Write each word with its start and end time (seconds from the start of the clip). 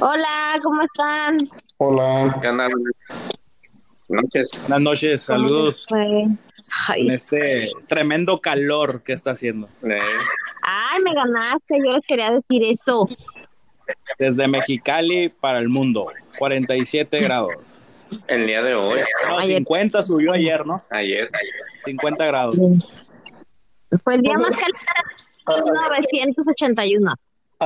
Hola, 0.00 0.58
¿cómo 0.62 0.80
están? 0.82 1.38
Hola. 1.78 2.38
¿Qué 2.40 2.52
noches. 4.08 4.50
Buenas 4.62 4.80
noches, 4.80 5.22
saludos 5.22 5.86
Ay, 6.88 7.08
este 7.10 7.70
tremendo 7.86 8.40
calor 8.40 9.02
que 9.02 9.12
está 9.12 9.30
haciendo. 9.32 9.68
Eh, 9.82 9.98
ay, 10.62 11.02
me 11.02 11.14
ganaste, 11.14 11.78
yo 11.84 11.92
les 11.92 12.06
quería 12.06 12.30
decir 12.30 12.62
eso. 12.64 13.08
Desde 14.18 14.46
Mexicali 14.48 15.28
para 15.28 15.58
el 15.58 15.68
mundo, 15.68 16.06
47 16.38 17.20
grados. 17.20 17.54
el 18.28 18.46
día 18.46 18.62
de 18.62 18.74
hoy, 18.74 19.00
No, 19.28 19.38
Ayer. 19.38 19.58
50 19.58 20.02
subió 20.02 20.32
ayer, 20.32 20.66
¿no? 20.66 20.82
ayer, 20.90 21.28
50 21.84 22.26
grados. 22.26 22.56
Fue 24.02 24.14
el 24.16 24.22
día 24.22 24.34
más 24.34 24.50
caliente 24.50 24.84
de 25.46 25.62
1981. 25.62 27.14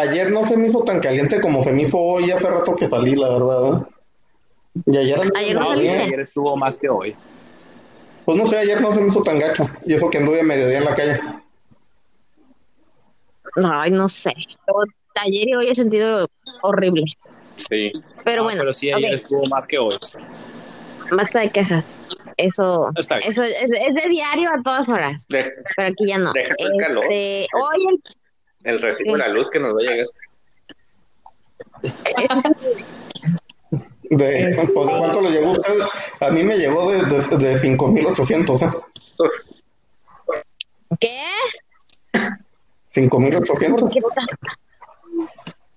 Ayer 0.00 0.30
no 0.30 0.44
se 0.44 0.56
me 0.56 0.68
hizo 0.68 0.82
tan 0.84 1.00
caliente 1.00 1.40
como 1.40 1.62
se 1.62 1.72
me 1.72 1.82
hizo 1.82 1.98
hoy, 1.98 2.30
hace 2.30 2.48
rato 2.48 2.74
que 2.76 2.88
salí, 2.88 3.14
la 3.16 3.28
verdad. 3.28 3.82
¿eh? 3.82 4.82
Y 4.86 4.96
ayer, 4.96 5.20
Ayer 5.34 5.56
no 5.58 5.72
estuvo 6.22 6.56
más 6.56 6.78
que 6.78 6.88
hoy. 6.88 7.16
pues 8.24 8.36
no 8.38 8.46
sé, 8.46 8.58
ayer 8.58 8.80
no 8.80 8.92
se 8.94 9.00
me 9.00 9.08
hizo 9.08 9.22
tan 9.22 9.38
gacho. 9.38 9.68
Y 9.86 9.94
eso 9.94 10.08
que 10.10 10.18
anduve 10.18 10.40
a 10.40 10.44
mediodía 10.44 10.78
en 10.78 10.84
la 10.84 10.94
calle. 10.94 11.20
Ay, 13.64 13.90
no 13.90 14.08
sé. 14.08 14.32
Yo 14.66 14.74
ayer 15.20 15.48
y 15.48 15.54
hoy 15.54 15.70
he 15.70 15.74
sentido 15.74 16.26
horrible. 16.62 17.04
sí. 17.56 17.90
Pero 18.24 18.42
No, 18.42 18.44
bueno, 18.44 18.60
pero 18.60 18.72
sí, 18.74 18.92
ayer 18.92 19.14
estuvo 19.14 19.44
más 19.46 19.66
que 19.66 19.78
hoy. 19.78 19.96
basta 21.10 21.40
de 21.40 21.50
quejas. 21.50 21.98
Eso, 22.36 22.90
Está 22.94 23.16
bien. 23.18 23.30
eso 23.32 23.42
es, 23.42 23.52
es 23.64 23.94
de 24.02 24.08
diario 24.10 24.48
a 24.52 24.62
todas 24.62 24.88
horas. 24.88 25.26
De- 25.28 25.50
Pero 25.76 25.88
aquí 25.88 26.06
ya 26.06 26.18
no. 26.18 26.32
Deja 26.32 26.54
el 26.58 26.76
calor. 26.78 27.04
Este, 27.04 27.46
hoy 27.54 27.86
el 27.90 28.02
el 28.68 28.80
recibo 28.80 29.12
de 29.12 29.18
la 29.18 29.28
luz 29.28 29.50
que 29.50 29.60
nos 29.60 29.74
va 29.74 29.78
a 29.80 29.90
llegar. 29.90 30.06
De, 34.10 34.68
pues, 34.74 34.86
¿de 34.86 34.96
¿Cuánto 34.98 35.20
le 35.20 35.30
llegó 35.30 35.48
a 35.48 35.52
usted? 35.52 35.74
A 36.20 36.30
mí 36.30 36.42
me 36.42 36.56
llegó 36.56 36.90
de, 36.90 37.02
de, 37.02 37.16
de 37.36 37.56
5.800, 37.56 38.62
¿eh? 38.62 38.70
¿Qué? 40.98 41.20
5.800. 42.94 44.02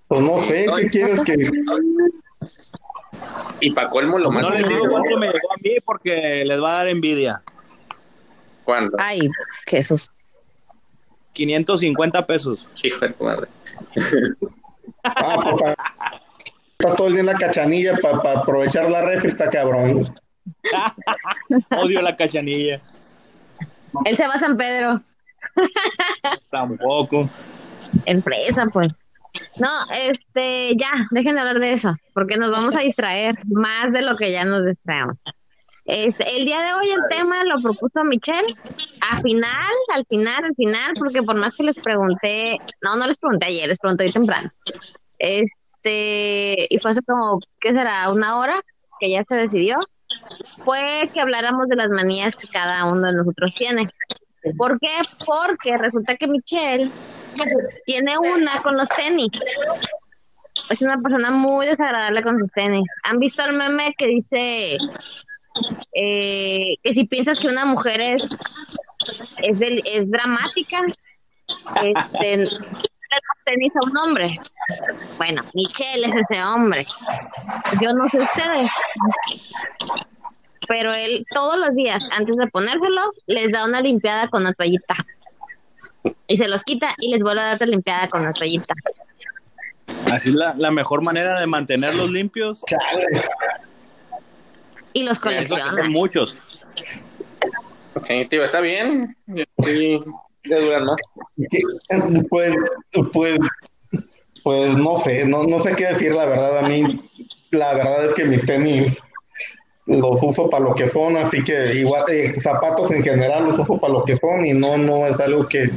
Pues 0.08 0.20
no 0.20 0.40
sé, 0.40 0.66
¿qué 0.76 0.88
quieres 0.88 1.20
que...? 1.22 1.50
y 3.60 3.70
para 3.70 3.88
colmo 3.90 4.18
lo 4.18 4.30
más 4.30 4.42
No 4.42 4.50
les 4.50 4.68
digo 4.68 4.88
cuánto 4.90 5.16
me 5.16 5.26
llegó 5.26 5.52
a 5.52 5.56
mí 5.62 5.76
porque 5.84 6.44
les 6.44 6.62
va 6.62 6.72
a 6.72 6.76
dar 6.78 6.88
envidia. 6.88 7.42
¿Cuándo? 8.64 8.96
Ay, 8.98 9.30
Jesús. 9.66 10.10
550 11.32 12.26
pesos. 12.26 12.68
Hijo 12.82 13.00
de 13.00 13.12
tu 13.12 13.24
madre. 13.24 13.48
Ah, 15.04 15.56
pues, 15.58 15.74
estás 16.78 16.96
todo 16.96 17.08
el 17.08 17.14
día 17.14 17.20
en 17.20 17.26
la 17.26 17.34
cachanilla 17.34 17.96
para 17.96 18.40
aprovechar 18.40 18.90
la 18.90 19.02
refri, 19.02 19.28
está 19.28 19.48
cabrón. 19.50 20.14
Odio 21.70 22.02
la 22.02 22.16
cachanilla. 22.16 22.80
Él 24.04 24.16
se 24.16 24.26
va 24.26 24.34
a 24.34 24.38
San 24.38 24.56
Pedro. 24.56 25.00
Tampoco. 26.50 27.28
Empresa, 28.06 28.66
pues. 28.72 28.88
No, 29.56 29.68
este, 29.98 30.76
ya, 30.76 30.90
dejen 31.10 31.34
de 31.34 31.40
hablar 31.40 31.58
de 31.58 31.72
eso, 31.72 31.96
porque 32.12 32.36
nos 32.36 32.50
vamos 32.50 32.76
a 32.76 32.80
distraer 32.80 33.36
más 33.46 33.90
de 33.92 34.02
lo 34.02 34.16
que 34.16 34.30
ya 34.30 34.44
nos 34.44 34.64
distraemos. 34.64 35.16
Este, 35.84 36.36
el 36.36 36.44
día 36.44 36.60
de 36.62 36.74
hoy 36.74 36.90
el 36.90 37.00
tema 37.10 37.42
lo 37.44 37.60
propuso 37.60 38.04
Michelle. 38.04 38.54
A 39.00 39.20
final, 39.20 39.72
al 39.94 40.06
final, 40.06 40.44
al 40.44 40.54
final, 40.54 40.92
porque 40.98 41.22
por 41.22 41.38
más 41.38 41.54
que 41.54 41.64
les 41.64 41.76
pregunté, 41.76 42.58
no, 42.82 42.96
no 42.96 43.06
les 43.06 43.18
pregunté 43.18 43.46
ayer, 43.46 43.68
les 43.68 43.78
pregunté 43.78 44.04
hoy 44.04 44.12
temprano. 44.12 44.50
Este, 45.18 46.66
y 46.70 46.78
fue 46.78 46.92
hace 46.92 47.02
como, 47.02 47.40
¿qué 47.60 47.70
será? 47.70 48.10
Una 48.10 48.38
hora 48.38 48.60
que 49.00 49.10
ya 49.10 49.24
se 49.28 49.36
decidió. 49.36 49.76
Fue 50.64 51.10
que 51.12 51.20
habláramos 51.20 51.68
de 51.68 51.76
las 51.76 51.88
manías 51.88 52.36
que 52.36 52.46
cada 52.46 52.84
uno 52.90 53.08
de 53.08 53.14
nosotros 53.14 53.52
tiene. 53.56 53.88
¿Por 54.56 54.78
qué? 54.78 54.94
Porque 55.26 55.76
resulta 55.78 56.16
que 56.16 56.28
Michelle 56.28 56.90
tiene 57.86 58.18
una 58.18 58.62
con 58.62 58.76
los 58.76 58.88
tenis. 58.88 59.30
Es 60.68 60.82
una 60.82 60.98
persona 60.98 61.30
muy 61.30 61.66
desagradable 61.66 62.22
con 62.22 62.38
sus 62.38 62.52
tenis. 62.52 62.84
¿Han 63.04 63.18
visto 63.18 63.42
el 63.42 63.56
meme 63.56 63.94
que 63.96 64.06
dice 64.06 64.76
eh, 65.94 66.76
que 66.82 66.94
si 66.94 67.06
piensas 67.06 67.38
que 67.40 67.48
una 67.48 67.64
mujer 67.64 68.00
es 68.00 68.28
es, 69.38 69.58
del- 69.58 69.82
es 69.84 70.10
dramática, 70.10 70.78
este, 71.82 72.44
tenis 73.44 73.72
a 73.74 73.84
un 73.84 73.98
hombre? 73.98 74.28
Bueno, 75.18 75.42
Michelle 75.54 76.06
es 76.06 76.12
ese 76.30 76.42
hombre. 76.44 76.86
Yo 77.80 77.88
no 77.94 78.08
sé 78.08 78.18
ustedes. 78.18 78.70
Pero 80.68 80.94
él 80.94 81.26
todos 81.30 81.58
los 81.58 81.74
días, 81.74 82.08
antes 82.16 82.36
de 82.36 82.46
ponérselo, 82.46 83.02
les 83.26 83.50
da 83.50 83.66
una 83.66 83.80
limpiada 83.80 84.28
con 84.28 84.44
la 84.44 84.52
toallita. 84.52 84.94
Y 86.28 86.36
se 86.36 86.48
los 86.48 86.62
quita 86.64 86.94
y 86.98 87.10
les 87.12 87.20
vuelve 87.20 87.40
a 87.40 87.44
dar 87.46 87.54
otra 87.56 87.66
limpiada 87.66 88.08
con 88.08 88.22
la 88.24 88.32
toallita. 88.32 88.74
Así 90.10 90.30
es 90.30 90.34
la, 90.36 90.54
la 90.56 90.70
mejor 90.70 91.02
manera 91.02 91.38
de 91.40 91.46
mantenerlos 91.46 92.10
limpios. 92.10 92.62
Chale. 92.66 93.24
Y 94.92 95.02
los 95.04 95.18
colecciona. 95.18 95.70
son 95.70 95.92
muchos. 95.92 96.36
Sí, 98.04 98.26
tío, 98.28 98.42
está 98.42 98.60
bien. 98.60 99.16
Sí, 99.64 100.00
le 100.44 100.60
duran 100.60 100.84
más. 100.84 100.96
Pues, 102.28 102.54
pues, 103.12 103.38
pues 104.42 104.76
no 104.76 104.98
sé, 104.98 105.24
no, 105.24 105.44
no 105.44 105.58
sé 105.60 105.74
qué 105.76 105.86
decir 105.86 106.14
la 106.14 106.26
verdad. 106.26 106.58
A 106.58 106.68
mí, 106.68 107.00
la 107.50 107.74
verdad 107.74 108.06
es 108.06 108.14
que 108.14 108.24
mis 108.24 108.44
tenis 108.44 109.02
los 109.86 110.22
uso 110.22 110.48
para 110.48 110.64
lo 110.64 110.74
que 110.74 110.88
son, 110.88 111.16
así 111.16 111.42
que 111.42 111.74
igual, 111.74 112.04
eh, 112.08 112.38
zapatos 112.40 112.90
en 112.90 113.02
general 113.02 113.48
los 113.48 113.58
uso 113.58 113.78
para 113.78 113.92
lo 113.92 114.04
que 114.04 114.16
son 114.16 114.44
y 114.44 114.52
no, 114.52 114.78
no 114.78 115.06
es 115.06 115.18
algo 115.20 115.46
que, 115.48 115.70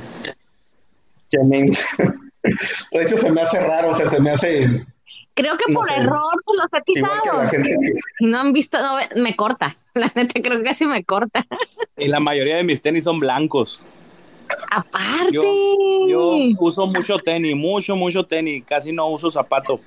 que 1.29 1.39
me... 1.43 1.71
De 2.91 3.01
hecho, 3.01 3.17
se 3.17 3.31
me 3.31 3.41
hace 3.41 3.59
raro, 3.59 3.89
o 3.89 3.95
sea, 3.95 4.07
se 4.07 4.21
me 4.21 4.29
hace 4.29 4.85
Creo 5.33 5.57
que 5.57 5.71
No 5.71 5.79
por 5.79 5.89
sé. 5.89 5.95
error 5.95 6.41
pues, 6.45 6.57
los 6.57 6.67
he 6.73 6.91
igual 6.99 7.11
que 7.23 7.29
la 7.29 7.33
pisado. 7.33 7.49
gente 7.49 7.69
que... 7.69 8.25
No 8.25 8.39
han 8.39 8.53
visto, 8.53 8.77
no, 8.79 9.21
me 9.21 9.35
corta. 9.35 9.75
La 9.93 10.11
neta 10.16 10.41
creo 10.41 10.57
que 10.59 10.63
casi 10.63 10.85
me 10.85 11.03
corta. 11.03 11.45
Y 11.97 12.07
la 12.07 12.19
mayoría 12.19 12.57
de 12.57 12.63
mis 12.63 12.81
tenis 12.81 13.03
son 13.05 13.19
blancos. 13.19 13.81
Aparte. 14.69 15.31
Yo, 15.31 15.41
yo 16.07 16.38
uso 16.59 16.88
mucho 16.88 17.17
tenis, 17.19 17.55
mucho, 17.55 17.95
mucho 17.95 18.25
tenis. 18.25 18.63
Casi 18.66 18.91
no 18.91 19.07
uso 19.07 19.31
zapato. 19.31 19.79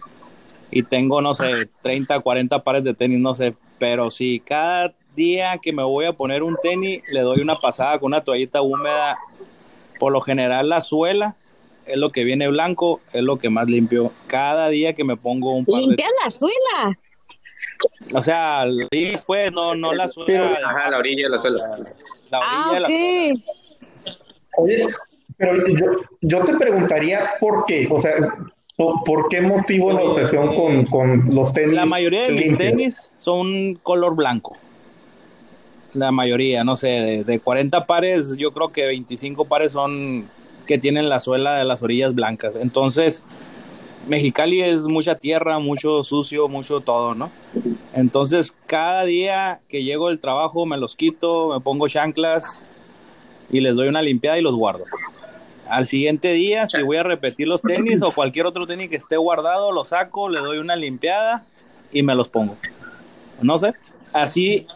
Y 0.70 0.82
tengo, 0.82 1.20
no 1.22 1.34
sé, 1.34 1.68
30, 1.82 2.20
40 2.20 2.62
pares 2.64 2.84
de 2.84 2.94
tenis, 2.94 3.18
no 3.20 3.34
sé. 3.34 3.54
Pero 3.78 4.10
sí, 4.10 4.40
cada 4.44 4.94
día 5.14 5.58
que 5.58 5.72
me 5.72 5.82
voy 5.82 6.04
a 6.06 6.12
poner 6.12 6.42
un 6.42 6.56
tenis, 6.62 7.02
le 7.10 7.20
doy 7.20 7.40
una 7.40 7.56
pasada 7.56 7.98
con 7.98 8.08
una 8.08 8.22
toallita 8.22 8.62
húmeda. 8.62 9.18
Por 9.98 10.12
lo 10.12 10.20
general, 10.20 10.68
la 10.68 10.80
suela 10.80 11.36
es 11.88 11.96
lo 11.96 12.10
que 12.10 12.24
viene 12.24 12.48
blanco, 12.48 13.00
es 13.12 13.22
lo 13.22 13.38
que 13.38 13.50
más 13.50 13.66
limpio. 13.66 14.12
Cada 14.26 14.68
día 14.68 14.92
que 14.94 15.04
me 15.04 15.16
pongo 15.16 15.52
un 15.52 15.64
par 15.64 15.80
de 15.80 15.86
Limpias 15.88 16.10
la 16.24 16.30
suela. 16.30 16.98
O 18.14 18.20
sea, 18.22 18.64
después 18.90 19.52
no, 19.52 19.74
no 19.74 19.92
la 19.92 20.08
suela. 20.08 20.58
Ajá, 20.64 20.90
la 20.90 20.98
orilla 20.98 21.24
de 21.24 21.30
la 21.30 21.38
suela. 21.38 21.58
La 22.30 22.38
orilla 22.38 22.64
Ah, 22.64 22.70
de 22.74 22.80
la 22.80 22.88
ok. 22.88 23.40
Oye, 24.58 24.86
pero 25.36 25.66
yo, 25.68 25.86
yo 26.20 26.44
te 26.44 26.54
preguntaría 26.56 27.20
por 27.40 27.64
qué, 27.66 27.86
o 27.90 28.00
sea, 28.00 28.12
¿por, 28.76 29.04
por 29.04 29.28
qué 29.28 29.40
motivo 29.40 29.92
la 29.92 30.02
obsesión 30.02 30.54
con, 30.54 30.84
con 30.86 31.30
los 31.32 31.52
tenis? 31.52 31.74
La 31.74 31.86
mayoría 31.86 32.24
de 32.24 32.32
mis 32.32 32.44
limpios? 32.46 32.70
tenis 32.70 33.12
son 33.18 33.74
color 33.76 34.16
blanco. 34.16 34.56
La 35.94 36.10
mayoría, 36.10 36.64
no 36.64 36.76
sé, 36.76 36.88
de, 36.88 37.24
de 37.24 37.40
40 37.40 37.86
pares, 37.86 38.36
yo 38.36 38.52
creo 38.52 38.70
que 38.72 38.86
25 38.86 39.44
pares 39.46 39.72
son 39.72 40.28
que 40.68 40.78
tienen 40.78 41.08
la 41.08 41.18
suela 41.18 41.56
de 41.56 41.64
las 41.64 41.82
orillas 41.82 42.14
blancas. 42.14 42.54
Entonces, 42.54 43.24
Mexicali 44.06 44.62
es 44.62 44.84
mucha 44.84 45.16
tierra, 45.16 45.58
mucho 45.58 46.04
sucio, 46.04 46.46
mucho 46.46 46.80
todo, 46.80 47.14
¿no? 47.14 47.30
Entonces, 47.94 48.54
cada 48.66 49.04
día 49.04 49.60
que 49.68 49.82
llego 49.82 50.08
del 50.08 50.20
trabajo 50.20 50.66
me 50.66 50.76
los 50.76 50.94
quito, 50.94 51.54
me 51.54 51.60
pongo 51.60 51.88
chanclas 51.88 52.68
y 53.50 53.60
les 53.60 53.76
doy 53.76 53.88
una 53.88 54.02
limpiada 54.02 54.38
y 54.38 54.42
los 54.42 54.54
guardo. 54.54 54.84
Al 55.66 55.86
siguiente 55.86 56.32
día, 56.32 56.66
si 56.66 56.82
voy 56.82 56.98
a 56.98 57.02
repetir 57.02 57.48
los 57.48 57.62
tenis 57.62 58.02
o 58.02 58.12
cualquier 58.12 58.44
otro 58.44 58.66
tenis 58.66 58.90
que 58.90 58.96
esté 58.96 59.16
guardado, 59.16 59.72
lo 59.72 59.84
saco, 59.84 60.28
le 60.28 60.40
doy 60.40 60.58
una 60.58 60.76
limpiada 60.76 61.46
y 61.92 62.02
me 62.02 62.14
los 62.14 62.28
pongo. 62.28 62.56
No 63.40 63.56
sé, 63.56 63.72
así, 64.12 64.66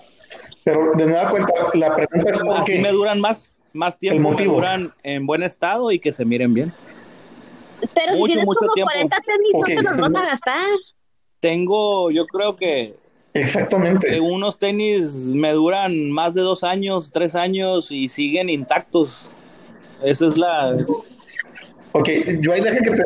Pero 0.65 0.93
de 0.95 1.05
nueva 1.07 1.29
cuenta, 1.31 1.53
la 1.75 1.95
pregunta 1.95 2.31
es 2.31 2.41
por 2.41 2.57
así 2.57 2.73
qué. 2.73 2.79
me 2.81 2.93
duran 2.93 3.21
más, 3.21 3.55
más 3.73 3.99
tiempo, 3.99 4.31
motivo. 4.31 4.55
duran 4.55 4.93
en 5.03 5.27
buen 5.27 5.43
estado 5.43 5.91
y 5.91 5.99
que 5.99 6.13
se 6.13 6.25
miren 6.25 6.55
bien. 6.55 6.73
Pero 7.95 8.13
si 8.13 8.25
tienes 8.25 8.45
mucho 8.45 8.61
como 8.61 8.73
tiempo. 8.75 8.91
40 8.93 9.17
tenis, 9.21 9.51
Ok, 9.55 9.69
no 9.83 9.91
te 9.95 10.01
los 10.01 10.13
vas 10.13 10.23
a 10.23 10.27
gastar. 10.31 10.61
Tengo, 11.41 12.11
yo 12.11 12.27
creo 12.27 12.55
que, 12.57 12.95
que 13.35 13.41
Exactamente. 13.41 14.21
unos 14.21 14.59
tenis 14.59 15.29
me 15.35 15.53
duran 15.53 16.11
más 16.11 16.35
de 16.35 16.43
dos 16.43 16.63
años, 16.63 17.11
tres 17.13 17.35
años 17.35 17.91
y 17.91 18.09
siguen 18.09 18.49
intactos. 18.49 19.31
Esa 20.03 20.27
es 20.27 20.37
la... 20.37 20.77
Ok, 21.93 22.09
yo 22.41 22.53
ahí 22.53 22.61
deja 22.61 22.79
que 22.83 22.91
te, 22.91 23.03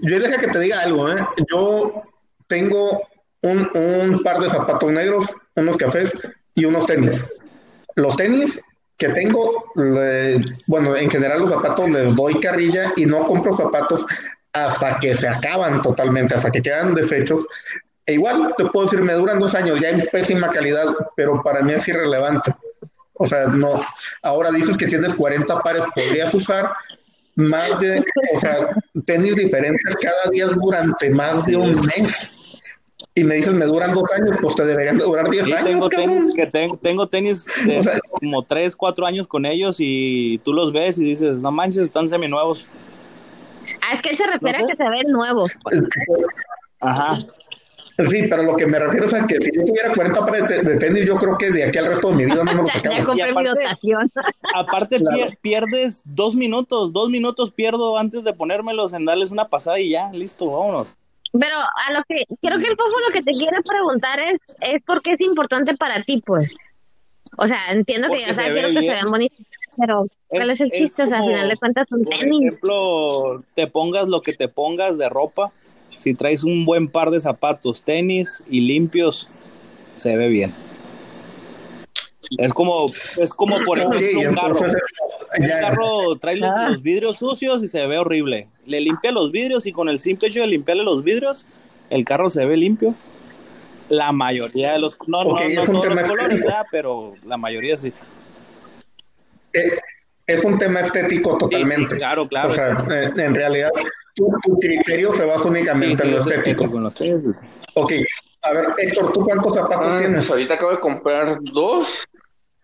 yo 0.00 0.14
ahí 0.14 0.20
deja 0.20 0.38
que 0.38 0.48
te 0.48 0.58
diga 0.58 0.80
algo, 0.80 1.08
¿eh? 1.08 1.16
Yo 1.50 2.02
tengo 2.46 3.02
un, 3.42 3.68
un 3.74 4.22
par 4.22 4.40
de 4.40 4.50
zapatos 4.50 4.90
negros, 4.92 5.34
unos 5.56 5.76
cafés 5.76 6.12
y 6.54 6.64
unos 6.66 6.86
tenis. 6.86 7.26
Los 7.96 8.16
tenis 8.16 8.60
que 8.96 9.08
tengo, 9.08 9.64
le- 9.74 10.58
bueno, 10.66 10.96
en 10.96 11.10
general 11.10 11.40
los 11.40 11.50
zapatos 11.50 11.90
les 11.90 12.14
doy 12.14 12.38
carrilla 12.40 12.92
y 12.96 13.06
no 13.06 13.26
compro 13.26 13.52
zapatos 13.52 14.04
hasta 14.52 14.98
que 15.00 15.14
se 15.16 15.26
acaban 15.28 15.82
totalmente, 15.82 16.34
hasta 16.34 16.50
que 16.50 16.62
quedan 16.62 16.94
desechos. 16.94 17.46
E 18.06 18.14
igual, 18.14 18.54
te 18.56 18.66
puedo 18.66 18.86
decir, 18.86 19.00
me 19.02 19.14
duran 19.14 19.38
dos 19.38 19.54
años, 19.54 19.80
ya 19.80 19.90
en 19.90 20.06
pésima 20.12 20.48
calidad, 20.50 20.86
pero 21.16 21.42
para 21.42 21.62
mí 21.62 21.72
es 21.72 21.88
irrelevante. 21.88 22.52
O 23.14 23.26
sea, 23.26 23.46
no, 23.46 23.80
ahora 24.22 24.50
dices 24.50 24.76
que 24.76 24.86
tienes 24.86 25.14
40 25.14 25.60
pares, 25.60 25.84
podrías 25.94 26.32
usar 26.34 26.70
más 27.36 27.80
de, 27.80 28.04
o 28.34 28.38
sea, 28.38 28.56
tenis 29.06 29.34
diferentes 29.34 29.96
cada 30.00 30.30
día 30.30 30.46
durante 30.46 31.10
más 31.10 31.46
de 31.46 31.56
un 31.56 31.80
mes. 31.86 32.32
Y 33.16 33.22
me 33.22 33.36
dices, 33.36 33.52
me 33.52 33.64
duran 33.66 33.94
dos 33.94 34.04
años, 34.12 34.36
pues 34.42 34.56
te 34.56 34.64
deberían 34.64 34.98
de 34.98 35.04
durar 35.04 35.30
10 35.30 35.46
Sí, 35.46 35.52
años, 35.52 35.64
tengo 35.68 35.88
cabrón. 35.88 36.10
tenis, 36.18 36.32
que 36.34 36.46
ten- 36.48 36.78
tengo 36.78 37.06
tenis 37.06 37.46
de 37.64 37.78
O 37.78 37.82
sea- 37.84 38.00
como 38.10 38.42
3, 38.42 38.74
4 38.74 39.06
años 39.06 39.28
con 39.28 39.46
ellos 39.46 39.76
y 39.78 40.38
tú 40.44 40.52
los 40.52 40.72
ves 40.72 40.98
y 40.98 41.04
dices, 41.04 41.40
no 41.40 41.52
manches, 41.52 41.84
están 41.84 42.08
seminuevos. 42.08 42.66
Ah, 43.80 43.94
es 43.94 44.02
que 44.02 44.10
él 44.10 44.16
se 44.16 44.26
refiere 44.26 44.58
No 44.58 44.64
a 44.64 44.68
que 44.68 44.76
se 44.76 44.88
ven 44.88 45.12
nuevos. 45.12 45.52
Ajá. 46.80 47.18
Sí, 48.10 48.24
pero 48.28 48.42
lo 48.42 48.56
que 48.56 48.66
me 48.66 48.80
refiero 48.80 49.06
es 49.06 49.14
a 49.14 49.24
que 49.24 49.36
si 49.36 49.50
yo 49.54 49.64
tuviera 49.64 49.94
40 49.94 50.26
pares 50.26 50.48
de, 50.48 50.62
de 50.62 50.76
tenis, 50.78 51.06
yo 51.06 51.14
creo 51.16 51.38
que 51.38 51.52
de 51.52 51.62
aquí 51.62 51.78
al 51.78 51.86
resto 51.86 52.08
de 52.08 52.16
mi 52.16 52.24
vida 52.24 52.42
no 52.42 52.44
me 52.44 52.54
los 52.62 52.68
Ya, 52.82 52.82
ya 52.98 53.04
compré 53.04 53.24
mi 53.26 53.30
aparte- 53.30 53.48
dotación. 53.50 54.10
Aparte 54.56 54.98
Claro. 54.98 55.16
pier- 55.16 55.38
pierdes 55.40 56.02
dos 56.04 56.34
minutos, 56.34 56.92
dos 56.92 57.08
minutos 57.10 57.52
pierdo 57.52 57.96
antes 57.96 58.24
de 58.24 58.32
ponérmelos 58.32 58.92
en 58.92 59.04
darles 59.04 59.30
una 59.30 59.46
pasada 59.48 59.78
y 59.78 59.90
ya, 59.90 60.10
listo, 60.10 60.50
vámonos. 60.50 60.88
Pero 61.38 61.56
a 61.56 61.92
lo 61.92 62.04
que 62.08 62.24
creo 62.40 62.58
que 62.60 62.68
el 62.68 62.76
poco 62.76 62.92
lo 63.06 63.12
que 63.12 63.22
te 63.22 63.32
quiere 63.32 63.60
preguntar 63.62 64.20
es, 64.20 64.40
es 64.60 64.82
por 64.84 65.02
qué 65.02 65.14
es 65.14 65.20
importante 65.20 65.76
para 65.76 66.02
ti, 66.02 66.22
pues. 66.24 66.54
O 67.36 67.46
sea, 67.46 67.58
entiendo 67.72 68.08
que, 68.08 68.30
o 68.30 68.34
sea, 68.34 68.46
se 68.46 68.52
quiero 68.52 68.68
que 68.70 68.82
se 68.82 68.90
vean 68.90 69.10
bonitos, 69.10 69.44
pero 69.76 70.06
¿cuál 70.28 70.50
es, 70.50 70.60
el 70.60 70.70
chiste? 70.70 71.02
o 71.02 71.06
sea, 71.08 71.18
al 71.18 71.24
final 71.24 71.48
de 71.48 71.56
cuentas 71.56 71.86
Por 71.88 72.00
tenis. 72.02 72.46
ejemplo, 72.46 73.42
te 73.54 73.66
pongas 73.66 74.06
lo 74.06 74.22
que 74.22 74.32
te 74.32 74.46
pongas 74.46 74.96
de 74.96 75.08
ropa, 75.08 75.52
si 75.96 76.14
traes 76.14 76.44
un 76.44 76.64
buen 76.64 76.88
par 76.88 77.10
de 77.10 77.18
zapatos, 77.18 77.82
tenis 77.82 78.44
y 78.48 78.60
limpios, 78.60 79.28
se 79.96 80.16
ve 80.16 80.28
bien. 80.28 80.54
Es 82.38 82.52
como, 82.52 82.86
es 83.16 83.32
como 83.34 83.58
por 83.64 83.78
ejemplo 83.78 83.98
un 84.28 84.34
carro. 84.34 84.48
entonces, 84.56 84.82
Un 85.38 85.48
carro 85.48 86.16
trae 86.20 86.36
los, 86.36 86.48
Ah. 86.50 86.68
los 86.68 86.82
vidrios 86.82 87.16
sucios 87.18 87.62
y 87.62 87.66
se 87.66 87.86
ve 87.86 87.98
horrible. 87.98 88.48
Le 88.66 88.80
limpia 88.80 89.10
los 89.12 89.30
vidrios 89.32 89.66
y 89.66 89.72
con 89.72 89.88
el 89.88 89.98
simple 89.98 90.28
hecho 90.28 90.40
de 90.40 90.46
limpiarle 90.46 90.84
los 90.84 91.02
vidrios, 91.04 91.44
el 91.90 92.04
carro 92.04 92.28
se 92.28 92.44
ve 92.46 92.56
limpio. 92.56 92.94
La 93.88 94.12
mayoría 94.12 94.72
de 94.72 94.78
los, 94.78 94.96
no, 95.06 95.24
no, 95.24 95.30
no 95.32 95.36
todos 95.64 95.68
los 95.94 96.08
colores. 96.08 96.40
¿verdad? 96.40 96.64
pero 96.70 97.14
la 97.26 97.36
mayoría 97.36 97.76
sí. 97.76 97.92
eh, 99.52 99.78
es 100.26 100.42
un 100.44 100.58
tema 100.58 100.80
estético 100.80 101.30
Sí, 101.32 101.36
sí, 101.36 101.38
totalmente. 101.50 101.96
claro, 101.96 102.26
claro. 102.28 102.48
O 102.50 102.54
sea, 102.54 102.78
eh, 102.90 103.10
en 103.16 103.34
realidad, 103.34 103.70
tu, 104.14 104.26
tu 104.42 104.58
criterio 104.58 105.12
se 105.12 105.24
basa 105.24 105.44
únicamente 105.48 106.02
sí, 106.02 106.08
en 106.08 106.14
lo 106.14 106.18
es 106.20 106.26
estético. 106.26 106.88
estético. 106.88 107.40
Ok, 107.74 107.92
a 108.42 108.52
ver, 108.52 108.66
Héctor, 108.78 109.12
¿tú 109.12 109.24
cuántos 109.24 109.54
zapatos 109.54 109.94
Ah, 109.94 109.98
tienes? 109.98 110.18
pues 110.20 110.30
ahorita 110.30 110.54
acabo 110.54 110.70
de 110.70 110.80
comprar 110.80 111.38
dos, 111.42 112.06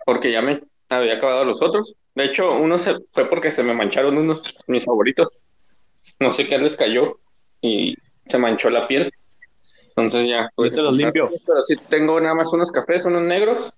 porque 0.05 0.33
ya 0.33 0.43
me 0.43 0.63
había 0.89 1.15
acabado 1.15 1.45
los 1.45 1.63
otros. 1.63 1.95
De 2.15 2.25
hecho, 2.25 2.53
uno 2.53 2.79
se 2.79 2.97
fue 3.13 3.29
porque 3.29 3.51
se 3.51 3.63
me 3.63 3.75
mancharon 3.75 4.19
unos 4.19 4.43
mis 4.67 4.85
favoritos. 4.85 5.29
No 6.19 6.33
sé 6.33 6.47
qué 6.47 6.59
les 6.59 6.77
cayó 6.77 7.19
y 7.61 7.95
se 8.27 8.39
manchó 8.39 8.71
la 8.71 8.87
piel. 8.87 9.13
Entonces 9.89 10.29
ya. 10.29 10.51
que 10.57 10.83
los 10.83 10.97
limpio. 10.97 11.31
Pero 11.47 11.63
sí 11.63 11.77
tengo 11.89 12.21
nada 12.21 12.35
más 12.35 12.53
unos 12.53 12.73
cafés, 12.73 13.05
unos 13.05 13.23
negros. 13.23 13.73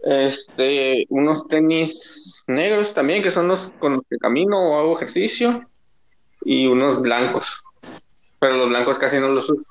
Este, 0.00 1.06
unos 1.08 1.48
tenis 1.48 2.44
negros 2.46 2.94
también, 2.94 3.22
que 3.22 3.30
son 3.30 3.48
los 3.48 3.70
con 3.80 3.94
los 3.94 4.02
que 4.08 4.18
camino 4.18 4.58
o 4.58 4.78
hago 4.78 4.96
ejercicio. 4.96 5.68
Y 6.42 6.66
unos 6.66 7.00
blancos. 7.00 7.62
Pero 8.38 8.56
los 8.56 8.68
blancos 8.68 8.98
casi 8.98 9.18
no 9.18 9.28
los 9.28 9.50
uso. 9.50 9.62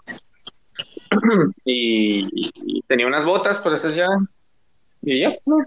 y, 1.65 2.27
y 2.33 2.81
tenía 2.83 3.07
unas 3.07 3.25
botas, 3.25 3.59
pues 3.59 3.75
esas 3.75 3.95
ya. 3.95 4.07
Y 5.01 5.21
ya, 5.21 5.35
no. 5.45 5.57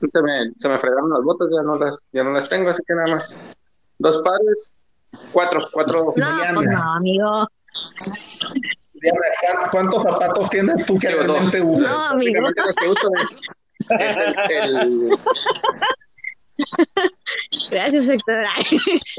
Se 0.00 0.22
me, 0.22 0.52
se 0.58 0.68
me 0.68 0.78
fregaron 0.78 1.10
las 1.10 1.22
botas, 1.22 1.48
ya 1.54 1.62
no 1.62 1.76
las, 1.76 1.98
ya 2.12 2.22
no 2.22 2.30
las 2.32 2.48
tengo, 2.48 2.70
así 2.70 2.82
que 2.86 2.94
nada 2.94 3.16
más. 3.16 3.36
Dos 3.98 4.22
pares, 4.22 4.72
cuatro, 5.32 5.60
cuatro. 5.72 6.14
No, 6.16 6.38
pues 6.54 6.68
no, 6.68 6.94
amigo. 6.94 7.48
Diana, 8.94 9.18
¿cuán- 9.40 9.70
¿cuántos 9.70 10.02
zapatos 10.04 10.50
tienes 10.50 10.86
tú 10.86 10.96
que 10.98 11.08
dos. 11.10 11.26
realmente 11.26 11.60
usas? 11.62 11.90
No, 11.90 12.04
amigo. 12.10 12.40
Los 12.42 12.74
que 12.76 12.88
uso 12.88 13.08
es 13.98 14.16
el- 14.16 14.76
el- 14.76 15.18
Gracias, 17.70 18.08
Héctor. 18.08 18.44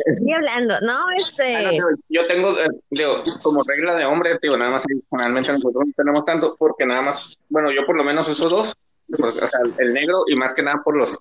Estoy 0.05 0.33
hablando. 0.33 0.75
No, 0.81 0.91
Ah, 0.93 1.03
no, 1.07 1.15
este. 1.17 1.69
digo, 1.71 1.87
yo 2.09 2.27
tengo, 2.27 2.57
eh, 2.59 2.67
digo, 2.89 3.23
como 3.41 3.63
regla 3.63 3.95
de 3.95 4.05
hombre, 4.05 4.37
digo, 4.41 4.57
nada 4.57 4.71
más, 4.71 4.83
generalmente 5.09 5.53
nosotros 5.53 5.83
no 5.87 5.93
tenemos 5.95 6.25
tanto, 6.25 6.55
porque 6.57 6.85
nada 6.85 7.01
más, 7.01 7.37
bueno, 7.49 7.71
yo 7.71 7.85
por 7.85 7.95
lo 7.95 8.03
menos 8.03 8.27
uso 8.29 8.49
dos, 8.49 8.73
pues, 9.17 9.35
o 9.35 9.47
sea, 9.47 9.59
el 9.77 9.93
negro 9.93 10.23
y 10.27 10.35
más 10.35 10.53
que 10.53 10.61
nada 10.61 10.81
por 10.83 10.95
los 10.95 11.17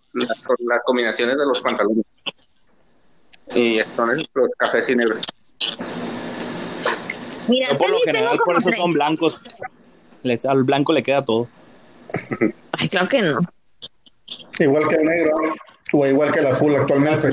por 0.46 0.56
las 0.60 0.82
combinaciones 0.84 1.36
de 1.36 1.46
los 1.46 1.60
pantalones. 1.60 2.04
Y 3.54 3.80
son 3.96 4.10
esos, 4.12 4.30
los 4.34 4.50
cafés 4.58 4.88
y 4.88 4.96
negros. 4.96 5.24
Mira, 7.48 7.68
Yo 7.72 7.78
por 7.78 7.90
lo 7.90 7.98
general 8.00 8.38
por 8.44 8.58
eso 8.58 8.68
tres. 8.68 8.80
son 8.80 8.92
blancos. 8.92 9.42
Les, 10.22 10.44
al 10.44 10.64
blanco 10.64 10.92
le 10.92 11.02
queda 11.02 11.24
todo. 11.24 11.48
Ay, 12.72 12.88
claro 12.88 13.08
que 13.08 13.22
no. 13.22 13.38
Igual 14.58 14.88
que 14.88 14.96
el 14.96 15.04
negro 15.04 15.36
o 15.92 16.06
igual 16.06 16.32
que 16.32 16.40
el 16.40 16.46
azul 16.46 16.74
actualmente. 16.74 17.30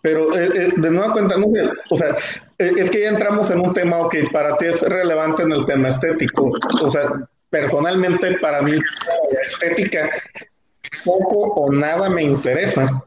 Pero 0.00 0.34
eh, 0.38 0.50
eh, 0.54 0.72
de 0.76 0.90
nueva 0.90 1.12
cuenta, 1.12 1.36
no 1.36 1.48
o 1.90 1.96
sea, 1.96 2.16
eh, 2.58 2.72
es 2.76 2.90
que 2.90 3.02
ya 3.02 3.10
entramos 3.10 3.50
en 3.50 3.60
un 3.60 3.74
tema 3.74 4.08
que 4.10 4.24
para 4.32 4.56
ti 4.56 4.66
es 4.66 4.80
relevante 4.82 5.42
en 5.42 5.52
el 5.52 5.64
tema 5.64 5.88
estético. 5.88 6.52
O 6.80 6.90
sea, 6.90 7.28
personalmente 7.50 8.38
para 8.38 8.62
mí 8.62 8.72
la 8.72 9.40
estética 9.40 10.10
poco 11.04 11.38
o 11.54 11.72
nada 11.72 12.08
me 12.08 12.22
interesa. 12.22 13.04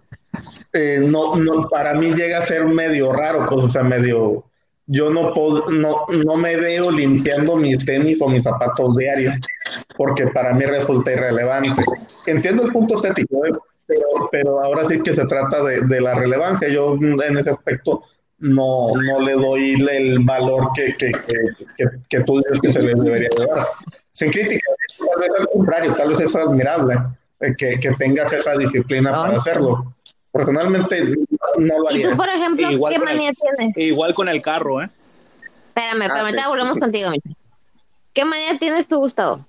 Eh, 0.73 1.01
no, 1.03 1.35
no, 1.35 1.67
para 1.67 1.93
mí 1.93 2.13
llega 2.13 2.39
a 2.39 2.45
ser 2.45 2.65
medio 2.65 3.11
raro, 3.11 3.45
pues, 3.49 3.65
o 3.65 3.69
sea, 3.69 3.83
medio, 3.83 4.45
yo 4.85 5.09
no 5.09 5.33
puedo, 5.33 5.69
no, 5.69 6.05
no 6.23 6.37
me 6.37 6.55
veo 6.55 6.89
limpiando 6.89 7.57
mis 7.57 7.83
tenis 7.83 8.21
o 8.21 8.29
mis 8.29 8.43
zapatos 8.43 8.95
diarios, 8.95 9.35
porque 9.97 10.27
para 10.27 10.53
mí 10.53 10.65
resulta 10.65 11.11
irrelevante. 11.11 11.83
Entiendo 12.25 12.63
el 12.63 12.71
punto 12.71 12.95
estético, 12.95 13.45
¿eh? 13.45 13.51
pero, 13.85 14.29
pero 14.31 14.63
ahora 14.63 14.85
sí 14.85 15.01
que 15.01 15.13
se 15.13 15.25
trata 15.25 15.61
de, 15.63 15.81
de 15.81 16.01
la 16.01 16.15
relevancia. 16.15 16.69
Yo 16.69 16.95
en 16.95 17.37
ese 17.37 17.49
aspecto 17.49 18.01
no, 18.41 18.89
no 18.93 19.21
le 19.21 19.33
doy 19.33 19.75
el 19.89 20.19
valor 20.19 20.69
que, 20.73 20.95
que, 20.97 21.11
que, 21.77 21.85
que, 22.09 22.23
tú 22.23 22.37
dices 22.37 22.59
que 22.61 22.71
se 22.71 22.81
le 22.81 22.95
debería 22.95 23.29
de 23.37 23.45
dar. 23.45 23.67
Sin 24.11 24.31
crítica, 24.31 24.69
tal 24.97 25.19
vez 25.19 25.29
al 25.39 25.47
contrario, 25.47 25.95
tal 25.95 26.09
vez 26.09 26.19
es 26.19 26.35
admirable 26.35 26.95
eh, 27.39 27.55
que, 27.57 27.79
que 27.79 27.91
tengas 27.93 28.31
esa 28.33 28.55
disciplina 28.57 29.11
Ah. 29.11 29.21
para 29.23 29.37
hacerlo. 29.37 29.93
Personalmente 30.31 31.03
no 31.57 31.79
lo 31.79 31.91
¿Y 31.91 32.01
tú, 32.01 32.07
haría. 32.09 32.15
por 32.15 32.29
ejemplo, 32.29 32.69
Igual 32.71 32.93
qué 32.93 32.97
el- 32.99 33.03
manía 33.05 33.31
tienes? 33.33 33.77
Igual 33.77 34.13
con 34.13 34.29
el 34.29 34.41
carro, 34.41 34.81
¿eh? 34.81 34.89
Espérame, 35.69 36.01
espérame, 36.03 36.15
sí. 36.17 36.21
ahorita 36.35 36.49
volvemos 36.49 36.77
contigo, 36.77 37.09
Micha. 37.11 37.29
¿Qué 38.13 38.25
manía 38.25 38.57
tienes 38.57 38.87
tú, 38.87 38.97
Gustavo? 38.97 39.45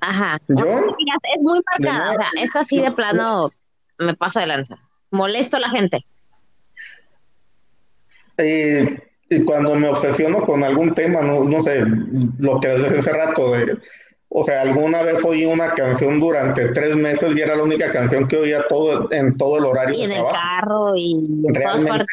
Ajá. 0.00 0.38
¿Yo? 0.48 0.64
Es 0.64 1.40
muy 1.42 1.60
marcada. 1.70 2.10
O 2.10 2.14
sea, 2.14 2.26
esta 2.42 2.60
así 2.60 2.80
de 2.80 2.90
plano 2.92 3.50
me 3.98 4.14
pasa 4.16 4.40
de 4.40 4.46
lanza. 4.46 4.76
Molesto 5.10 5.56
a 5.56 5.60
la 5.60 5.70
gente. 5.70 6.04
Eh, 8.38 8.98
cuando 9.40 9.74
me 9.74 9.88
obsesiono 9.88 10.44
con 10.44 10.62
algún 10.62 10.94
tema, 10.94 11.22
no, 11.22 11.44
no 11.44 11.62
sé, 11.62 11.84
lo 12.38 12.60
que 12.60 12.68
desde 12.68 12.98
hace 12.98 13.12
rato, 13.12 13.52
de, 13.52 13.78
o 14.28 14.42
sea, 14.44 14.62
alguna 14.62 15.02
vez 15.02 15.22
oí 15.24 15.44
una 15.44 15.72
canción 15.74 16.20
durante 16.20 16.68
tres 16.68 16.96
meses 16.96 17.36
y 17.36 17.40
era 17.40 17.56
la 17.56 17.62
única 17.62 17.90
canción 17.90 18.26
que 18.28 18.36
oía 18.36 18.66
todo 18.68 19.10
en 19.12 19.36
todo 19.36 19.58
el 19.58 19.64
horario 19.64 19.94
Y 19.94 19.98
de 19.98 20.04
en 20.04 20.10
el 20.12 20.16
trabajo. 20.16 20.38
carro 20.60 20.92
y 20.96 21.44
Realmente, 21.52 22.04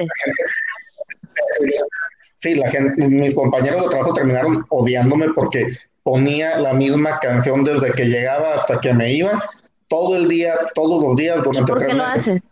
sí, 2.38 2.56
la 2.56 2.70
gente, 2.70 3.08
mis 3.08 3.36
compañeros 3.36 3.84
de 3.84 3.90
trabajo 3.90 4.14
terminaron 4.14 4.66
odiándome 4.70 5.30
porque 5.34 5.68
ponía 6.04 6.58
la 6.60 6.74
misma 6.74 7.20
canción 7.20 7.64
desde 7.64 7.92
que 7.94 8.06
llegaba 8.06 8.54
hasta 8.56 8.80
que 8.80 8.94
me 8.94 9.14
iba, 9.14 9.44
todo 9.88 10.16
el 10.16 10.28
día, 10.28 10.56
todos 10.74 11.02
los 11.02 11.16
días 11.16 11.40
¿Y 11.40 11.44
durante 11.44 11.72
por 11.72 11.78
tres 11.80 11.90
qué 11.90 11.96
lo 11.96 12.04
meses. 12.04 12.28
haces? 12.28 12.44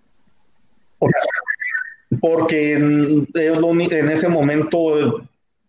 O 0.99 1.07
sea, 1.09 1.21
porque 2.21 2.75
uni- 2.77 3.87
en 3.91 4.09
ese 4.09 4.27
momento 4.27 4.99
eh, 4.99 5.23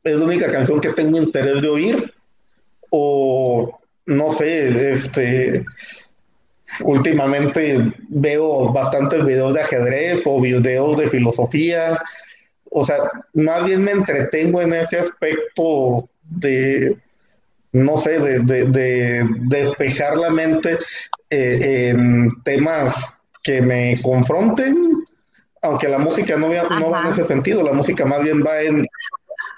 es 0.04 0.18
la 0.18 0.24
única 0.24 0.50
canción 0.52 0.80
que 0.80 0.92
tengo 0.92 1.18
interés 1.18 1.60
de 1.62 1.68
oír 1.68 2.12
o 2.90 3.78
no 4.06 4.32
sé, 4.32 4.92
este 4.92 5.64
últimamente 6.84 7.92
veo 8.08 8.72
bastantes 8.72 9.24
videos 9.24 9.54
de 9.54 9.60
ajedrez 9.62 10.22
o 10.26 10.40
videos 10.40 10.96
de 10.96 11.08
filosofía 11.08 12.00
o 12.70 12.84
sea, 12.84 12.96
más 13.32 13.64
bien 13.64 13.82
me 13.82 13.92
entretengo 13.92 14.60
en 14.60 14.74
ese 14.74 14.98
aspecto 14.98 16.06
de, 16.22 16.98
no 17.72 17.96
sé, 17.96 18.18
de, 18.18 18.40
de, 18.40 18.64
de 18.66 19.26
despejar 19.48 20.18
la 20.18 20.28
mente 20.28 20.76
eh, 21.30 21.88
en 21.90 22.30
temas 22.42 22.94
que 23.42 23.62
me 23.62 23.94
confronten, 24.02 24.97
aunque 25.62 25.88
la 25.88 25.98
música 25.98 26.36
no, 26.36 26.48
va, 26.48 26.78
no 26.78 26.90
va 26.90 27.02
en 27.02 27.06
ese 27.08 27.24
sentido, 27.24 27.62
la 27.62 27.72
música 27.72 28.04
más 28.04 28.22
bien 28.22 28.42
va 28.44 28.60
en, 28.60 28.86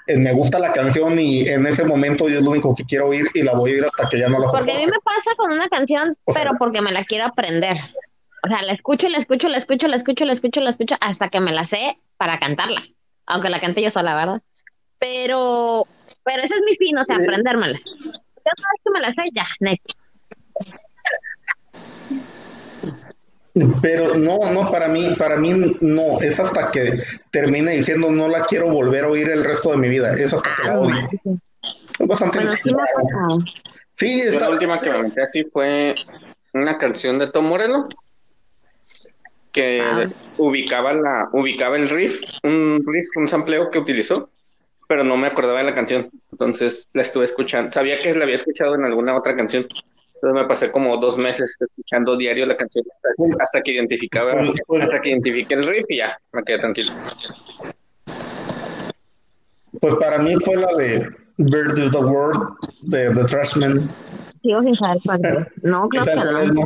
en, 0.07 0.23
me 0.23 0.33
gusta 0.33 0.59
la 0.59 0.73
canción 0.73 1.19
y 1.19 1.47
en 1.49 1.67
ese 1.67 1.85
momento 1.85 2.29
yo 2.29 2.39
es 2.39 2.45
lo 2.45 2.51
único 2.51 2.75
que 2.75 2.85
quiero 2.85 3.09
oír 3.09 3.27
y 3.35 3.43
la 3.43 3.55
voy 3.55 3.71
a 3.71 3.75
oír 3.75 3.85
hasta 3.85 4.09
que 4.09 4.19
ya 4.19 4.29
no 4.29 4.39
la 4.39 4.51
Porque 4.51 4.73
a 4.73 4.79
mí 4.79 4.87
me 4.87 5.01
pasa 5.05 5.37
con 5.37 5.53
una 5.53 5.69
canción, 5.69 6.17
o 6.25 6.33
sea, 6.33 6.43
pero 6.43 6.57
porque 6.59 6.81
me 6.81 6.93
la 6.93 7.05
quiero 7.05 7.27
aprender. 7.27 7.77
O 8.43 8.49
sea, 8.49 8.63
la 8.63 8.73
escucho, 8.73 9.09
la 9.09 9.19
escucho, 9.19 9.49
la 9.49 9.59
escucho, 9.59 9.87
la 9.87 9.97
escucho, 9.97 10.25
la 10.25 10.33
escucho, 10.33 10.61
la 10.61 10.71
escucho, 10.71 10.97
hasta 11.01 11.29
que 11.29 11.41
me 11.41 11.53
la 11.53 11.67
sé 11.67 11.99
para 12.17 12.39
cantarla. 12.39 12.83
Aunque 13.27 13.51
la 13.51 13.61
cante 13.61 13.83
yo 13.83 13.91
sola, 13.91 14.15
¿verdad? 14.15 14.41
Pero, 14.99 15.87
pero 16.25 16.43
ese 16.43 16.55
es 16.55 16.63
mi 16.65 16.77
fin, 16.77 16.97
o 16.97 17.05
sea, 17.05 17.17
aprendérmela. 17.17 17.79
Ya 17.79 18.53
vez 18.57 18.81
que 18.83 18.91
me 18.91 19.01
la 19.01 19.13
sé, 19.13 19.23
ya, 19.35 19.47
neto. 19.61 19.95
Pero 23.83 24.17
no, 24.17 24.39
no, 24.53 24.71
para 24.71 24.89
mí, 24.89 25.15
para 25.19 25.37
mí 25.37 25.77
no, 25.81 26.21
es 26.21 26.39
hasta 26.39 26.71
que 26.71 27.01
termine 27.31 27.73
diciendo 27.73 28.11
no 28.11 28.29
la 28.29 28.45
quiero 28.45 28.71
volver 28.71 29.05
a 29.05 29.09
oír 29.09 29.29
el 29.29 29.45
resto 29.45 29.71
de 29.71 29.77
mi 29.79 29.89
vida, 29.89 30.13
es 30.13 30.33
hasta 30.33 30.55
que 30.55 30.63
la 30.65 30.73
ah, 30.73 30.81
odio. 30.81 31.11
Es 31.99 32.07
bastante 32.07 32.39
bueno, 32.39 32.57
sí, 32.61 32.71
sí 33.95 34.21
está... 34.23 34.47
La 34.47 34.51
última 34.51 34.81
que 34.81 34.91
me 34.91 35.03
metí 35.03 35.21
así 35.21 35.45
fue 35.45 35.95
una 36.53 36.79
canción 36.79 37.19
de 37.19 37.31
Tom 37.31 37.47
Morello 37.47 37.89
que 39.53 39.81
ah. 39.83 40.09
ubicaba 40.39 40.93
la, 40.93 41.29
ubicaba 41.33 41.77
el 41.77 41.89
riff, 41.89 42.21
un 42.45 42.83
riff, 42.87 43.09
un 43.17 43.29
sampleo 43.29 43.71
que 43.71 43.79
utilizó, 43.79 44.31
pero 44.89 45.05
no 45.05 45.17
me 45.17 45.27
acordaba 45.27 45.59
de 45.59 45.65
la 45.65 45.75
canción. 45.75 46.11
Entonces 46.33 46.89
la 46.93 47.03
estuve 47.03 47.25
escuchando. 47.25 47.71
Sabía 47.73 47.99
que 47.99 48.15
la 48.15 48.25
había 48.25 48.37
escuchado 48.37 48.75
en 48.75 48.85
alguna 48.85 49.15
otra 49.15 49.37
canción, 49.37 49.67
entonces 50.23 50.43
me 50.43 50.49
pasé 50.49 50.71
como 50.71 50.99
dos 50.99 51.17
meses 51.17 51.57
escuchando 51.59 52.15
diario 52.15 52.45
la 52.45 52.55
canción 52.55 52.85
hasta, 53.41 53.63
que 53.63 53.73
identificaba, 53.73 54.33
hasta 54.33 55.01
que 55.01 55.11
identifiqué 55.11 55.55
el 55.55 55.67
riff 55.67 55.87
y 55.89 55.97
ya, 55.97 56.19
me 56.33 56.43
quedé 56.43 56.59
tranquilo. 56.59 56.93
Pues 59.81 59.95
para 59.95 60.19
mí 60.19 60.35
fue 60.45 60.57
la 60.57 60.75
de 60.75 61.09
Bird 61.39 61.79
of 61.79 61.91
the 61.93 61.99
World 61.99 62.55
de 62.83 63.15
The 63.15 63.25
Trashman. 63.25 63.89
Sigo 64.43 64.61
sin 64.61 64.75
saber 64.75 64.99
cuál 65.07 65.49
No, 65.63 65.89
creo 65.89 66.05
que 66.05 66.15
no. 66.15 66.65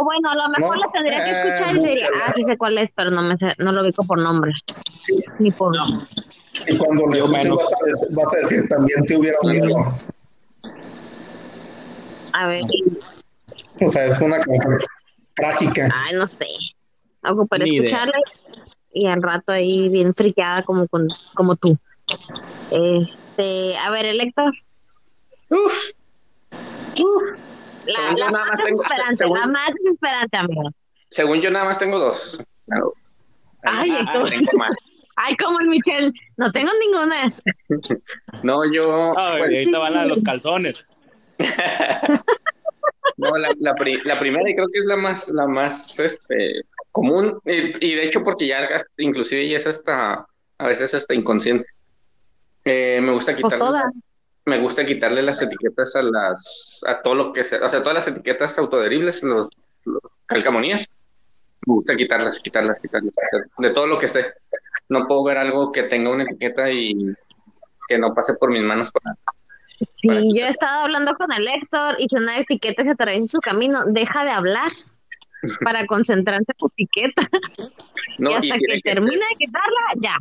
O 0.00 0.04
bueno, 0.04 0.30
a 0.30 0.34
lo 0.34 0.48
mejor 0.58 0.78
la 0.78 0.90
tendría 0.90 1.24
que 1.24 1.30
escuchar 1.30 1.76
y 1.76 1.88
diría, 1.88 2.08
ah, 2.24 2.32
sí 2.34 2.42
sé 2.48 2.56
cuál 2.56 2.78
es, 2.78 2.90
pero 2.96 3.10
no 3.10 3.22
me 3.22 3.36
sé, 3.36 3.52
no 3.58 3.70
lo 3.70 3.82
ubico 3.82 4.02
por 4.04 4.20
nombre. 4.20 4.52
Sí. 5.02 5.14
Ni 5.38 5.50
por 5.50 5.76
nombre. 5.76 6.06
Y 6.66 6.76
cuando 6.78 7.06
lo 7.06 7.14
escuches 7.14 7.50
vas, 7.50 8.08
vas, 8.10 8.34
a 8.34 8.36
decir, 8.38 8.66
también 8.68 9.04
te 9.04 9.16
hubiera 9.16 9.38
oído. 9.42 9.94
A 12.38 12.46
ver. 12.46 12.62
O 13.80 13.90
sea, 13.90 14.06
es 14.06 14.20
una 14.20 14.38
canción 14.38 14.78
trágica. 15.34 15.88
Ay, 15.92 16.14
no 16.14 16.24
sé. 16.24 16.46
Algo 17.22 17.46
para 17.46 17.64
escucharla 17.64 18.16
y 18.92 19.08
al 19.08 19.20
rato 19.20 19.50
ahí 19.50 19.88
bien 19.88 20.14
friqueada 20.14 20.62
como, 20.62 20.86
con, 20.86 21.08
como 21.34 21.56
tú. 21.56 21.76
Este, 22.70 23.76
a 23.76 23.90
ver, 23.90 24.06
el 24.06 24.20
Héctor. 24.20 24.52
Uf. 25.50 25.90
Uf. 26.96 27.22
La, 27.86 28.12
la 28.16 28.30
más, 28.30 28.50
más 28.50 28.58
desesperante, 28.58 29.24
la 29.24 29.46
más 29.48 29.70
desesperante, 29.82 30.36
amigo. 30.36 30.70
Según 31.08 31.40
yo, 31.40 31.50
nada 31.50 31.64
más 31.64 31.78
tengo 31.80 31.98
dos. 31.98 32.38
Ay, 33.64 33.96
Héctor. 33.96 34.30
Ay, 35.16 35.34
como 35.34 35.58
el 35.58 35.66
Michel. 35.66 36.12
No 36.36 36.52
tengo 36.52 36.70
ninguna. 36.78 37.34
no, 38.44 38.72
yo. 38.72 39.18
Ay, 39.18 39.38
pues, 39.40 39.54
ahorita 39.54 39.78
van 39.80 39.96
a 39.96 40.06
los 40.06 40.22
calzones. 40.22 40.86
no, 43.16 43.36
la, 43.36 43.48
la, 43.58 43.74
la, 44.04 44.18
primera 44.18 44.50
y 44.50 44.54
creo 44.54 44.68
que 44.68 44.80
es 44.80 44.84
la 44.84 44.96
más, 44.96 45.28
la 45.28 45.46
más 45.46 45.98
este, 45.98 46.62
común 46.90 47.40
y, 47.44 47.94
de 47.94 48.04
hecho 48.04 48.24
porque 48.24 48.46
ya 48.46 48.68
inclusive 48.96 49.48
ya 49.48 49.58
es 49.58 49.66
hasta, 49.66 50.26
a 50.58 50.66
veces 50.66 50.94
hasta 50.94 51.14
inconsciente. 51.14 51.68
Eh, 52.64 53.00
me 53.00 53.12
gusta 53.12 53.34
pues 53.36 53.52
quitarle, 53.54 53.82
me 54.44 54.58
gusta 54.58 54.84
quitarle 54.84 55.22
las 55.22 55.40
etiquetas 55.40 55.94
a 55.94 56.02
las, 56.02 56.80
a 56.86 57.00
todo 57.02 57.14
lo 57.14 57.32
que 57.32 57.44
sea, 57.44 57.64
o 57.64 57.68
sea, 57.68 57.80
todas 57.80 57.94
las 57.94 58.08
etiquetas 58.08 58.58
autoderibles, 58.58 59.22
los, 59.22 59.48
los 59.84 60.02
calcamonías. 60.26 60.88
Me 61.66 61.74
gusta 61.74 61.96
quitarlas, 61.96 62.40
quitarlas, 62.40 62.80
quitarlas, 62.80 63.14
de 63.58 63.70
todo 63.70 63.86
lo 63.86 63.98
que 63.98 64.06
esté. 64.06 64.26
No 64.88 65.06
puedo 65.06 65.24
ver 65.24 65.38
algo 65.38 65.70
que 65.70 65.84
tenga 65.84 66.10
una 66.10 66.24
etiqueta 66.24 66.70
y 66.70 67.14
que 67.88 67.98
no 67.98 68.14
pase 68.14 68.34
por 68.34 68.50
mis 68.50 68.62
manos 68.62 68.90
para 68.90 69.16
Sí, 69.78 70.08
yo 70.34 70.46
he 70.46 70.48
estado 70.48 70.84
hablando 70.84 71.14
con 71.14 71.32
el 71.32 71.46
Héctor 71.46 71.96
y 71.98 72.08
si 72.08 72.16
una 72.16 72.38
etiqueta 72.38 72.82
se 72.82 72.94
trae 72.94 73.16
en 73.16 73.28
su 73.28 73.38
camino, 73.40 73.80
deja 73.86 74.24
de 74.24 74.30
hablar 74.30 74.72
para 75.64 75.86
concentrarse 75.86 76.52
en 76.52 76.58
su 76.58 76.66
etiqueta. 76.66 77.22
y 78.18 78.32
hasta 78.32 78.58
que, 78.58 78.80
termina 78.82 79.26
de 79.30 79.36
quitarla, 79.38 79.80
ya, 79.96 80.16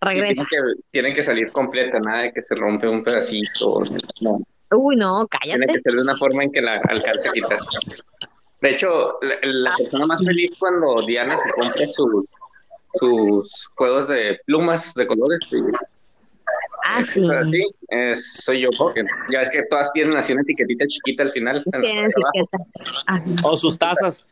regresa. 0.00 0.44
Tiene 0.90 1.14
que, 1.14 1.22
salir 1.22 1.52
completa, 1.52 1.98
nada 2.00 2.22
de 2.22 2.32
que 2.32 2.42
se 2.42 2.54
rompe 2.54 2.88
un 2.88 3.04
pedacito. 3.04 3.82
No. 4.20 4.40
Uy, 4.72 4.96
no, 4.96 5.26
cállate. 5.28 5.58
Tiene 5.58 5.66
que 5.66 5.80
ser 5.82 5.92
de 5.94 6.02
una 6.02 6.16
forma 6.16 6.44
en 6.44 6.52
que 6.52 6.62
la 6.62 6.76
alcance 6.76 7.28
a 7.28 7.32
quitar. 7.32 7.58
De 8.60 8.70
hecho, 8.70 9.18
la, 9.42 9.70
ah. 9.70 9.74
persona 9.76 10.06
más 10.06 10.24
feliz 10.24 10.54
cuando 10.58 11.02
Diana 11.06 11.36
se 11.38 11.50
compra 11.52 11.86
sus, 11.88 12.24
sus 12.94 13.66
juegos 13.74 14.08
de 14.08 14.38
plumas 14.46 14.94
de 14.94 15.06
colores. 15.06 15.40
Ah, 16.92 17.02
sí. 17.04 17.20
es, 17.88 18.32
soy 18.42 18.62
yo, 18.62 18.70
porque 18.76 19.04
ya 19.30 19.42
es 19.42 19.50
que 19.50 19.62
todas 19.70 19.92
tienen 19.92 20.16
así 20.16 20.32
una 20.32 20.42
etiquetita 20.42 20.86
chiquita 20.88 21.22
al 21.22 21.30
final. 21.30 21.64
O 23.44 23.56
sus 23.56 23.78
tazas. 23.78 24.26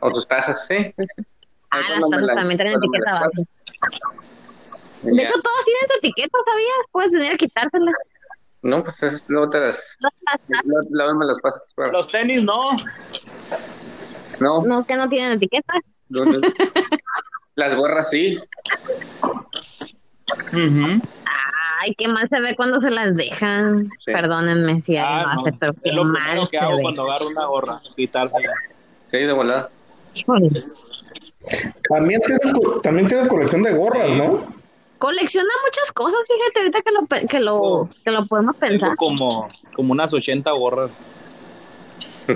O 0.00 0.10
sus 0.10 0.28
tazas, 0.28 0.66
sí. 0.66 0.94
Ah, 1.70 1.78
las 1.88 2.10
tazas 2.10 2.36
también 2.36 2.58
tienen 2.58 2.76
etiqueta 2.76 3.10
abajo. 3.10 3.30
De 5.02 5.22
hecho, 5.22 5.32
todas 5.32 5.64
tienen 5.64 5.86
su 5.86 5.98
etiqueta, 5.98 6.38
¿sabías? 6.50 6.76
Puedes 6.92 7.12
venir 7.12 7.32
a 7.32 7.36
quitársela. 7.36 7.92
No, 8.62 8.84
pues 8.84 9.02
es, 9.02 9.24
luego 9.28 9.48
te 9.48 9.60
las. 9.60 9.98
Luego 10.90 11.14
me 11.14 11.26
las 11.26 11.38
pasas. 11.40 11.74
Los 11.90 12.08
tenis 12.08 12.44
no. 12.44 12.70
No. 14.40 14.62
No, 14.62 14.84
que 14.86 14.96
no 14.96 15.08
tienen 15.08 15.32
etiqueta. 15.32 15.72
las 17.54 17.74
gorras 17.74 18.10
sí. 18.10 18.38
Uh 20.52 21.00
Ay, 21.84 21.94
qué 21.98 22.08
mal 22.08 22.26
se 22.30 22.40
ve 22.40 22.56
cuando 22.56 22.80
se 22.80 22.90
las 22.90 23.14
dejan. 23.14 23.90
Perdónenme 24.06 24.80
si 24.80 24.96
hay 24.96 25.04
ah, 25.06 25.34
más, 25.36 25.54
pero 25.60 25.72
es 25.72 25.94
lo 25.94 26.04
mal 26.04 26.48
que 26.48 26.56
hago 26.56 26.80
cuando 26.80 27.02
agarro 27.02 27.28
una 27.28 27.46
gorra, 27.46 27.80
quitársela. 27.94 28.54
Sí, 29.10 29.18
de 29.18 29.32
volada. 29.32 29.68
También 31.90 32.22
tienes, 32.22 32.82
también 32.82 33.06
tienes 33.06 33.28
colección 33.28 33.62
de 33.62 33.74
gorras, 33.74 34.08
¿no? 34.16 34.46
Colecciona 34.98 35.50
muchas 35.66 35.92
cosas, 35.92 36.20
fíjate 36.26 36.60
ahorita 36.60 36.80
que 36.80 36.90
lo, 36.90 37.28
que 37.28 37.40
lo, 37.40 37.56
oh. 37.56 37.90
que 38.02 38.10
lo 38.10 38.22
podemos 38.22 38.56
pensar. 38.56 38.96
como, 38.96 39.48
como 39.74 39.92
unas 39.92 40.14
80 40.14 40.50
gorras. 40.52 40.90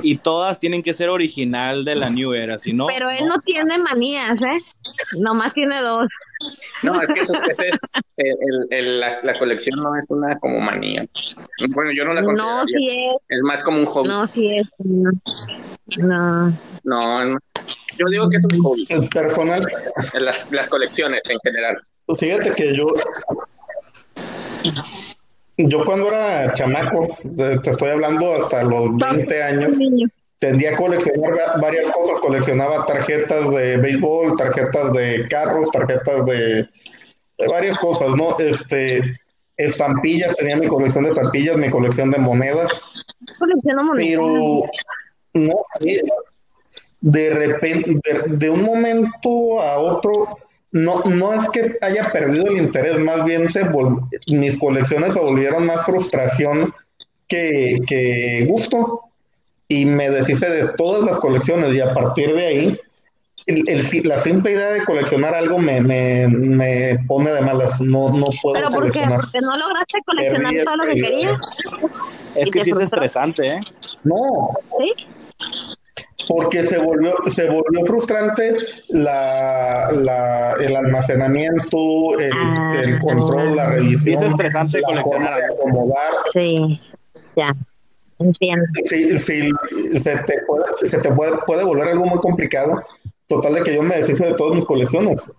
Y 0.03 0.17
todas 0.19 0.59
tienen 0.59 0.83
que 0.83 0.93
ser 0.93 1.09
original 1.09 1.85
de 1.85 1.95
la 1.95 2.11
New 2.11 2.33
Era, 2.35 2.59
si 2.59 2.73
no. 2.73 2.87
Pero 2.87 3.09
él 3.11 3.27
no, 3.27 3.41
tiene 3.41 3.79
manías, 3.79 4.33
¿eh? 4.33 4.63
Nomás 5.19 5.55
tiene 5.55 5.81
dos. 5.81 6.09
No, 6.83 7.01
es 7.01 7.09
que 7.13 7.21
eso, 7.21 7.33
ese 7.51 7.69
es, 7.69 7.81
el, 8.17 8.67
el, 8.71 9.01
la, 9.01 9.21
la, 9.23 9.39
colección 9.39 9.81
no 9.81 9.97
es 9.97 10.05
una 10.09 10.39
como 10.39 10.61
manía. 10.61 11.05
Bueno, 11.71 11.91
yo 11.93 12.05
no 12.05 12.15
la 12.15 12.23
considero. 12.23 12.59
No, 12.59 12.65
sí 12.65 12.89
es. 12.89 13.39
Es 13.39 13.43
más 13.43 13.63
como 13.63 13.79
un 13.79 13.87
hobby. 13.87 14.09
No, 14.09 14.27
sí 14.27 14.55
es. 14.55 14.69
No. 15.99 16.53
No, 16.85 17.39
yo 17.97 18.07
digo 18.11 18.29
que 18.31 18.37
es 18.37 18.45
un 18.45 18.63
hobby. 18.63 18.85
El 18.89 19.09
personal. 19.09 19.67
Las, 20.21 20.47
las 20.53 20.69
colecciones 20.69 21.23
en 21.29 21.39
general. 21.43 21.83
Pues 22.07 22.21
fíjate 22.21 22.53
que 22.53 22.77
yo 22.77 22.87
yo 25.59 25.85
cuando 25.85 26.09
era 26.09 26.53
chamaco, 26.55 27.09
te 27.37 27.71
estoy 27.71 27.91
hablando 27.91 28.35
hasta 28.35 28.63
los 28.63 28.97
20 28.97 29.43
años, 29.43 29.75
tendía 30.39 30.73
a 30.73 30.77
coleccionar 30.77 31.61
varias 31.61 31.91
cosas. 31.91 32.21
Coleccionaba 32.21 32.87
tarjetas 32.87 33.51
de 33.51 33.77
béisbol, 33.77 34.37
tarjetas 34.37 34.93
de 34.93 35.27
carros, 35.29 35.71
tarjetas 35.71 36.25
de, 36.27 36.69
varias 37.51 37.77
cosas, 37.79 38.15
¿no? 38.15 38.39
Este, 38.39 39.19
estampillas, 39.57 40.37
tenía 40.37 40.57
mi 40.57 40.69
colección 40.69 41.05
de 41.05 41.11
estampillas, 41.11 41.57
mi 41.57 41.71
colección 41.71 42.11
de 42.13 42.19
monedas. 42.19 42.83
Pero, 43.97 44.63
no 45.35 45.55
sé, 45.81 46.03
de 47.01 47.31
repente, 47.31 48.01
de 48.29 48.51
un 48.51 48.63
momento 48.63 49.61
a 49.61 49.79
otro, 49.79 50.29
no, 50.73 51.03
no 51.05 51.33
es 51.33 51.49
que 51.49 51.77
haya 51.81 52.11
perdido 52.13 52.47
el 52.47 52.59
interés, 52.59 52.99
más 52.99 53.25
bien 53.25 53.49
se 53.49 53.65
mis 54.27 54.59
colecciones 54.59 55.15
se 55.15 55.21
volvieron 55.21 55.65
más 55.67 55.85
frustración 55.85 56.75
que, 57.27 57.79
gusto 58.49 59.03
y 59.67 59.85
me 59.85 60.11
deshice 60.11 60.49
de 60.49 60.69
todas 60.77 61.03
las 61.05 61.19
colecciones 61.19 61.75
y 61.75 61.81
a 61.81 61.93
partir 61.95 62.33
de 62.35 62.47
ahí 62.47 62.81
el, 63.47 63.67
el- 63.69 64.09
la 64.09 64.19
simple 64.19 64.53
idea 64.53 64.71
de 64.73 64.85
coleccionar 64.85 65.35
algo 65.35 65.59
me, 65.59 65.81
me, 65.81 66.27
me 66.29 66.99
pone 67.07 67.31
de 67.33 67.41
malas. 67.41 67.81
No, 67.81 68.11
no 68.11 68.27
puedo 68.43 68.55
¿Pero 68.57 68.69
por 68.69 68.91
qué? 68.91 69.01
coleccionar. 69.01 69.21
¿Porque 69.21 69.41
no 69.41 69.57
lograste 69.57 69.99
coleccionar 70.05 70.53
Perdí 70.53 70.65
todo 70.65 70.77
lo 70.77 70.85
que 70.85 70.91
esta 70.91 70.99
idea. 70.99 71.11
querías? 71.11 71.41
Es 72.35 72.49
¿Y 72.49 72.51
que 72.51 72.65
sí 72.65 72.71
es 72.71 72.79
estresante, 72.81 73.47
¿eh? 73.47 73.61
No, 74.05 74.15
¿Sí? 74.79 75.07
Porque 76.29 76.63
se 76.65 76.79
volvió, 76.79 77.15
se 77.31 77.49
volvió 77.49 77.85
frustrante 77.87 78.57
la, 78.89 79.91
la, 79.93 80.53
el 80.61 80.77
almacenamiento, 80.77 82.19
el, 82.19 82.31
Ah. 82.35 82.83
el 82.85 82.99
control, 83.01 83.57
la 83.57 83.71
revisión. 83.71 84.23
es 84.23 84.31
estresante 84.31 84.79
la 84.81 84.87
coleccionar 84.87 85.05
forma 85.05 85.37
de 85.37 85.45
algo. 85.45 85.55
acomodar. 85.57 86.13
Sí, 86.33 86.81
ya. 87.37 87.55
Entiendo. 88.21 88.67
Sí, 88.85 89.19
sí, 89.19 89.51
se 89.99 90.17
te, 90.19 90.41
puede, 90.47 90.65
se 90.87 90.99
te 90.99 91.11
puede, 91.13 91.33
puede 91.47 91.65
volver 91.65 91.89
algo 91.89 92.07
muy 92.07 92.19
complicado. 92.19 92.83
Total 93.29 93.55
de 93.55 93.63
que 93.63 93.75
yo 93.75 93.83
me 93.83 93.97
deshice 93.97 94.25
de 94.27 94.35
todas 94.35 94.57
mis 94.57 94.65
colecciones. 94.65 95.31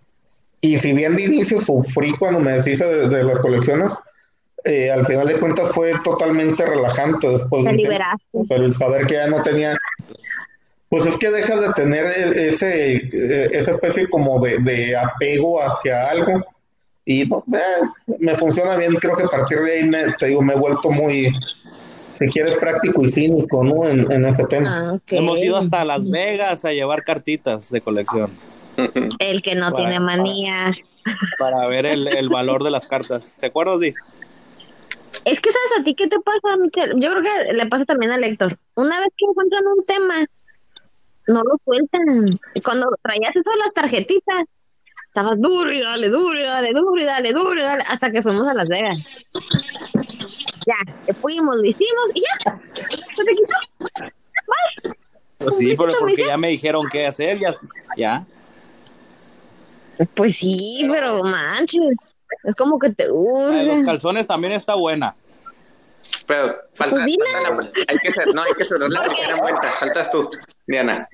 Y 0.62 0.78
si 0.78 0.94
bien 0.94 1.16
de 1.16 1.24
inicio 1.24 1.60
sufrí 1.62 2.12
cuando 2.14 2.40
me 2.40 2.54
deshice 2.54 2.86
de, 2.86 3.10
de 3.10 3.24
las 3.24 3.40
colecciones, 3.40 3.94
eh, 4.66 4.92
al 4.92 5.06
final 5.06 5.28
de 5.28 5.40
cuentas 5.40 5.70
fue 5.74 5.94
totalmente 6.04 6.66
relajante 6.66 7.30
después 7.30 7.64
Te 7.64 7.72
de 7.72 7.78
liberaste. 7.78 8.24
O 8.34 8.46
sea, 8.46 8.58
el 8.58 8.74
saber 8.74 9.06
que 9.08 9.14
ya 9.16 9.28
no 9.28 9.42
tenía, 9.42 9.78
pues 10.90 11.06
es 11.06 11.18
que 11.18 11.30
dejas 11.30 11.62
de 11.62 11.72
tener 11.74 12.06
ese, 12.36 12.96
eh, 12.96 13.48
esa 13.52 13.72
especie 13.72 14.10
como 14.10 14.40
de, 14.42 14.58
de 14.60 14.96
apego 14.98 15.62
hacia 15.62 16.10
algo 16.10 16.44
y 17.06 17.26
no, 17.26 17.44
eh, 17.54 18.16
me 18.20 18.36
funciona 18.36 18.76
bien. 18.76 18.96
Creo 18.96 19.16
que 19.16 19.24
a 19.24 19.28
partir 19.28 19.60
de 19.60 19.72
ahí 19.80 19.84
me, 19.84 20.12
te 20.14 20.28
digo, 20.28 20.42
me 20.42 20.54
he 20.54 20.58
vuelto 20.58 20.90
muy, 20.92 21.32
si 22.14 22.28
quieres, 22.28 22.58
práctico 22.58 23.04
y 23.06 23.10
cínico, 23.12 23.64
¿no? 23.64 23.88
En, 23.88 24.12
en 24.12 24.26
ese 24.26 24.44
tema. 24.46 24.94
Ah. 24.94 24.98
Hemos 25.12 25.40
ido 25.40 25.58
hasta 25.58 25.86
Las 25.86 26.10
Vegas 26.10 26.66
a 26.66 26.72
llevar 26.74 27.04
cartitas 27.04 27.70
de 27.72 27.82
colección 27.82 28.32
El 29.20 29.42
que 29.42 29.56
no 29.56 29.72
Para- 29.72 29.90
tiene 29.90 30.00
manías. 30.00 30.78
para 31.38 31.68
ver 31.68 31.86
el, 31.86 32.08
el 32.08 32.30
valor 32.30 32.64
de 32.64 32.72
las 32.72 32.88
cartas. 32.88 33.36
¿Te 33.40 33.48
acuerdas, 33.48 33.80
Di? 33.80 33.94
Es 35.26 35.40
que, 35.40 35.52
¿sabes 35.52 35.80
a 35.80 35.84
ti 35.84 35.96
qué 35.96 36.08
te 36.08 36.18
pasa, 36.20 36.56
Michelle? 36.60 36.94
Yo 37.00 37.12
creo 37.12 37.24
que 37.24 37.54
le 37.54 37.66
pasa 37.68 37.86
también 37.86 38.12
al 38.12 38.22
lector. 38.22 38.58
Una 38.76 39.00
vez 39.00 39.10
que 39.18 39.26
encuentran 39.26 39.64
un 39.68 39.86
tema, 39.86 40.26
no 41.30 41.42
lo 41.44 41.56
sueltan. 41.64 42.30
Cuando 42.64 42.88
traías 43.02 43.36
eso 43.36 43.50
de 43.50 43.58
las 43.58 43.74
tarjetitas, 43.74 44.46
estabas 45.08 45.40
duro 45.40 45.72
y 45.72 45.82
dale, 45.82 46.10
duro 46.10 46.40
y 46.40 46.44
dale, 46.44 46.72
duro 46.74 47.02
y 47.02 47.06
dale, 47.06 47.34
duro 47.34 47.54
y 47.54 47.62
dale, 47.62 47.84
hasta 47.88 48.12
que 48.12 48.22
fuimos 48.22 48.48
a 48.48 48.54
Las 48.54 48.70
Vegas. 48.70 49.00
Ya, 50.68 51.14
fuimos, 51.22 51.56
lo 51.56 51.66
hicimos 51.66 52.12
y 52.14 52.22
ya. 52.22 52.60
Se 53.16 53.24
te 53.24 53.32
quitó. 53.32 54.14
Pues 55.38 55.58
sí, 55.58 55.76
pero 55.78 55.94
porque 56.00 56.26
ya 56.26 56.38
me 56.38 56.50
dijeron 56.50 56.84
qué 56.92 57.08
hacer, 57.08 57.40
ya. 57.40 57.56
ya. 57.96 58.26
Pues 60.16 60.36
sí, 60.36 60.88
pero 60.92 61.24
manches. 61.24 61.96
Es 62.44 62.56
como 62.56 62.78
que 62.78 62.92
te 62.92 63.04
de 63.04 63.10
los 63.10 63.78
urge. 63.78 63.86
calzones 63.86 64.28
también 64.28 64.54
está 64.54 64.76
buena. 64.76 65.16
Pero 66.28 66.56
falta, 66.76 66.96
Pues 66.96 67.06
dile. 67.06 67.26
falta 67.32 67.50
la- 67.50 67.72
hay 67.88 67.98
que 68.00 68.12
ser, 68.12 68.28
no, 68.34 68.42
hay 68.42 68.54
que 68.58 68.66
cerrar 68.66 68.90
la 68.90 69.02
primera 69.04 69.36
vuelta. 69.38 69.72
Faltas 69.80 70.12
tú, 70.12 70.30
Diana. 70.68 71.08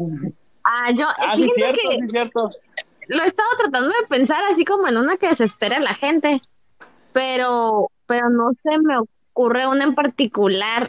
Ah, 0.63 0.91
yo, 0.97 1.07
Ah, 1.17 1.35
sí, 1.35 1.49
cierto, 1.55 1.79
que 1.89 1.95
sí, 1.97 2.09
cierto. 2.09 2.49
lo 3.07 3.23
he 3.23 3.27
estado 3.27 3.49
tratando 3.57 3.89
de 3.89 4.07
pensar 4.07 4.43
así 4.45 4.65
como 4.65 4.87
en 4.87 4.97
una 4.97 5.17
que 5.17 5.27
desespera 5.29 5.77
a 5.77 5.81
la 5.81 5.93
gente, 5.93 6.41
pero, 7.13 7.89
pero 8.07 8.29
no 8.29 8.51
se 8.63 8.77
me 8.79 8.97
ocurre 8.97 9.67
una 9.67 9.83
en 9.85 9.95
particular 9.95 10.87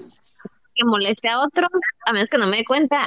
que 0.75 0.85
moleste 0.85 1.29
a 1.29 1.39
otro, 1.41 1.67
a 2.07 2.13
menos 2.13 2.29
que 2.31 2.39
no 2.39 2.47
me 2.49 2.59
dé 2.59 2.65
cuenta. 2.65 3.07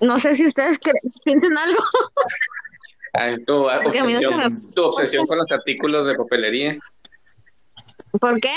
No 0.00 0.18
sé 0.18 0.36
si 0.36 0.46
ustedes 0.46 0.78
piensan 1.24 1.56
algo. 1.56 1.82
Ay, 3.12 3.42
tu, 3.44 3.66
Porque 3.82 4.00
a 4.00 4.04
mí 4.04 4.12
no 4.14 4.18
se 4.20 4.26
obsesión, 4.26 4.64
me- 4.66 4.72
tu 4.72 4.82
obsesión 4.82 5.26
con 5.26 5.38
los 5.38 5.50
artículos 5.52 6.06
de 6.06 6.14
papelería. 6.16 6.78
¿Por 8.20 8.40
qué? 8.40 8.54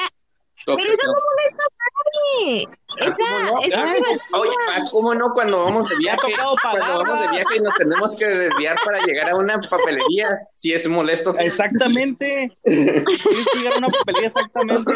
Pero 0.65 0.77
eso 0.79 0.91
obsesión. 0.91 1.13
no 1.13 1.21
molesta 1.29 1.63
a 1.63 1.89
nadie. 2.03 2.67
Ah, 2.99 3.13
¿cómo 3.15 3.43
no? 3.43 3.63
Esa, 3.63 3.83
esa 3.83 3.85
es 3.85 3.97
divertida. 3.97 4.39
Oye, 4.39 4.55
ah, 4.69 4.83
¿cómo 4.91 5.15
no? 5.15 5.33
Cuando 5.33 5.63
vamos 5.63 5.89
de 5.89 5.95
viaje, 5.99 6.17
tocado 6.21 6.55
cuando 6.61 7.03
vamos 7.03 7.19
de 7.21 7.27
viaje 7.37 7.57
y 7.57 7.63
nos 7.63 7.75
tenemos 7.75 8.15
que 8.15 8.25
desviar 8.25 8.77
para 8.83 8.99
llegar 9.05 9.29
a 9.29 9.35
una 9.35 9.59
papelería, 9.61 10.39
si 10.53 10.73
es 10.73 10.87
molesto. 10.87 11.37
Exactamente. 11.39 12.51
Tienes 12.63 13.05
que 13.05 13.59
llegar 13.59 13.73
a 13.75 13.77
una 13.77 13.87
papelería 13.87 14.27
exactamente. 14.27 14.93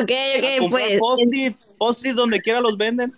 Ok, 0.00 0.10
ok, 0.38 0.70
pues. 0.70 0.98
post-it, 0.98 1.56
post-it 1.78 2.14
donde 2.14 2.40
quiera 2.40 2.60
los 2.60 2.76
venden. 2.76 3.12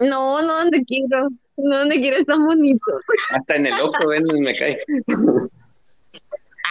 No, 0.00 0.42
no 0.42 0.58
donde 0.58 0.82
quiero. 0.84 1.28
No 1.56 1.78
donde 1.78 2.00
quiero, 2.00 2.16
están 2.16 2.44
bonitos. 2.44 3.02
Hasta 3.30 3.54
en 3.54 3.66
el 3.66 3.80
ojo, 3.80 4.08
ven, 4.08 4.24
me 4.40 4.56
cae. 4.56 4.78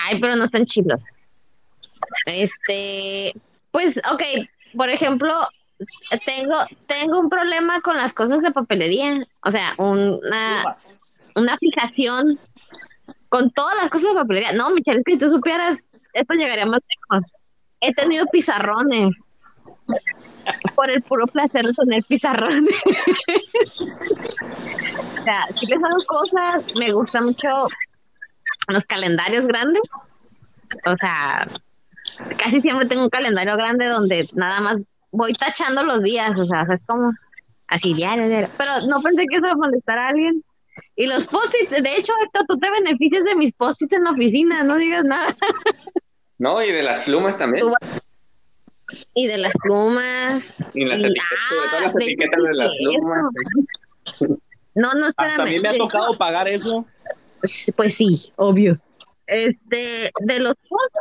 Ay, 0.06 0.19
pero 0.19 0.36
no 0.36 0.46
están 0.46 0.65
chilos. 0.65 1.00
Este, 2.26 3.34
pues, 3.71 3.97
ok, 4.12 4.23
por 4.76 4.89
ejemplo, 4.89 5.34
tengo, 6.26 6.58
tengo 6.88 7.19
un 7.19 7.30
problema 7.30 7.82
con 7.82 7.97
las 7.97 8.13
cosas 8.13 8.41
de 8.41 8.52
papelería. 8.52 9.26
O 9.43 9.52
sea, 9.52 9.76
una, 9.78 10.63
una 11.36 11.58
fijación 11.58 12.39
con 13.30 13.52
todas 13.52 13.76
las 13.76 13.89
cosas 13.89 14.10
de 14.10 14.15
papelería. 14.15 14.54
No, 14.54 14.71
Michelle, 14.71 14.99
es 14.99 15.06
que 15.06 15.13
si 15.13 15.17
tú 15.17 15.30
supieras, 15.30 15.80
esto 16.13 16.34
llegaría 16.34 16.65
más 16.65 16.80
lejos. 16.80 17.32
He 17.82 17.93
tenido 17.93 18.26
pizarrones. 18.32 19.15
Por 20.76 20.89
el 20.89 21.02
puro 21.02 21.26
placer 21.28 21.65
de 21.65 21.73
tener 21.73 22.04
pizarrones. 22.04 22.73
o 25.19 25.23
sea, 25.23 25.47
sí 25.56 25.67
que 25.67 25.76
son 25.76 26.04
cosas, 26.06 26.63
me 26.76 26.91
gusta 26.91 27.21
mucho 27.21 27.67
los 28.67 28.84
calendarios 28.86 29.47
grandes. 29.47 29.84
O 30.86 30.95
sea, 30.97 31.47
casi 32.38 32.62
siempre 32.62 32.88
tengo 32.88 33.04
un 33.04 33.10
calendario 33.10 33.56
grande 33.56 33.88
donde 33.88 34.28
nada 34.34 34.62
más 34.62 34.78
voy 35.12 35.34
tachando 35.34 35.84
los 35.84 36.02
días, 36.02 36.38
o 36.39 36.45
sea, 36.45 36.65
es 36.73 36.82
como 36.86 37.12
así 37.67 37.93
diario, 37.93 38.28
diario. 38.28 38.49
Pero 38.58 38.71
no 38.89 39.02
pensé 39.02 39.26
que 39.30 39.36
eso 39.38 39.45
iba 39.45 39.52
a 39.52 39.56
molestar 39.56 39.97
a 39.97 40.08
alguien. 40.10 40.43
Y 40.95 41.06
los 41.08 41.28
post-its, 41.28 41.69
de 41.84 41.95
hecho, 41.97 42.13
Héctor, 42.23 42.45
tú 42.47 42.58
te 42.58 42.69
beneficias 42.71 43.23
de 43.23 43.36
mis 43.36 43.52
post-its 43.54 43.93
en 43.93 44.04
la 44.06 44.12
oficina, 44.12 44.63
no 44.63 44.78
digas 44.78 45.04
nada. 45.06 45.28
No, 46.39 46.62
y 46.63 46.71
de 46.71 46.82
las 46.84 47.02
plumas 47.02 47.38
también. 47.38 47.65
Tú- 47.65 47.73
Y 49.13 49.28
de 49.28 49.38
las 49.38 49.54
plumas. 49.54 50.43
Y 50.73 50.86
las 50.86 50.99
y- 50.99 51.06
etiquetas, 51.06 51.30
sobre 51.49 51.69
todo 51.69 51.80
las 51.82 51.95
ah, 51.95 51.99
de 51.99 52.06
etiquetas 52.06 52.34
hecho, 52.39 52.47
de 52.47 52.54
las 52.56 52.71
plumas. 52.73 53.21
eso. 54.15 54.38
No, 54.76 54.93
no, 54.93 55.08
espérame. 55.08 55.32
Hasta 55.39 55.43
a 55.43 55.45
mí 55.45 55.60
me 55.60 55.69
ha 55.69 55.78
tocado 55.78 56.17
pagar 56.17 56.47
eso. 56.47 56.86
Pues 57.76 57.93
sí, 57.95 58.32
obvio. 58.36 58.80
Este, 59.28 60.12
de 60.21 60.39
los 60.39 60.56
post 60.67 60.95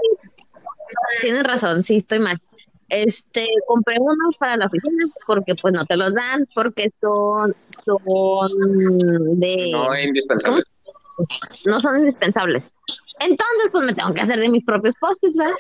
tienes 1.20 1.42
razón, 1.44 1.83
sí, 1.83 1.98
estoy 1.98 2.18
mal. 2.18 2.40
Este, 2.88 3.46
compré 3.66 3.96
unos 3.98 4.37
para 4.38 4.57
la 4.57 4.66
oficina 4.66 5.07
porque 5.26 5.55
pues 5.55 5.72
no 5.72 5.85
te 5.85 5.96
los 5.96 6.12
dan, 6.12 6.46
porque 6.55 6.92
son, 7.00 7.57
son 7.85 8.50
de, 9.40 9.70
No 9.72 9.94
es 9.94 10.07
indispensable. 10.09 10.62
no 11.64 11.81
son 11.81 12.00
indispensables. 12.00 12.64
Entonces, 13.20 13.68
pues 13.70 13.85
me 13.85 13.94
tengo 13.94 14.12
que 14.12 14.22
hacer 14.22 14.38
de 14.38 14.48
mis 14.48 14.64
propios 14.64 14.94
post-its, 15.00 15.38
¿verdad? 15.38 15.55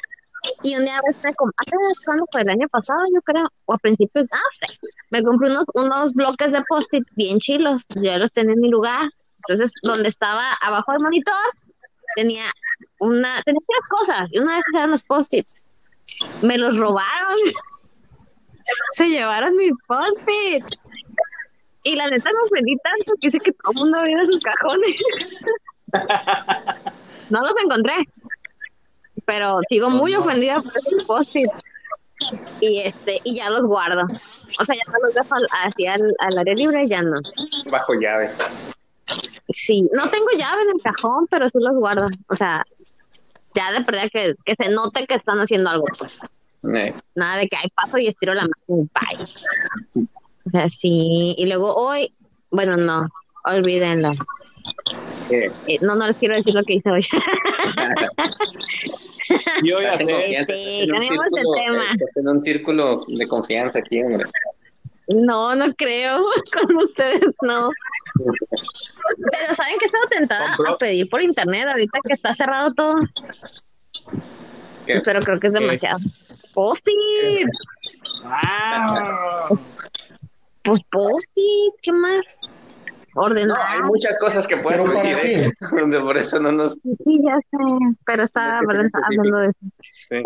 Y 0.62 0.76
un 0.76 0.84
día 0.84 1.00
me 1.06 1.34
compré, 1.34 1.64
¿cuándo 2.04 2.26
fue? 2.30 2.42
El 2.42 2.50
año 2.50 2.68
pasado, 2.68 3.00
yo 3.14 3.22
creo, 3.22 3.48
o 3.66 3.74
a 3.74 3.78
principios, 3.78 4.26
ah, 4.32 4.36
no 4.36 4.66
sé. 4.66 4.78
Me 5.10 5.22
compré 5.22 5.50
unos, 5.50 5.64
unos 5.74 6.12
bloques 6.12 6.52
de 6.52 6.62
post-it 6.68 7.04
bien 7.14 7.38
chilos, 7.38 7.82
yo 7.94 8.02
ya 8.02 8.18
los 8.18 8.32
tenía 8.32 8.54
en 8.54 8.60
mi 8.60 8.68
lugar. 8.68 9.10
Entonces, 9.46 9.72
donde 9.82 10.08
estaba 10.08 10.52
abajo 10.60 10.92
del 10.92 11.00
monitor, 11.00 11.34
tenía 12.16 12.44
una, 12.98 13.40
tenía 13.42 13.60
tres 13.66 13.88
cosas, 13.88 14.28
y 14.30 14.38
una 14.38 14.54
de 14.54 14.60
esas 14.60 14.74
eran 14.74 14.90
los 14.90 15.02
post-its. 15.02 15.62
Me 16.42 16.56
los 16.56 16.76
robaron. 16.78 17.38
Se 18.92 19.08
llevaron 19.08 19.56
mis 19.56 19.72
post-its. 19.86 20.78
Y 21.84 21.96
la 21.96 22.08
neta 22.08 22.30
me 22.30 22.46
ofendí 22.46 22.76
tanto 22.76 23.14
que 23.20 23.28
hice 23.28 23.40
que 23.40 23.52
todo 23.52 23.72
el 23.72 23.78
mundo 23.78 23.98
abriera 23.98 24.24
sus 24.26 24.40
cajones. 24.40 25.02
no 27.30 27.40
los 27.40 27.54
encontré. 27.64 27.94
Pero 29.24 29.60
sigo 29.68 29.90
muy 29.90 30.14
ofendida 30.14 30.60
por 30.60 30.78
esos 30.78 31.04
post-its. 31.04 31.52
Y 32.60 32.82
este, 32.82 33.20
y 33.24 33.36
ya 33.36 33.50
los 33.50 33.62
guardo. 33.62 34.02
O 34.60 34.64
sea, 34.64 34.74
ya 34.74 34.92
no 34.92 34.98
los 35.06 35.14
dejo 35.14 35.34
hacia 35.64 35.94
al, 35.94 36.06
al 36.20 36.38
área 36.38 36.54
libre, 36.54 36.88
ya 36.88 37.02
no. 37.02 37.16
Bajo 37.70 37.94
llave. 37.94 38.30
Sí, 39.54 39.88
no 39.92 40.08
tengo 40.10 40.26
llave 40.36 40.62
en 40.62 40.70
el 40.76 40.82
cajón, 40.82 41.26
pero 41.30 41.48
sí 41.48 41.58
los 41.60 41.74
guardo. 41.74 42.06
O 42.28 42.34
sea, 42.34 42.64
ya 43.54 43.70
de 43.72 43.80
verdad 43.84 44.08
que, 44.12 44.34
que 44.44 44.54
se 44.58 44.70
note 44.70 45.06
que 45.06 45.14
están 45.14 45.38
haciendo 45.38 45.70
algo, 45.70 45.84
pues. 45.98 46.18
Eh, 46.74 46.94
Nada 47.14 47.36
de 47.38 47.48
que 47.48 47.56
hay 47.56 47.68
paso 47.70 47.96
y 47.98 48.08
estiro 48.08 48.34
la 48.34 48.42
mano 48.42 48.54
y 48.68 48.72
bye. 48.74 49.24
O 50.46 50.50
sea, 50.50 50.68
sí. 50.70 51.34
Y 51.36 51.46
luego 51.46 51.74
hoy, 51.74 52.12
bueno, 52.50 52.76
no, 52.76 53.08
olvídenlo. 53.44 54.10
eh, 55.30 55.50
Eh, 55.68 55.78
no, 55.80 55.96
no 55.96 56.06
les 56.06 56.16
quiero 56.16 56.34
decir 56.36 56.54
lo 56.54 56.62
que 56.64 56.74
hice 56.74 56.90
hoy. 56.90 57.02
Yo 59.64 59.80
ya 59.80 59.96
sé. 59.98 60.04
confianza, 60.12 60.52
Este, 60.52 60.84
un 60.84 60.90
cambiemos 60.92 61.26
de 61.30 61.42
tema. 61.64 61.84
estás 61.92 62.16
en 62.16 62.28
un 62.28 62.42
círculo 62.42 63.04
de 63.08 63.28
confianza 63.28 63.78
aquí, 63.78 64.02
hombre. 64.02 64.24
no, 65.08 65.54
no 65.54 65.74
creo. 65.74 66.24
Con 66.52 66.76
ustedes 66.76 67.20
no. 67.42 67.68
Pero 68.14 69.54
¿saben 69.54 69.78
que 69.78 69.86
estaba 69.86 70.06
tentada 70.08 70.56
a 70.68 70.76
pedir 70.78 71.08
por 71.08 71.22
internet 71.22 71.68
ahorita 71.68 71.98
que 72.04 72.14
está 72.14 72.34
cerrado 72.34 72.72
todo? 72.74 72.96
Pero 74.86 75.20
creo 75.20 75.40
que 75.40 75.46
es 75.48 75.52
demasiado. 75.52 75.98
Post-it. 76.54 77.48
Ah. 78.24 79.48
Pues 80.64 80.80
post-it, 80.90 81.74
¿qué 81.82 81.92
más? 81.92 82.22
Ordenar. 83.14 83.56
No, 83.56 83.64
hay 83.64 83.80
muchas 83.82 84.18
cosas 84.18 84.46
que 84.46 84.56
puedes 84.56 84.80
¿Pero 84.80 84.94
para 84.94 85.20
pedir, 85.20 85.38
¿eh? 85.44 85.52
Donde 85.80 86.00
por 86.00 86.16
eso 86.16 86.40
no 86.40 86.50
nos... 86.52 86.72
Sí, 86.72 87.20
ya 87.22 87.36
sé, 87.50 87.96
pero 88.06 88.22
estaba 88.22 88.58
hablando 88.58 89.38
de 89.38 89.48
eso. 89.48 89.58
sí. 89.80 90.16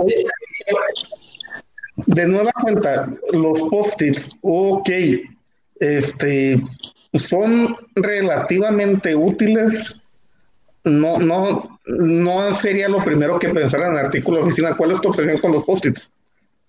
De 2.07 2.27
nueva 2.27 2.53
cuenta, 2.61 3.09
los 3.33 3.63
post-its, 3.71 4.31
ok, 4.43 4.91
este, 5.81 6.63
son 7.19 7.77
relativamente 7.95 9.15
útiles. 9.15 10.01
No, 10.85 11.19
no, 11.19 11.79
no 11.87 12.55
sería 12.55 12.89
lo 12.89 13.03
primero 13.03 13.39
que 13.39 13.49
pensar 13.49 13.81
en 13.81 13.93
el 13.93 13.99
artículo 13.99 14.39
de 14.39 14.45
oficina. 14.45 14.77
¿Cuál 14.77 14.93
es 14.93 15.01
tu 15.01 15.09
obsesión 15.09 15.39
con 15.41 15.53
los 15.53 15.65
post-its? 15.65 16.13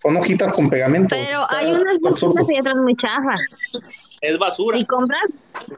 Son 0.02 0.16
hojitas 0.18 0.54
con 0.54 0.70
pegamento. 0.70 1.16
Pero 1.16 1.46
hay 1.50 1.72
unas 1.72 2.00
bolsitas 2.00 2.46
y 2.50 2.60
otras 2.60 2.76
muy 2.78 2.96
chafas. 2.96 3.46
Es 4.22 4.38
basura. 4.38 4.78
Si 4.78 4.86
compras, 4.86 5.22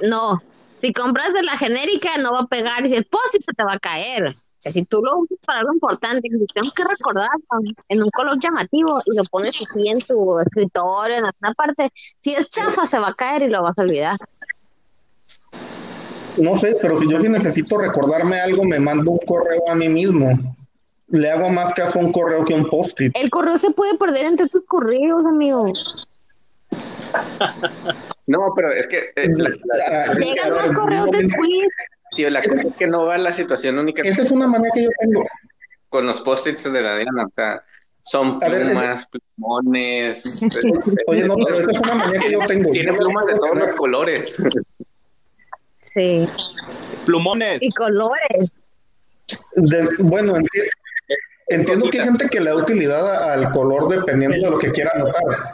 no. 0.02 0.42
Si 0.82 0.94
compras 0.94 1.34
de 1.34 1.44
la 1.44 1.58
genérica, 1.58 2.18
no 2.18 2.32
va 2.32 2.42
a 2.42 2.48
pegar. 2.48 2.86
Y 2.86 2.90
si 2.90 2.96
el 2.96 3.06
post-it 3.06 3.44
se 3.46 3.54
te 3.54 3.64
va 3.64 3.74
a 3.74 3.80
caer. 3.80 4.36
O 4.60 4.62
sea, 4.62 4.74
si 4.74 4.84
tú 4.84 5.02
lo 5.02 5.20
usas 5.20 5.38
para 5.46 5.60
algo 5.60 5.74
importante, 5.74 6.28
que 6.28 6.38
tengo 6.54 6.72
que 6.72 6.84
recordar 6.84 7.30
en 7.88 8.04
un 8.04 8.10
color 8.10 8.38
llamativo 8.40 9.02
y 9.06 9.16
lo 9.16 9.24
pones 9.24 9.52
así 9.52 9.88
en 9.88 10.00
tu 10.00 10.38
escritorio, 10.40 11.16
en 11.16 11.26
alguna 11.26 11.54
parte, 11.54 11.90
si 12.22 12.34
es 12.34 12.50
chafa, 12.50 12.86
se 12.86 13.00
va 13.00 13.08
a 13.10 13.14
caer 13.14 13.44
y 13.44 13.48
lo 13.48 13.64
vas 13.64 13.78
a 13.78 13.82
olvidar. 13.82 14.18
No 16.40 16.58
sé, 16.58 16.76
pero 16.82 16.98
si 16.98 17.08
yo 17.10 17.20
sí 17.20 17.30
necesito 17.30 17.78
recordarme 17.78 18.40
algo, 18.40 18.64
me 18.66 18.80
mando 18.80 19.12
un 19.12 19.20
correo 19.20 19.62
a 19.70 19.76
mí 19.76 19.90
mismo. 19.90 20.56
Le 21.10 21.32
hago 21.32 21.50
más 21.50 21.74
caso 21.74 22.00
a 22.00 22.04
un 22.04 22.12
correo 22.12 22.44
que 22.46 22.54
a 22.54 22.58
un 22.58 22.70
post-it. 22.70 23.12
El 23.16 23.30
correo 23.30 23.58
se 23.58 23.72
puede 23.72 23.98
perder 23.98 24.26
entre 24.26 24.48
tus 24.48 24.64
correos, 24.66 25.26
amigo. 25.26 25.66
No, 28.28 28.54
pero 28.56 28.72
es 28.72 28.86
que 28.86 29.12
eh, 29.16 29.28
la, 29.28 29.50
la- 29.50 30.04
Ah, 30.06 30.60
más 30.68 30.78
correos 30.78 31.10
después. 31.10 31.50
tío, 32.12 32.30
la 32.30 32.42
cosa 32.44 32.68
es 32.68 32.76
que 32.76 32.86
no 32.86 33.06
va 33.08 33.18
la 33.18 33.32
situación 33.32 33.80
única 33.80 34.04
Esa 34.04 34.22
es 34.22 34.30
una 34.30 34.46
manera 34.46 34.72
que 34.72 34.84
yo 34.84 34.90
tengo. 35.00 35.26
con 35.90 36.06
los 36.06 36.22
post-its 36.22 36.72
de 36.72 36.80
la 36.82 36.98
Diana, 36.98 37.26
o 37.26 37.34
sea, 37.34 37.64
son 38.04 38.38
ver, 38.38 38.66
plumas, 38.68 39.08
plumones. 39.36 40.42
Oye, 41.08 41.24
no, 41.26 41.38
pero 41.44 41.58
esa 41.60 41.72
es 41.72 41.82
una 41.82 41.96
manera 41.96 42.22
que 42.22 42.32
yo 42.32 42.40
tengo. 42.48 42.70
Tiene 42.70 42.94
plumas 42.94 43.26
de 43.26 43.34
todos 43.34 43.58
los 43.58 43.68
colores. 43.74 44.36
Sí. 45.94 46.28
Plumones. 47.06 47.62
Y 47.62 47.70
colores. 47.72 48.50
de- 49.56 49.90
bueno, 50.00 50.34
enti- 50.34 50.70
entiendo 51.50 51.90
que 51.90 52.00
hay 52.00 52.06
gente 52.06 52.28
que 52.30 52.40
le 52.40 52.50
da 52.50 52.56
utilidad 52.56 53.32
al 53.34 53.52
color 53.52 53.88
dependiendo 53.90 54.38
de 54.38 54.50
lo 54.50 54.58
que 54.58 54.72
quiera 54.72 54.92
anotar. 54.96 55.54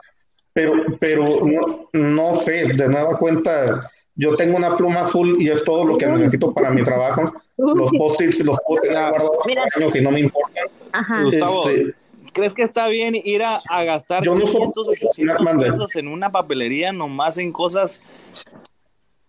Pero, 0.54 0.74
pero 1.00 1.45
no, 1.45 1.89
no 1.91 2.36
sé, 2.39 2.67
de 2.74 2.88
nueva 2.88 3.17
cuenta, 3.17 3.82
yo 4.15 4.36
tengo 4.38 4.56
una 4.56 4.78
pluma 4.78 5.02
azul 5.02 5.36
y 5.41 5.50
es 5.50 5.63
todo 5.65 5.84
lo 5.86 5.98
que 5.98 6.06
necesito 6.08 6.54
para 6.54 6.69
mi 6.69 6.84
trabajo. 6.84 7.34
Los 7.58 7.91
post-its 7.98 8.39
los 8.45 8.58
puedo 8.65 8.82
tener 8.84 8.98
guardados 9.10 9.38
años 9.76 9.95
y 9.95 10.02
no 10.02 10.12
me 10.12 10.21
importan. 10.21 10.65
Ajá. 10.93 11.24
Gustavo, 11.24 11.67
Este, 11.69 11.93
¿crees 12.32 12.54
que 12.54 12.63
está 12.63 12.88
bien 12.88 13.15
ir 13.21 13.43
a, 13.43 13.62
a 13.69 13.84
gastar 13.84 14.24
Yo 14.24 14.34
no 14.36 14.45
soy- 14.45 14.62
500, 14.71 14.88
800 14.88 15.41
Mande. 15.41 15.69
pesos 15.71 15.93
en 15.98 16.08
una 16.08 16.32
papelería 16.32 16.93
nomás 16.93 17.38
en 17.38 17.52
cosas 17.52 18.02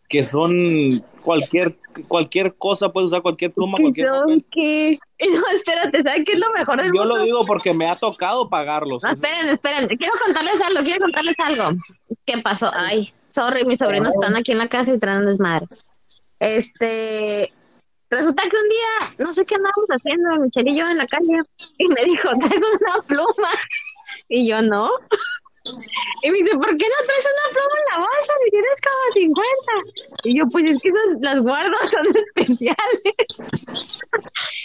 que 0.09 0.23
son 0.25 1.05
cualquier 1.23 1.77
cualquier 2.09 2.55
cosa, 2.55 2.93
puedes 2.93 3.09
usar 3.09 3.23
cualquier 3.23 3.53
pluma, 3.53 3.77
¿Qué 3.79 3.83
cualquier 3.85 4.09
son 4.09 4.45
qué? 4.51 4.99
No, 5.31 5.43
espérate, 5.55 6.03
¿sabes 6.03 6.23
qué 6.27 6.33
es 6.33 6.39
lo 6.39 6.51
mejor 6.53 6.77
del 6.77 6.93
Yo 6.93 7.01
mundo? 7.01 7.17
lo 7.17 7.23
digo 7.23 7.41
porque 7.47 7.73
me 7.73 7.89
ha 7.89 7.97
tocado 7.97 8.51
pagarlos. 8.51 9.03
No, 9.03 9.11
esperen, 9.11 9.49
esperen. 9.49 9.89
Quiero 9.89 10.13
contarles 10.23 10.61
algo, 10.61 10.83
quiero 10.83 11.01
contarles 11.01 11.37
algo. 11.39 11.79
¿Qué 12.27 12.39
pasó? 12.43 12.71
Ay, 12.75 13.13
sorry, 13.29 13.65
mis 13.65 13.79
sobrinos 13.79 14.09
están 14.09 14.37
aquí 14.37 14.53
en 14.53 14.59
la 14.59 14.69
casa 14.69 14.93
y 14.93 14.99
traen 14.99 15.21
un 15.21 15.27
desmadre. 15.27 15.67
Este, 16.39 17.51
resulta 18.11 18.43
que 18.43 18.57
un 18.57 18.69
día, 18.69 19.25
no 19.25 19.33
sé 19.33 19.47
qué 19.47 19.55
andábamos 19.55 19.89
haciendo, 19.89 20.37
Michelle 20.37 20.71
y 20.71 20.79
yo 20.79 20.87
en 20.87 20.99
la 20.99 21.07
calle, 21.07 21.39
y 21.79 21.89
me 21.89 22.05
dijo, 22.05 22.29
¿traes 22.41 22.61
una 22.61 23.03
pluma? 23.07 23.51
Y 24.29 24.49
yo, 24.49 24.63
no. 24.63 24.89
Y 26.23 26.31
me 26.31 26.39
dice, 26.39 26.53
¿por 26.57 26.77
qué 26.77 26.87
no 26.87 27.07
traes 27.07 27.27
una 27.27 27.53
pluma 27.55 27.77
en 27.79 27.85
la 27.93 27.99
bolsa? 28.07 28.33
Si 28.45 28.51
tienes 28.51 28.81
como 28.83 29.13
50. 29.13 29.73
Y 30.25 30.39
yo, 30.39 30.45
pues 30.51 30.65
es 30.65 30.81
que 30.83 30.89
esas 30.89 31.21
las 31.21 31.39
guardo, 31.41 31.77
son 31.93 32.07
especiales. 32.17 33.03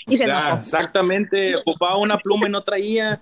y 0.07 0.17
se 0.17 0.27
Ya, 0.27 0.39
enojó. 0.39 0.59
exactamente, 0.59 1.55
ocupaba 1.55 1.97
una 1.97 2.17
pluma 2.17 2.47
y 2.47 2.51
no 2.51 2.63
traía. 2.63 3.21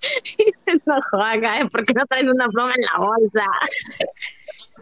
se 0.00 0.52
enojó 0.66 1.22
acá, 1.22 1.66
¿por 1.70 1.84
qué 1.84 1.94
no 1.94 2.04
traes 2.06 2.26
una 2.26 2.48
pluma 2.48 2.72
en 2.76 2.84
la 2.84 2.98
bolsa? 2.98 3.44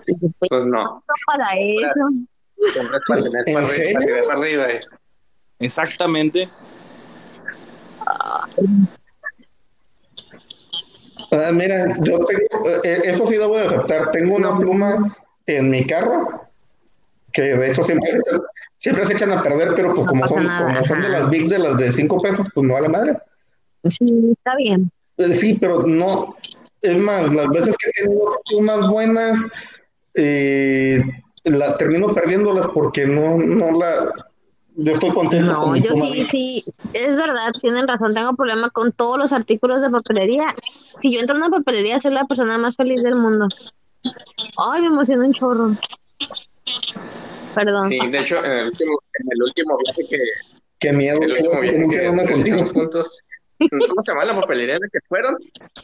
Y 0.07 0.13
yo, 0.15 0.29
pues, 0.39 0.49
Pues 0.51 0.65
no, 0.67 0.85
no 0.85 1.03
para 1.27 1.49
eso. 1.59 2.73
siempre 2.73 2.97
es 2.97 3.03
para 3.07 3.23
tener 3.23 3.49
¿En 3.49 3.55
para 3.55 4.39
arriba, 4.39 4.65
para 4.65 4.75
eh. 4.75 4.81
Exactamente. 5.61 6.49
Ah, 8.07 8.49
mira, 11.53 11.97
yo 12.01 12.19
tengo, 12.25 12.69
eh, 12.85 13.01
eso 13.05 13.27
sí 13.27 13.35
debo 13.37 13.57
de 13.57 13.67
aceptar. 13.67 14.11
Tengo 14.11 14.37
una 14.37 14.57
pluma 14.59 15.15
en 15.47 15.71
mi 15.71 15.87
carro 15.87 16.41
que 17.33 17.43
de 17.43 17.71
hecho 17.71 17.83
siempre, 17.83 18.11
se 18.13 18.19
echan- 18.19 18.43
siempre 18.79 19.07
se 19.07 19.13
echan 19.15 19.33
a 19.33 19.43
perder, 19.43 19.73
pero 19.75 19.95
pues 19.95 20.05
No 20.07 20.11
como 20.11 20.29
son, 20.29 20.47
nada, 20.47 20.67
como 20.75 20.85
son 20.85 21.01
de 21.01 21.09
las 21.09 21.31
big 21.31 21.49
de 21.49 21.59
las 21.59 21.77
de 21.79 21.91
cinco 21.93 22.21
pesos, 22.21 22.47
pues 22.55 22.67
no 22.67 22.75
vale 22.75 22.89
madre. 22.89 23.17
Sí, 23.89 24.31
está 24.33 24.55
bien. 24.57 24.91
Eh, 25.17 25.35
Sí, 25.35 25.57
pero 25.61 25.83
no, 25.87 26.37
es 26.83 26.99
más, 26.99 27.33
las 27.33 27.49
veces 27.49 27.75
que 27.79 27.91
tengo 28.03 28.39
plumas 28.49 28.87
buenas, 28.89 29.39
eh, 30.15 31.03
la 31.45 31.77
termino 31.77 32.15
perdiéndolas 32.15 32.69
porque 32.69 33.07
no, 33.07 33.39
no 33.39 33.73
la, 33.79 34.13
yo 34.77 34.93
estoy 34.93 35.11
contento 35.11 35.55
con 35.57 35.71
No, 35.71 35.77
yo 35.77 35.95
sí, 35.95 36.25
sí, 36.27 36.65
es 36.95 37.17
verdad, 37.17 37.53
tienen 37.61 37.87
razón, 37.87 38.15
tengo 38.15 38.35
problema 38.35 38.71
con 38.71 38.93
todos 38.93 39.19
los 39.19 39.33
artículos 39.33 39.81
de 39.81 39.91
papelería. 39.91 40.47
Si 41.01 41.13
yo 41.15 41.21
entro 41.21 41.37
a 41.37 41.39
una 41.39 41.51
papelería, 41.51 42.01
soy 42.01 42.13
la 42.13 42.25
persona 42.25 42.59
más 42.59 42.77
feliz 42.77 43.03
del 43.03 43.17
mundo. 43.17 43.49
Ay, 44.57 44.83
me 44.83 44.89
emociona 44.89 45.25
un 45.27 45.35
chorro. 45.35 45.77
Perdón. 47.55 47.89
Sí, 47.89 47.99
de 47.99 48.19
hecho, 48.19 48.37
en 48.45 48.53
el 48.53 48.67
último, 48.67 48.99
en 49.21 49.29
el 49.33 49.43
último 49.43 49.77
viaje 49.85 50.03
que, 50.09 50.19
Qué 50.79 50.93
miedo, 50.93 51.21
el 51.23 51.33
último 51.33 51.61
viaje 51.61 51.89
que 51.89 52.33
contigo. 52.33 52.59
juntos, 52.73 53.21
¿cómo 53.59 54.03
se 54.03 54.13
llama 54.13 54.25
la 54.25 54.41
papelería 54.41 54.77
en 54.77 54.81
la 54.81 54.89
que 54.91 54.99
fueron? 55.09 55.37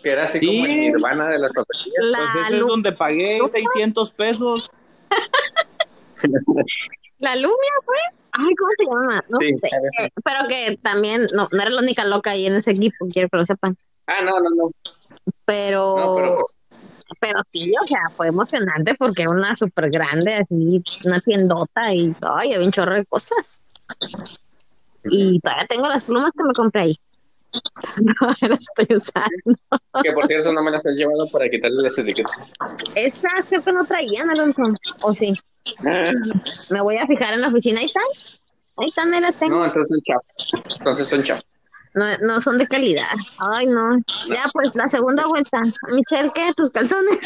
Que 0.03 0.11
era 0.11 0.25
así 0.25 0.41
como 0.41 0.53
Sí. 0.53 0.65
el 0.73 0.81
nirvana 0.81 1.29
de 1.29 1.39
las 1.39 1.53
papelerías. 1.53 2.05
La, 2.05 2.19
Pues 2.19 2.47
ese 2.47 2.57
es 2.57 2.67
donde 2.67 2.93
pagué 2.93 3.39
600 3.49 4.11
pesos. 4.13 4.71
la 7.19 7.37
Lumia 7.37 7.73
fue. 7.85 7.97
Ay, 8.41 8.55
¿cómo 8.55 8.71
se 8.79 8.85
llama? 8.85 9.25
No 9.29 9.39
Sí, 9.41 9.53
sé. 9.61 9.77
Eh, 10.05 10.11
pero 10.23 10.49
que 10.49 10.77
también, 10.81 11.27
no, 11.35 11.49
no 11.51 11.61
era 11.61 11.71
la 11.71 11.83
única 11.83 12.05
loca 12.05 12.31
ahí 12.31 12.47
en 12.47 12.55
ese 12.55 12.71
equipo, 12.71 13.07
quiero 13.13 13.29
que 13.29 13.37
lo 13.37 13.45
sepan. 13.45 13.77
Ah, 14.07 14.23
no, 14.23 14.39
no, 14.39 14.51
no. 14.51 14.71
Pero, 15.45 15.95
No, 15.97 16.15
pero 16.15 16.35
pues, 16.37 16.57
pero 17.21 17.41
sí, 17.53 17.73
o 17.83 17.87
sea, 17.87 18.01
fue 18.17 18.29
emocionante 18.29 18.95
porque 18.95 19.23
era 19.23 19.33
una 19.33 19.57
súper 19.57 19.91
grande, 19.91 20.35
así, 20.35 20.83
una 21.05 21.21
tiendota 21.21 21.93
y, 21.93 22.15
ay, 22.23 22.53
había 22.55 22.65
un 22.67 22.73
chorro 22.73 22.95
de 22.95 23.05
cosas. 23.07 23.61
Y 25.11 25.41
todavía 25.41 25.67
tengo 25.69 25.89
las 25.89 26.05
plumas 26.05 26.31
que 26.33 26.45
me 26.45 26.53
compré 26.53 26.83
ahí. 26.83 26.97
No 28.01 28.15
las 28.49 28.59
estoy 28.79 28.97
usando. 28.97 30.03
que 30.03 30.13
por 30.13 30.27
cierto 30.27 30.53
no 30.53 30.63
me 30.63 30.71
las 30.71 30.85
has 30.85 30.97
llevado 30.97 31.29
para 31.31 31.49
quitarle 31.49 31.83
las 31.83 31.97
etiquetas. 31.99 32.33
Esas 32.95 33.47
creo 33.49 33.63
que 33.63 33.73
no 33.73 33.85
traían, 33.85 34.31
Alonso. 34.31 34.63
O 35.03 35.15
sí. 35.15 35.35
Ah, 35.87 36.11
Me 36.71 36.81
voy 36.83 36.97
a 36.99 37.07
fijar 37.07 37.35
en 37.35 37.41
la 37.43 37.49
oficina. 37.49 37.81
Ahí 37.81 37.87
están. 37.87 38.03
Ahí 38.77 38.87
están, 38.89 39.13
ahí 39.15 39.21
las 39.21 39.39
tengo. 39.39 39.57
No, 39.57 39.65
entonces 39.65 39.89
son 39.89 40.01
chafas. 40.03 40.77
Entonces 40.79 41.09
son 41.09 41.23
chafas. 41.23 41.47
No, 41.95 42.05
no 42.27 42.41
son 42.41 42.59
de 42.59 42.67
calidad. 42.69 43.09
Ay, 43.39 43.67
no. 43.67 43.99
Ya, 44.29 44.45
pues, 44.53 44.71
la 44.75 44.89
segunda 44.91 45.25
vuelta. 45.27 45.61
Michelle, 45.91 46.31
¿qué? 46.35 46.53
¿Tus 46.57 46.71
calzones? 46.71 47.19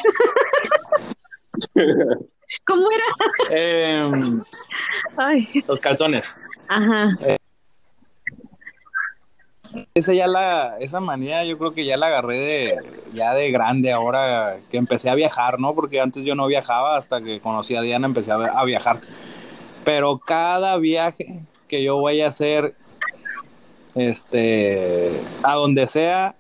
¿Cómo 2.66 2.86
era? 2.90 3.04
Em, 3.50 4.40
Ay, 5.16 5.48
los 5.66 5.80
calzones. 5.80 6.38
ajá. 6.68 7.08
Esa 9.94 10.12
ya 10.12 10.26
la, 10.26 10.76
esa 10.80 11.00
manía 11.00 11.44
yo 11.44 11.58
creo 11.58 11.72
que 11.72 11.84
ya 11.84 11.96
la 11.96 12.08
agarré 12.08 12.38
de, 12.38 12.76
ya 13.14 13.34
de 13.34 13.50
grande 13.50 13.92
ahora 13.92 14.58
que 14.70 14.76
empecé 14.76 15.08
a 15.08 15.14
viajar, 15.14 15.58
¿no? 15.58 15.74
Porque 15.74 16.00
antes 16.00 16.24
yo 16.24 16.34
no 16.34 16.46
viajaba 16.46 16.96
hasta 16.96 17.22
que 17.22 17.40
conocí 17.40 17.74
a 17.74 17.80
Diana 17.80 18.06
empecé 18.06 18.32
a, 18.32 18.64
viajar. 18.64 19.00
Pero 19.84 20.18
cada 20.18 20.76
viaje 20.76 21.40
que 21.68 21.82
yo 21.82 22.00
vaya 22.00 22.26
a 22.26 22.28
hacer, 22.28 22.74
este, 23.94 25.10
a 25.42 25.54
donde 25.54 25.86
sea, 25.86 26.34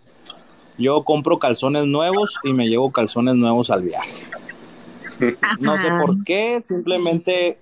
yo 0.78 1.02
compro 1.04 1.38
calzones 1.38 1.86
nuevos 1.86 2.38
y 2.44 2.52
me 2.52 2.68
llevo 2.68 2.92
calzones 2.92 3.34
nuevos 3.34 3.70
al 3.70 3.82
viaje. 3.82 4.12
No 5.60 5.76
sé 5.78 5.88
por 6.00 6.24
qué, 6.24 6.62
simplemente 6.66 7.58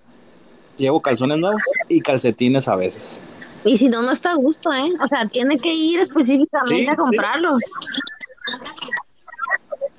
llevo 0.76 1.00
calzones 1.00 1.38
nuevos 1.38 1.60
y 1.88 2.00
calcetines 2.00 2.66
a 2.68 2.76
veces. 2.76 3.22
Y 3.64 3.76
si 3.78 3.88
no, 3.88 4.02
no 4.02 4.10
está 4.12 4.32
a 4.32 4.36
gusto, 4.36 4.72
¿eh? 4.72 4.92
O 5.02 5.06
sea, 5.08 5.26
tiene 5.28 5.58
que 5.58 5.72
ir 5.72 6.00
específicamente 6.00 6.82
Sí, 6.84 6.88
a 6.88 6.96
comprarlo. 6.96 7.56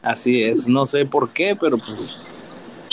Así 0.01 0.43
es, 0.43 0.67
no 0.67 0.85
sé 0.85 1.05
por 1.05 1.29
qué, 1.29 1.55
pero 1.55 1.77
pues 1.77 2.23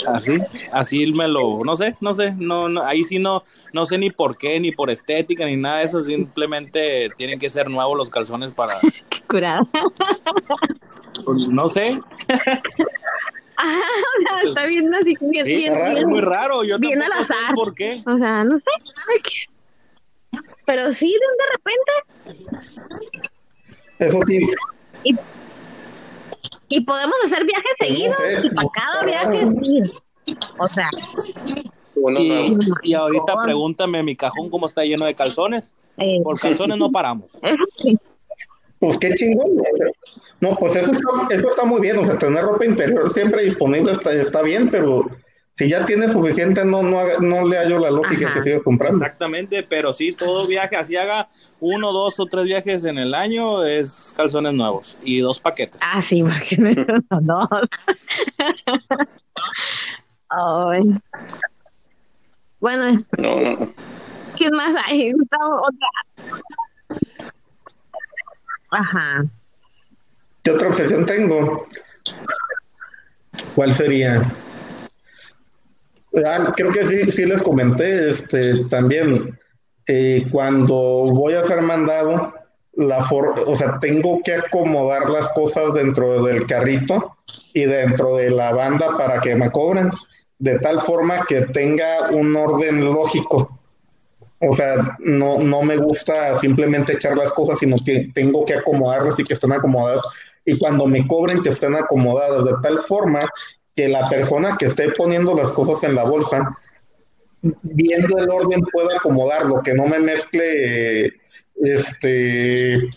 así, 0.07 0.37
así 0.71 1.11
me 1.11 1.27
lo, 1.27 1.63
no 1.65 1.75
sé, 1.75 1.95
no 2.01 2.13
sé, 2.13 2.33
no, 2.37 2.69
no, 2.69 2.83
ahí 2.85 3.03
sí 3.03 3.17
no, 3.17 3.43
no 3.73 3.85
sé 3.87 3.97
ni 3.97 4.11
por 4.11 4.37
qué, 4.37 4.59
ni 4.59 4.71
por 4.71 4.91
estética, 4.91 5.45
ni 5.45 5.55
nada 5.55 5.79
de 5.79 5.85
eso, 5.85 6.01
simplemente 6.03 7.09
tienen 7.17 7.39
que 7.39 7.49
ser 7.49 7.67
nuevos 7.69 7.97
los 7.97 8.09
calzones 8.11 8.51
para, 8.51 8.75
Qué 9.09 9.21
curada. 9.27 9.61
pues, 11.25 11.47
no 11.47 11.67
sé, 11.67 11.99
Ajá, 13.57 13.79
o 13.81 14.29
sea, 14.29 14.49
está 14.49 14.65
bien 14.67 14.93
así, 14.93 15.15
bien, 15.19 15.43
sí, 15.43 15.55
bien, 15.55 15.73
es 15.75 15.95
bien. 15.95 16.09
muy 16.09 16.21
raro, 16.21 16.63
yo 16.63 16.77
bien 16.77 17.01
al 17.01 17.25
sé 17.25 17.33
azar. 17.33 17.55
por 17.55 17.73
qué. 17.73 17.99
O 18.05 18.17
sea, 18.19 18.43
no 18.43 18.55
sé. 18.57 18.63
Pero 20.65 20.91
sí, 20.93 21.11
de 21.13 22.35
de 22.35 22.37
repente. 22.37 22.71
Eso 23.99 24.19
sí, 24.27 24.39
Y 26.69 26.81
podemos 26.81 27.15
hacer 27.25 27.43
viajes 27.45 27.73
Pues 27.79 27.89
no 27.89 27.95
seguidos 27.95 28.17
sé, 28.17 28.47
y 28.47 28.49
para 28.51 28.67
cada 28.69 29.03
viaje 29.03 29.47
ir. 29.63 29.91
O 30.59 30.67
sea, 30.67 30.89
Y, 32.19 32.57
y 32.83 32.93
ahorita 32.93 33.41
pregúntame 33.43 34.03
mi 34.03 34.15
cajón 34.15 34.49
cómo 34.49 34.67
está 34.67 34.83
lleno 34.83 35.05
de 35.05 35.15
calzones. 35.15 35.73
eh, 35.97 36.19
Por 36.23 36.39
calzones 36.39 36.77
no 36.77 36.91
paramos. 36.91 37.29
sí. 37.77 37.97
pues 38.79 38.97
qué 38.99 39.13
chingón. 39.15 39.55
¿no? 39.57 40.51
No, 40.51 40.55
pues 40.57 40.75
eso 40.75 40.91
está, 40.91 41.09
eso 41.35 41.49
está 41.49 41.65
muy 41.65 41.81
bien, 41.81 41.97
o 41.97 42.05
sea, 42.05 42.17
tener 42.17 42.43
ropa 42.45 42.63
interior 42.65 43.11
siempre 43.11 43.43
disponible 43.43 43.91
está, 43.91 44.13
está 44.13 44.41
bien, 44.41 44.69
pero 44.69 45.09
si 45.59 45.67
ya 45.67 45.85
tienes 45.85 46.13
suficiente, 46.13 46.63
no, 46.63 46.81
no, 46.81 47.01
no 47.19 47.45
le 47.45 47.57
hallo 47.57 47.79
la 47.79 47.91
lógica 47.91 48.27
Ajá. 48.27 48.35
que 48.35 48.43
sigas 48.43 48.61
comprando. 48.63 48.97
Exactamente, 48.97 49.61
pero 49.61 49.93
sí, 49.93 50.13
todo 50.13 50.47
viaje, 50.47 50.77
así 50.77 50.95
haga 50.95 51.27
uno, 51.59 51.91
dos 51.91 52.17
o 52.21 52.27
tres 52.27 52.45
viajes 52.45 52.85
en 52.85 52.97
el 52.97 53.13
año, 53.13 53.65
es 53.65 54.13
calzones 54.15 54.53
nuevos 54.53 54.97
y 55.03 55.19
dos 55.19 55.41
paquetes. 55.41 55.81
Ah, 55.83 56.01
sí, 56.01 56.23
porque 56.23 56.55
no 56.57 57.01
son 57.09 57.25
dos. 57.27 57.47
Ay. 60.29 60.79
Bueno, 62.61 63.03
No, 63.17 63.41
no. 63.41 63.73
¿quién 64.37 64.51
más 64.53 64.73
hay? 64.87 65.11
Otra. 65.11 65.89
Ajá. 68.71 69.25
¿Qué 70.41 70.51
otra 70.51 70.69
obsesión 70.69 71.05
tengo? 71.05 71.67
¿Cuál 73.55 73.73
sería? 73.73 74.23
Ah, 76.25 76.53
creo 76.55 76.71
que 76.71 76.87
sí, 76.87 77.11
sí 77.11 77.25
les 77.25 77.41
comenté 77.43 78.09
este, 78.09 78.65
también. 78.67 79.37
eh, 79.87 80.27
cuando 80.31 80.75
voy 80.75 81.33
a 81.33 81.45
ser 81.45 81.61
mandado, 81.61 82.33
la 82.73 83.03
for 83.03 83.33
o 83.47 83.55
sea, 83.55 83.79
tengo 83.79 84.21
que 84.23 84.35
acomodar 84.35 85.09
las 85.09 85.29
cosas 85.31 85.73
dentro 85.73 86.23
del 86.23 86.45
carrito 86.45 87.17
y 87.53 87.65
dentro 87.65 88.17
de 88.17 88.29
la 88.31 88.53
banda 88.53 88.97
para 88.97 89.19
que 89.21 89.35
me 89.35 89.51
cobren, 89.51 89.91
de 90.39 90.59
tal 90.59 90.79
forma 90.81 91.25
que 91.27 91.41
tenga 91.47 92.09
un 92.11 92.35
orden 92.35 92.83
lógico. 92.85 93.59
O 94.41 94.55
sea, 94.55 94.95
no, 94.99 95.39
no 95.39 95.63
me 95.63 95.77
gusta 95.77 96.39
simplemente 96.39 96.93
echar 96.93 97.17
las 97.17 97.33
cosas, 97.33 97.59
sino 97.59 97.75
que 97.83 98.05
tengo 98.13 98.45
que 98.45 98.55
acomodarlas 98.55 99.19
y 99.19 99.23
que 99.25 99.33
estén 99.33 99.51
acomodadas. 99.51 100.01
Y 100.45 100.57
cuando 100.57 100.85
me 100.87 101.05
cobren, 101.07 101.41
que 101.41 101.49
estén 101.49 101.75
acomodadas 101.75 102.45
de 102.45 102.53
tal 102.61 102.79
forma 102.79 103.29
que 103.79 103.87
la 103.87 104.09
persona 104.09 104.57
que 104.59 104.65
esté 104.65 104.91
poniendo 104.91 105.33
las 105.33 105.53
cosas 105.53 105.81
en 105.83 105.95
la 105.95 106.03
bolsa, 106.03 106.53
viendo 107.41 108.17
el 108.17 108.29
orden, 108.29 108.59
pueda 108.73 108.89
acomodarlo, 108.97 109.63
que 109.63 109.73
no 109.73 109.85
me 109.85 109.99
mezcle 109.99 111.13
este 111.63 112.89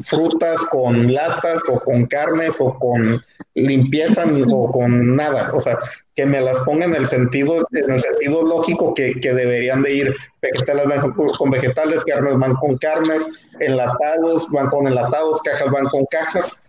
frutas 0.00 0.62
con 0.62 1.12
latas 1.14 1.62
o 1.68 1.78
con 1.78 2.06
carnes 2.06 2.56
o 2.58 2.76
con 2.76 3.22
limpieza 3.54 4.24
o 4.48 4.72
con 4.72 5.14
nada, 5.14 5.52
o 5.54 5.60
sea, 5.60 5.78
que 6.16 6.26
me 6.26 6.40
las 6.40 6.58
ponga 6.60 6.86
en 6.86 6.96
el 6.96 7.06
sentido, 7.06 7.64
en 7.70 7.92
el 7.92 8.00
sentido 8.00 8.42
lógico 8.42 8.92
que, 8.94 9.14
deberían 9.22 9.82
de 9.82 9.94
ir, 9.94 10.16
vegetales 10.42 10.88
van 10.88 11.12
con, 11.12 11.28
con 11.28 11.50
vegetales, 11.52 12.04
carnes 12.04 12.36
van 12.36 12.54
con 12.54 12.76
carnes, 12.78 13.22
enlatados 13.60 14.50
van 14.50 14.70
con 14.70 14.88
enlatados, 14.88 15.40
cajas 15.42 15.70
van 15.70 15.86
con 15.86 16.04
cajas, 16.06 16.60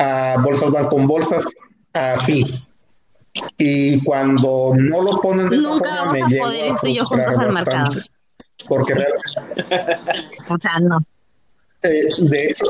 ah, 0.00 0.36
bolsas 0.42 0.72
van 0.72 0.88
con 0.88 1.06
bolsas, 1.06 1.44
así. 1.92 2.64
Y 3.58 4.02
cuando 4.02 4.72
no 4.76 5.02
lo 5.02 5.20
ponen 5.20 5.48
de 5.48 5.56
esa 5.56 5.68
Nunca 5.68 5.88
forma, 5.88 6.04
vamos 6.12 6.30
me 6.30 6.36
a 6.38 6.42
poder 6.42 6.66
ir 6.66 6.74
tú 6.80 6.86
y 6.88 6.94
yo 6.96 7.04
frustrar 7.06 7.34
juntos 7.34 7.46
al 7.48 7.52
mercado. 7.54 8.00
Porque 8.68 8.94
realmente 8.94 10.36
O 10.48 10.58
sea, 10.58 10.78
no. 10.80 10.98
eh, 11.82 12.06
de 12.18 12.44
hecho, 12.44 12.64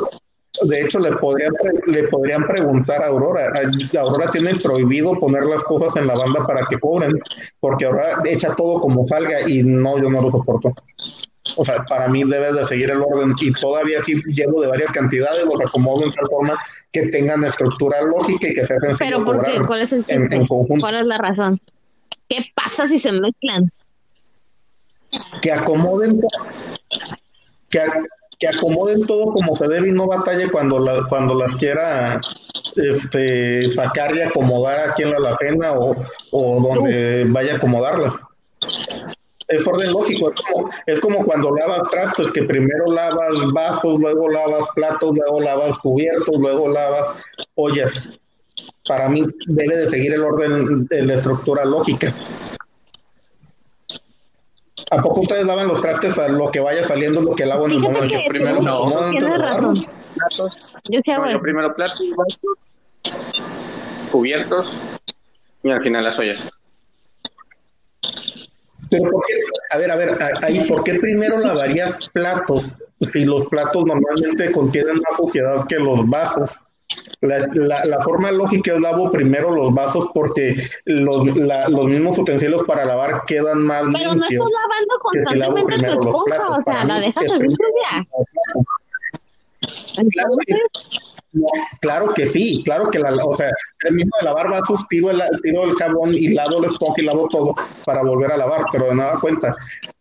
de 0.63 0.81
hecho 0.83 0.99
le 1.01 1.13
podrían 1.13 1.53
pre- 1.55 1.93
le 1.93 2.09
podrían 2.09 2.47
preguntar 2.47 3.03
a 3.03 3.07
Aurora. 3.09 3.51
Aurora 3.99 4.31
tiene 4.31 4.55
prohibido 4.57 5.19
poner 5.19 5.45
las 5.45 5.65
cosas 5.65 5.97
en 5.97 6.07
la 6.07 6.15
banda 6.15 6.47
para 6.47 6.67
que 6.67 6.79
cobren, 6.79 7.19
porque 7.59 7.87
Aurora 7.87 8.21
echa 8.27 8.55
todo 8.55 8.81
como 8.81 9.07
salga 9.07 9.49
y 9.49 9.63
no, 9.63 9.99
yo 10.01 10.11
no 10.11 10.21
lo 10.23 10.31
soporto. 10.31 10.75
O 11.57 11.65
sea, 11.65 11.85
para 11.85 12.09
mí 12.09 12.23
debe 12.25 12.53
de 12.53 12.65
seguir 12.67 12.91
el 12.91 13.01
orden 13.01 13.35
y 13.41 13.53
todavía 13.53 14.03
sí 14.03 14.21
llevo 14.27 14.61
de 14.61 14.69
varias 14.69 14.93
cantidades, 14.93 15.45
los 15.45 15.61
acomodo 15.67 16.05
en 16.05 16.13
tal 16.13 16.27
forma 16.29 16.59
que 16.93 17.07
tengan 17.07 17.45
estructura 17.45 18.03
lógica 18.03 18.49
y 18.49 18.55
que 18.55 18.67
sea 18.67 18.79
sencillo 18.81 18.99
Pero 18.99 19.25
¿por 19.25 19.45
qué? 19.45 19.61
¿Cuál 19.67 19.81
es 19.81 19.93
el 19.93 20.01
en, 20.01 20.05
chiste? 20.05 20.37
en 20.37 20.47
conjunto. 20.47 20.83
¿Cuál 20.85 20.97
es 20.97 21.07
la 21.07 21.19
razón? 21.19 21.61
¿Qué 22.29 22.45
pasa 22.55 22.87
si 22.89 22.99
se 22.99 23.13
mezclan? 23.13 23.71
que 25.43 25.53
acomoden 25.53 26.21
que, 27.69 27.81
que 28.39 28.49
acomoden 28.49 29.07
todo 29.07 29.33
como 29.33 29.55
se 29.55 29.69
debe 29.69 29.89
y 29.89 29.93
no 29.93 30.07
batalle 30.07 30.51
cuando 30.51 30.79
la, 30.79 31.07
cuando 31.09 31.35
las 31.35 31.55
quiera 31.57 32.21
este 32.77 33.69
sacar 33.69 34.15
y 34.17 34.23
acomodar 34.23 34.91
aquí 34.91 35.03
en 35.03 35.11
la 35.11 35.17
alacena 35.19 35.73
o, 35.73 35.97
o 36.31 36.61
donde 36.61 37.25
vaya 37.29 37.55
a 37.55 37.57
acomodarlas. 37.57 38.21
Es 39.51 39.67
orden 39.67 39.93
lógico, 39.93 40.33
es 40.33 40.41
como, 40.41 40.71
es 40.87 41.01
como 41.01 41.25
cuando 41.25 41.55
lavas 41.55 41.91
trastos, 41.91 42.31
que 42.31 42.45
primero 42.45 42.87
lavas 42.87 43.35
vasos, 43.53 43.99
luego 43.99 44.29
lavas 44.29 44.69
platos, 44.77 45.11
luego 45.13 45.41
lavas 45.41 45.77
cubiertos, 45.81 46.37
luego 46.39 46.69
lavas 46.69 47.13
ollas. 47.57 48.03
Para 48.87 49.09
mí 49.09 49.25
debe 49.47 49.77
de 49.77 49.91
seguir 49.91 50.15
el 50.15 50.23
orden 50.23 50.87
de 50.87 51.03
la 51.03 51.15
estructura 51.15 51.65
lógica. 51.65 52.15
¿A 54.93 55.03
poco 55.03 55.21
ustedes 55.21 55.45
lavan 55.45 55.69
los 55.69 55.81
trastes 55.81 56.19
a 56.19 56.29
lo 56.29 56.51
que 56.51 56.61
vaya 56.61 56.85
saliendo, 56.85 57.21
lo 57.21 57.35
que 57.35 57.47
lavo 57.47 57.67
en 57.67 57.73
el 57.73 57.81
momento? 57.81 58.09
que 58.09 58.25
primero 58.29 58.61
no, 58.63 58.89
razón. 58.91 59.85
Platos. 60.15 60.59
Yo 60.89 61.01
sí 61.05 61.11
hago 61.11 61.25
No, 61.25 61.31
yo 61.31 61.37
eso. 61.37 61.43
primero 61.43 61.75
platos, 61.75 62.05
vasos, 62.17 62.41
cubiertos 64.11 64.67
y 65.63 65.71
al 65.71 65.83
final 65.83 66.05
las 66.05 66.19
ollas. 66.19 66.51
Pero 68.91 69.11
¿por 69.11 69.25
qué? 69.27 69.35
A 69.71 69.79
ver, 69.79 69.91
a 69.91 69.97
ver, 69.97 70.19
ahí, 70.43 70.67
¿por 70.69 70.83
qué 70.85 70.95
primero 70.97 71.39
lavarías 71.39 71.97
platos 72.13 72.77
si 73.01 73.25
los 73.25 73.47
platos 73.47 73.85
normalmente 73.87 74.51
contienen 74.53 74.97
más 74.97 75.17
suciedad 75.17 75.67
que 75.69 75.77
los 75.77 76.09
vasos? 76.09 76.63
La, 77.21 77.39
la- 77.55 77.85
la 77.85 78.01
forma 78.01 78.33
lógica 78.33 78.73
es 78.73 78.81
lavo 78.81 79.13
primero 79.13 79.53
los 79.53 79.73
vasos 79.73 80.09
porque 80.13 80.57
los, 80.87 81.25
la- 81.37 81.69
los 81.69 81.87
mismos 81.87 82.19
utensilios 82.19 82.65
para 82.65 82.85
lavar 82.85 83.23
quedan 83.27 83.63
más 83.63 83.85
Pero 83.93 84.09
no 84.15 84.25
limpios. 84.25 84.47
estás 84.49 84.63
lavando 84.63 84.95
que 85.13 85.23
si 85.31 85.37
lavo 85.39 85.55
constantemente 85.55 86.01
tu 86.01 86.09
esponja, 86.09 86.25
platos. 86.25 86.59
o 86.59 86.63
sea, 86.65 86.85
la 86.85 87.01
dejas 87.01 87.25
primero 87.39 87.57
sucia. 87.57 88.09
Entonces, 89.97 90.17
No, 90.17 91.20
claro 91.81 92.13
que 92.15 92.27
sí, 92.27 92.63
claro 92.65 92.91
que 92.91 92.99
la, 92.99 93.13
o 93.25 93.33
sea, 93.35 93.51
el 93.85 93.95
mismo 93.95 94.11
de 94.21 94.25
lavar 94.27 94.51
vasos, 94.51 94.87
tiro 94.89 95.11
el, 95.11 95.21
tiro 95.43 95.65
el 95.65 95.75
jabón 95.75 96.15
y 96.15 96.29
lavo 96.29 96.61
la 96.61 96.67
esponja 96.69 97.01
y 97.01 97.05
lavo 97.05 97.29
todo 97.29 97.55
para 97.85 98.03
volver 98.03 98.33
a 98.33 98.37
lavar, 98.37 98.63
pero 98.73 98.87
de 98.87 98.95
nada 98.97 99.19
cuenta. 99.21 99.55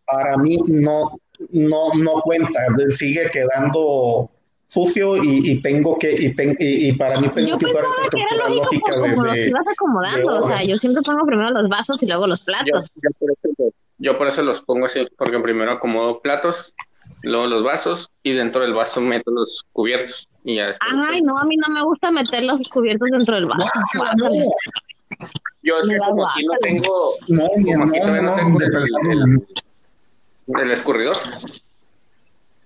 Para 0.06 0.36
mí 0.38 0.58
no, 0.66 1.18
no, 1.50 1.94
no 1.96 2.12
cuenta, 2.22 2.60
sigue 2.90 3.30
quedando 3.30 4.30
sucio 4.66 5.16
y, 5.16 5.50
y 5.50 5.62
tengo 5.62 5.98
que, 5.98 6.12
y, 6.12 6.34
ten- 6.34 6.56
y, 6.58 6.88
y 6.88 6.92
para 6.92 7.20
mí 7.20 7.28
tengo 7.30 7.48
yo 7.50 7.58
que 7.58 7.66
usar 7.66 7.84
esa 7.84 8.10
que 8.10 8.18
era 8.20 8.30
estructura 8.30 8.48
lógico 8.48 8.62
lógica 8.62 8.92
por 8.92 9.10
como 9.10 9.24
los 9.24 9.34
de, 9.34 9.40
de- 9.40 9.48
ibas 9.48 9.66
acomodando. 9.68 10.38
O 10.40 10.46
sea, 10.46 10.64
yo 10.64 10.76
siempre 10.76 11.02
pongo 11.02 11.26
primero 11.26 11.50
los 11.50 11.68
vasos 11.68 12.02
y 12.02 12.06
luego 12.06 12.26
los 12.28 12.38
Yo, 12.40 12.44
platos. 12.44 12.88
yo 12.94 13.10
por 13.18 13.30
eso, 13.32 13.72
yo 13.98 14.18
por 14.18 14.28
eso 14.28 14.42
los 14.42 14.62
pongo 14.62 14.86
así, 14.86 15.06
porque 15.18 15.40
primero 15.40 15.72
acomodo 15.72 16.20
platos, 16.20 16.72
luego 17.24 17.46
los 17.48 17.64
vasos 17.64 18.10
y 18.22 18.32
dentro 18.32 18.62
del 18.62 18.72
vaso 18.74 19.00
meto 19.00 19.30
los 19.32 19.64
cubiertos 19.72 20.28
y 20.44 20.56
ya 20.56 20.66
después. 20.66 20.90
Ay, 21.08 21.20
no, 21.22 21.36
a 21.38 21.44
mí 21.44 21.56
no 21.56 21.68
me 21.68 21.82
gusta 21.84 22.10
meter 22.10 22.44
los 22.44 22.60
cubiertos 22.68 23.08
dentro 23.10 23.34
del 23.36 23.46
vaso. 23.46 23.68
Yo 25.62 25.76
es 25.78 25.86
Me 25.86 25.94
que 25.94 25.98
da 26.00 26.06
como 26.08 26.28
aquí 26.28 26.44
no 26.46 26.52
tengo, 26.60 27.14
no, 27.28 27.46
como 27.48 27.84
aquí 27.84 27.98
todavía 28.00 28.22
no 28.22 28.34
tengo 28.36 28.60
el, 28.60 28.70
verdad, 28.70 28.84
el- 29.10 30.60
el 30.62 30.70
escurridor. 30.70 31.16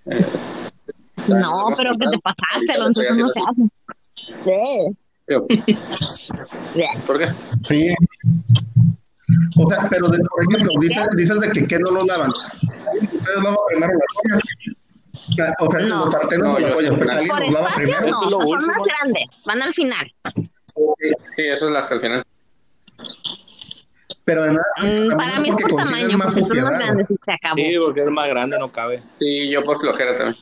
Eh, 0.05 0.25
No, 1.27 1.73
pero 1.75 1.91
que 1.93 2.07
te 2.07 2.19
pasaste, 2.19 2.65
eso 2.69 3.13
no 3.15 3.29
se 3.29 3.39
hace. 3.39 3.69
¿Por 7.05 7.17
qué? 7.19 7.27
Sí. 7.67 7.95
O 9.57 9.65
sea, 9.67 9.87
pero 9.89 10.07
de, 10.07 10.19
por 10.19 10.43
ejemplo, 10.43 10.71
dices, 10.79 11.07
dices 11.15 11.39
de 11.39 11.49
que, 11.51 11.67
que 11.67 11.79
no 11.79 11.91
lo 11.91 12.05
lavan. 12.05 12.29
Ustedes 12.29 13.37
lavan 13.43 13.55
primero 13.69 13.93
las 13.93 14.11
ollas. 14.23 14.41
O 15.27 15.71
sea, 15.71 15.79
No. 15.81 16.05
los 16.05 16.13
sartenes 16.13 16.43
No, 16.45 16.53
o 16.53 16.59
las 16.59 16.73
ollas, 16.75 16.95
pero 16.95 17.05
Por 17.07 17.11
alguien 17.17 17.35
los 17.39 17.51
lava 17.51 17.67
espacio 17.69 17.85
primero. 17.97 18.07
no, 18.11 18.29
son 18.47 18.65
más 18.67 18.77
grandes, 18.85 19.23
van 19.45 19.61
al 19.61 19.73
final. 19.73 20.13
Sí, 21.35 21.43
eso 21.43 21.65
es 21.67 21.71
las 21.71 21.91
al 21.91 22.01
final. 22.01 22.23
Pero 24.23 24.43
de 24.43 24.49
nada, 24.53 24.65
Mm, 24.83 25.17
para 25.17 25.39
mí 25.39 25.49
es 25.49 25.55
por 25.55 25.75
tamaño, 25.75 26.17
más 26.17 26.33
porque 26.33 26.45
son 26.49 26.61
más 26.61 26.79
grandes 26.79 27.07
y 27.11 27.15
se 27.25 27.31
acabó. 27.31 27.55
Sí, 27.55 27.75
porque 27.83 28.01
es 28.01 28.09
más 28.09 28.29
grande, 28.29 28.57
no 28.59 28.71
cabe. 28.71 29.03
Sí, 29.19 29.47
yo 29.49 29.61
por 29.61 29.77
flojera 29.79 30.17
también. 30.17 30.37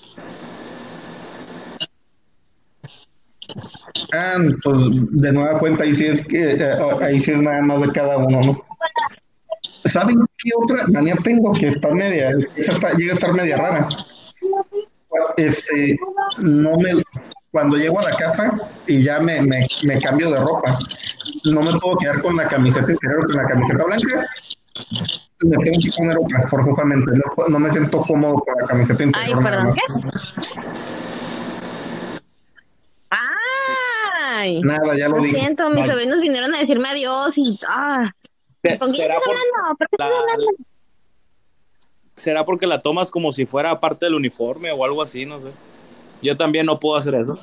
Ah, 4.14 4.38
pues 4.64 4.78
de 5.12 5.32
nueva 5.34 5.60
cuenta, 5.60 5.84
ahí 5.84 5.94
sí 5.94 6.06
es 6.06 6.24
que 6.24 6.54
eh, 6.54 6.78
ahí 7.02 7.20
sí 7.20 7.32
es 7.32 7.42
nada 7.42 7.62
más 7.62 7.82
de 7.82 7.92
cada 7.92 8.18
uno, 8.18 8.42
¿no? 8.42 8.66
¿Saben 9.86 10.16
qué 10.38 10.50
otra 10.56 10.86
manía 10.88 11.16
tengo 11.24 11.52
que 11.52 11.68
está 11.68 11.90
media, 11.94 12.32
esa 12.56 12.72
está- 12.72 12.94
llega 12.94 13.12
a 13.12 13.16
estar 13.16 13.34
media 13.34 13.58
rara? 13.58 13.88
Este, 15.38 15.98
no 16.40 16.78
me, 16.78 16.92
cuando 17.52 17.78
llego 17.78 18.00
a 18.00 18.04
la 18.10 18.16
casa 18.16 18.52
y 18.88 19.04
ya 19.04 19.20
me, 19.20 19.42
me, 19.42 19.66
me 19.84 20.00
cambio 20.02 20.32
de 20.32 20.40
ropa, 20.40 20.78
no 21.46 21.62
me 21.62 21.78
puedo 21.80 21.98
quedar 21.98 22.22
con 22.22 22.36
la 22.36 22.48
camiseta 22.48 22.92
interior, 22.92 23.26
con 23.28 23.36
la 23.38 23.46
camiseta 23.48 23.84
blanca, 23.84 24.26
me 25.44 25.58
tengo 25.64 25.80
que 25.84 25.92
poner 25.98 26.18
otra, 26.18 26.48
forzosamente, 26.48 27.12
no, 27.14 27.48
no 27.50 27.60
me 27.60 27.70
siento 27.72 28.02
cómodo 28.02 28.36
con 28.36 28.56
la 28.60 28.68
camiseta 28.68 29.04
Ay, 29.04 29.08
interior. 29.32 29.42
nada 29.44 29.58
perdón. 29.58 29.76
¿qué? 29.76 29.82
Ay, 34.36 34.62
Nada, 34.62 34.96
ya 34.98 35.08
lo 35.10 35.18
lo 35.18 35.24
dije. 35.24 35.38
siento, 35.38 35.70
mis 35.70 35.82
Vale. 35.82 35.92
sobrinos 35.94 36.20
vinieron 36.20 36.54
a 36.56 36.60
decirme 36.60 36.90
adiós 36.90 37.38
y... 37.38 37.60
Ah, 37.68 38.10
¿Con 38.80 38.90
quién 38.92 39.08
¿Será, 39.08 39.16
estás 39.16 39.28
hablando? 39.28 39.78
¿Por 39.78 39.88
qué 39.90 39.96
estás 39.96 40.10
la- 40.10 40.20
hablando? 40.20 40.46
Será 42.16 42.46
porque 42.46 42.68
la 42.68 42.80
tomas 42.80 43.12
como 43.12 43.34
si 43.34 43.46
fuera 43.46 43.80
parte 43.80 44.06
del 44.06 44.16
uniforme 44.16 44.72
o 44.72 44.84
algo 44.86 45.02
así, 45.02 45.26
no 45.26 45.40
sé. 45.40 45.50
Yo 46.22 46.38
también 46.38 46.66
no 46.66 46.80
puedo 46.80 46.98
hacer 46.98 47.16
eso. 47.16 47.40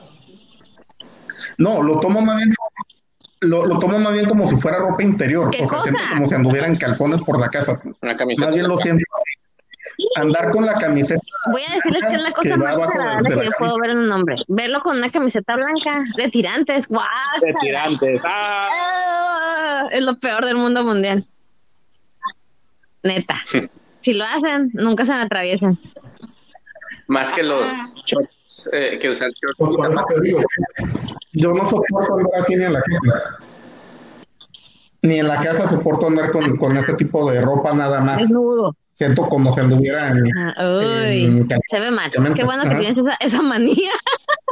No, 1.58 1.82
lo 1.82 1.98
tomo 2.00 2.20
más 2.20 2.36
bien 2.36 2.54
lo, 3.42 3.64
lo 3.64 3.78
tomo 3.78 3.98
más 3.98 4.12
bien 4.12 4.26
como 4.26 4.46
si 4.48 4.56
fuera 4.56 4.78
ropa 4.78 5.02
interior. 5.02 5.50
¿Qué 5.50 5.64
o 5.64 5.68
sea, 5.68 5.92
como 6.10 6.26
si 6.26 6.34
anduvieran 6.34 6.74
calzones 6.74 7.20
por 7.22 7.40
la 7.40 7.48
casa. 7.48 7.80
pues. 7.82 7.98
Una 8.02 8.16
camiseta. 8.16 8.46
Más 8.46 8.54
bien 8.54 8.68
lo 8.68 8.76
siento. 8.78 9.04
Andar 10.16 10.50
con 10.50 10.66
la 10.66 10.74
camiseta. 10.74 11.22
Voy 11.50 11.62
a 11.62 11.74
decirles 11.74 12.02
que 12.06 12.14
es 12.16 12.22
la 12.22 12.32
cosa 12.32 12.56
más 12.58 12.76
agradable 12.76 13.30
que 13.30 13.46
yo 13.46 13.50
puedo 13.58 13.78
ver 13.80 13.92
en 13.92 13.98
un 13.98 14.12
hombre. 14.12 14.36
Verlo 14.48 14.80
con 14.82 14.98
una 14.98 15.10
camiseta 15.10 15.54
blanca 15.54 16.04
de 16.16 16.28
tirantes. 16.28 16.86
¡Guau! 16.86 17.06
De 17.40 17.54
tirantes. 17.60 18.20
¡Ah! 18.24 18.68
Ah, 18.70 19.88
Es 19.90 20.02
lo 20.02 20.16
peor 20.16 20.44
del 20.44 20.56
mundo 20.56 20.84
mundial. 20.84 21.24
Neta. 23.02 23.36
Si 24.00 24.14
lo 24.14 24.24
hacen, 24.24 24.70
nunca 24.72 25.04
se 25.04 25.12
me 25.12 25.22
atraviesan. 25.22 25.78
Más 27.06 27.32
que 27.32 27.42
los 27.42 27.64
shorts, 28.06 28.70
eh, 28.72 28.98
que 29.00 29.10
usar 29.10 29.30
shorts. 29.30 29.56
Pues 29.58 29.70
por 29.76 29.90
eso 29.90 30.04
te 30.08 30.20
digo, 30.20 30.40
yo 31.32 31.52
no 31.52 31.68
soporto 31.68 32.16
andar 32.16 32.40
así 32.40 32.56
ni 32.56 32.64
en 32.64 32.72
la 32.72 32.82
casa. 32.82 33.36
Ni 35.02 35.18
en 35.18 35.28
la 35.28 35.40
casa 35.40 35.68
soporto 35.68 36.06
andar 36.06 36.30
con, 36.30 36.56
con 36.56 36.76
ese 36.76 36.94
tipo 36.94 37.30
de 37.30 37.40
ropa 37.40 37.74
nada 37.74 38.00
más. 38.00 38.18
Desnudo. 38.18 38.76
Siento 38.92 39.28
como 39.28 39.54
si 39.54 39.60
anduviera 39.60 40.08
en, 40.08 40.36
Ah, 40.36 40.54
uy, 41.08 41.24
en 41.24 41.48
se 41.70 41.80
ve 41.80 41.90
mal. 41.90 42.10
Qué 42.10 42.44
bueno 42.44 42.64
que 42.64 42.76
tienes 42.80 42.98
esa, 42.98 43.16
esa 43.20 43.42
manía. 43.42 43.92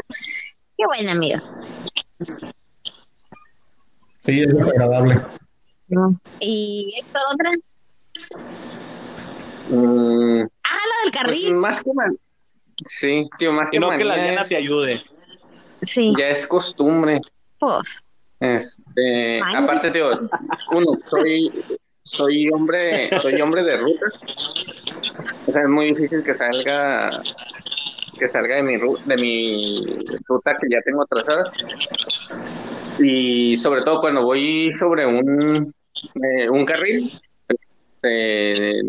Qué 0.76 0.84
buena, 0.86 1.12
amigo. 1.12 1.40
Sí, 4.20 4.40
es 4.40 4.54
desagradable. 4.54 5.20
¿Y 6.40 6.94
Héctor, 6.98 7.22
otra? 7.32 7.50
Mm, 9.70 10.42
Ah, 10.64 10.78
la 10.88 11.04
del 11.04 11.12
pues, 11.12 11.12
carril. 11.12 11.54
más 11.54 11.82
que 11.82 11.92
man... 11.94 12.16
Sí, 12.84 13.28
tío, 13.38 13.52
más 13.52 13.68
Y 13.68 13.72
que 13.72 13.80
no 13.80 13.90
que 13.90 14.04
la 14.04 14.16
nena 14.16 14.42
es- 14.42 14.48
te 14.48 14.56
ayude. 14.56 15.02
Sí, 15.82 16.12
Ya 16.18 16.28
es 16.28 16.46
costumbre. 16.46 17.20
pues. 17.58 18.04
Este, 18.40 19.40
Ay. 19.44 19.56
aparte, 19.56 19.90
tío, 19.90 20.10
uno, 20.72 20.86
soy, 21.10 21.50
soy 22.04 22.48
hombre, 22.50 23.10
soy 23.20 23.40
hombre 23.40 23.64
de 23.64 23.76
rutas. 23.78 24.20
O 25.46 25.52
sea, 25.52 25.62
es 25.62 25.68
muy 25.68 25.86
difícil 25.86 26.22
que 26.22 26.34
salga, 26.34 27.20
que 28.18 28.28
salga 28.28 28.56
de 28.56 28.62
mi 28.62 28.76
ru- 28.76 29.02
de 29.04 29.16
mi 29.16 30.04
ruta 30.28 30.52
que 30.60 30.68
ya 30.70 30.80
tengo 30.82 31.04
trazada. 31.06 31.50
Y 33.00 33.56
sobre 33.56 33.82
todo 33.82 34.00
cuando 34.00 34.22
voy 34.24 34.72
sobre 34.78 35.04
un, 35.06 35.74
eh, 36.22 36.48
un 36.48 36.64
carril, 36.64 37.12
eh, 38.04 38.82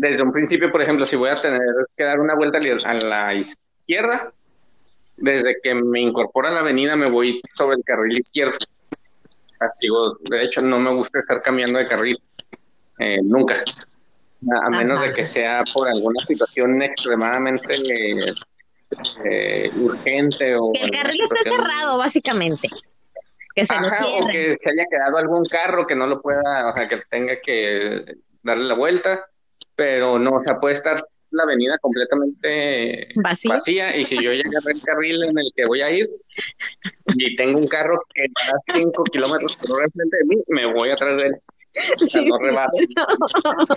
desde 0.00 0.22
un 0.22 0.32
principio, 0.32 0.72
por 0.72 0.80
ejemplo, 0.80 1.04
si 1.04 1.14
voy 1.14 1.28
a 1.28 1.40
tener 1.42 1.60
que 1.94 2.04
dar 2.04 2.20
una 2.20 2.34
vuelta 2.34 2.58
a 2.58 2.94
la 2.94 3.34
izquierda, 3.34 4.32
desde 5.18 5.56
que 5.62 5.74
me 5.74 6.00
incorporo 6.00 6.48
a 6.48 6.52
la 6.52 6.60
avenida 6.60 6.96
me 6.96 7.10
voy 7.10 7.42
sobre 7.54 7.76
el 7.76 7.84
carril 7.84 8.16
izquierdo. 8.16 8.56
Así, 9.58 9.88
de 10.30 10.42
hecho, 10.42 10.62
no 10.62 10.78
me 10.78 10.94
gusta 10.94 11.18
estar 11.18 11.42
cambiando 11.42 11.78
de 11.78 11.86
carril, 11.86 12.18
eh, 12.98 13.18
nunca. 13.22 13.62
A, 14.64 14.70
menos 14.70 14.96
Ajá. 14.96 15.08
de 15.08 15.12
que 15.12 15.26
sea 15.26 15.62
por 15.74 15.86
alguna 15.86 16.18
situación 16.26 16.80
extremadamente 16.80 17.74
eh, 17.74 18.32
eh, 19.30 19.70
urgente 19.76 20.56
o... 20.56 20.72
Que 20.72 20.84
el 20.84 20.92
carril 20.92 21.20
esté 21.24 21.36
situación- 21.36 21.56
cerrado, 21.56 21.98
básicamente. 21.98 22.68
Que 23.54 23.66
se 23.66 23.74
lo 23.74 23.86
Ajá, 23.86 24.06
o 24.06 24.26
que 24.28 24.56
se 24.62 24.70
haya 24.70 24.86
quedado 24.90 25.18
algún 25.18 25.44
carro 25.44 25.86
que 25.86 25.94
no 25.94 26.06
lo 26.06 26.22
pueda, 26.22 26.70
o 26.70 26.72
sea, 26.72 26.88
que 26.88 27.02
tenga 27.10 27.38
que 27.42 28.14
darle 28.42 28.64
la 28.64 28.74
vuelta, 28.74 29.26
pero 29.80 30.18
no, 30.18 30.32
o 30.32 30.42
sea, 30.42 30.60
puede 30.60 30.74
estar 30.74 31.02
la 31.30 31.44
avenida 31.44 31.78
completamente 31.78 33.08
Vacía. 33.14 33.54
vacía 33.54 33.96
y 33.96 34.04
si 34.04 34.22
yo 34.22 34.30
ya 34.34 34.42
agarré 34.46 34.74
el 34.74 34.82
carril 34.82 35.22
en 35.22 35.38
el 35.38 35.50
que 35.56 35.64
voy 35.64 35.80
a 35.80 35.90
ir 35.90 36.06
y 37.14 37.34
tengo 37.34 37.58
un 37.58 37.66
carro 37.66 37.98
que 38.14 38.26
va 38.26 38.74
a 38.74 38.78
5 38.78 39.04
kilómetros 39.04 39.56
por 39.56 39.76
hora 39.76 39.86
enfrente 39.86 40.18
de 40.18 40.24
mí, 40.24 40.36
me 40.48 40.70
voy 40.70 40.90
atrás 40.90 41.22
de 41.22 41.28
él. 41.28 41.34
O 42.04 42.10
sea, 42.10 42.20
no 42.20 42.36
rebaso. 42.40 42.72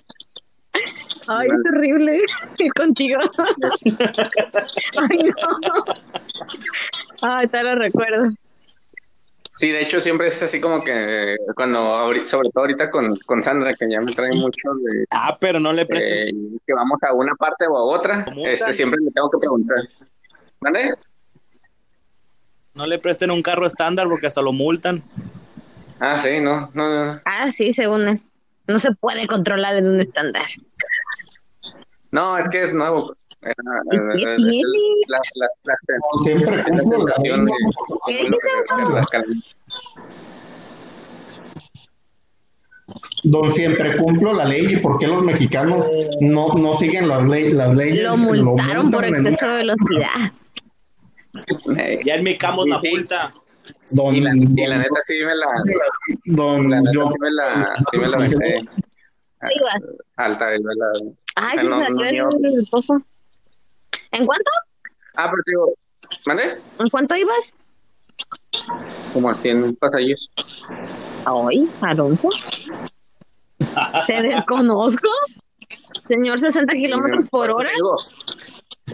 Ay, 1.30 1.48
es 1.48 1.74
horrible 1.74 2.18
ir 2.60 2.74
contigo. 2.74 3.22
Ay, 4.98 5.18
no. 5.20 5.84
Ay, 7.22 7.48
te 7.48 7.63
lo 7.63 7.76
recuerdo. 7.76 8.30
Sí, 9.56 9.70
de 9.70 9.84
hecho 9.84 10.02
siempre 10.02 10.28
es 10.28 10.42
así 10.42 10.60
como 10.60 10.84
que 10.84 11.36
cuando, 11.56 11.80
sobre 12.26 12.50
todo 12.50 12.62
ahorita 12.63 12.89
con, 12.89 13.16
con 13.20 13.44
Sandra, 13.44 13.76
que 13.76 13.88
ya 13.89 14.02
me 14.02 14.12
trae 14.12 14.32
mucho 14.34 14.70
de, 14.84 15.06
Ah, 15.12 15.38
pero 15.39 15.60
no 15.60 15.72
le 15.72 15.86
prestes. 15.86 16.30
eh, 16.30 16.34
que 16.66 16.74
vamos 16.74 17.02
a 17.04 17.13
una 17.13 17.36
parte 17.36 17.68
o 17.68 17.78
a 17.78 17.84
otra, 17.84 18.26
¿Cómo 18.26 18.48
este, 18.48 18.74
siempre 18.74 19.00
me 19.02 19.12
tengo 19.12 19.30
que 19.30 19.38
preguntar. 19.38 19.78
¿Vale? 20.60 20.96
No 22.74 22.88
le 22.88 22.98
presten 22.98 23.30
un 23.30 23.44
carro 23.44 23.68
estándar 23.68 24.08
porque 24.10 24.26
hasta 24.26 24.42
lo 24.42 24.52
multan. 24.54 25.04
Ah, 26.00 26.18
sí, 26.18 26.39
no, 26.39 26.72
no, 26.74 27.06
no. 27.06 27.22
Ah, 27.26 27.52
sí, 27.52 27.74
según 27.74 28.08
él. 28.08 28.22
No 28.68 28.80
se 28.80 28.92
puede 28.96 29.28
controlar 29.28 29.76
en 29.76 29.88
un 29.88 30.00
estándar. 30.00 30.46
No, 32.12 32.38
es 32.38 32.50
que 32.50 32.63
es 32.63 32.74
nuevo. 32.74 33.16
Eh, 33.45 33.49
eh, 33.49 33.53
¿Qué 33.91 33.97
eh, 33.97 34.36
tiene? 34.38 34.63
la, 35.08 35.19
la, 35.36 35.47
la, 35.65 35.75
Siempre 36.23 36.58
la 36.58 36.63
cumplo 36.63 36.97
la 37.06 37.13
sensación 37.15 37.45
ley. 37.45 37.53
de- 37.53 37.60
¿Qué 38.06 38.23
de 38.23 38.29
lo 38.29 38.38
que 38.38 38.47
dices, 38.47 39.08
es 39.23 39.27
no? 39.27 39.34
Don 43.25 43.51
siempre 43.51 43.95
cumplo 43.97 44.34
la 44.34 44.45
ley 44.45 44.73
y 44.73 44.77
por 44.77 44.97
qué 44.97 45.08
los 45.08 45.23
mexicanos 45.23 45.89
no, 46.19 46.49
no 46.56 46.73
siguen 46.77 47.08
las, 47.08 47.27
ley, 47.27 47.53
las 47.53 47.73
leyes. 47.75 48.03
Lo 48.03 48.17
multaron 48.17 48.91
por 48.91 49.06
exceso 49.06 49.47
de 49.47 49.56
velocidad. 49.58 50.32
Eh, 51.77 52.01
Ya 52.06 52.15
en 52.15 52.23
mi 52.23 52.38
camo 52.38 52.65
la 52.65 52.79
Sí, 52.79 52.88
sí. 52.88 52.93
multa. 52.95 53.34
Don, 53.91 54.13
y, 54.15 54.19
la, 54.21 54.32
don, 54.36 54.60
y 54.60 54.67
la 54.67 54.77
neta 54.77 54.96
sí 55.02 55.13
me 55.25 55.35
la, 55.35 55.48
don- 56.25 56.69
la 56.69 56.79
neta 56.81 56.91
yo, 56.94 57.06
sí 57.06 57.13
me 57.19 57.31
la, 57.31 57.75
sí 57.91 57.98
me 57.98 58.08
la 58.10 58.17
alta. 60.17 60.56
y 60.56 60.60
me 60.62 60.75
la- 60.75 60.91
Ay, 61.35 61.58
Ah, 61.60 61.63
no, 61.63 61.79
la 61.79 61.89
no, 61.89 61.96
quiere 61.98 62.17
yo- 62.17 62.29
el 62.44 62.62
esposo. 62.62 63.02
¿En 64.14 64.26
cuánto? 64.26 64.52
Ah, 65.16 65.30
pero 65.30 65.44
digo, 65.46 65.74
¿mande? 66.26 66.58
¿En 66.80 66.90
cuánto 66.90 67.16
ibas? 67.16 67.54
Como 69.14 69.30
a 69.30 69.36
100 69.36 69.76
pasajeros. 69.76 70.30
Ay, 71.26 71.70
Alonso. 71.82 72.30
¿Se 74.06 74.22
desconozco? 74.22 75.10
Señor, 76.08 76.40
60 76.40 76.74
kilómetros 76.74 77.30
por 77.30 77.50
hora. 77.52 77.70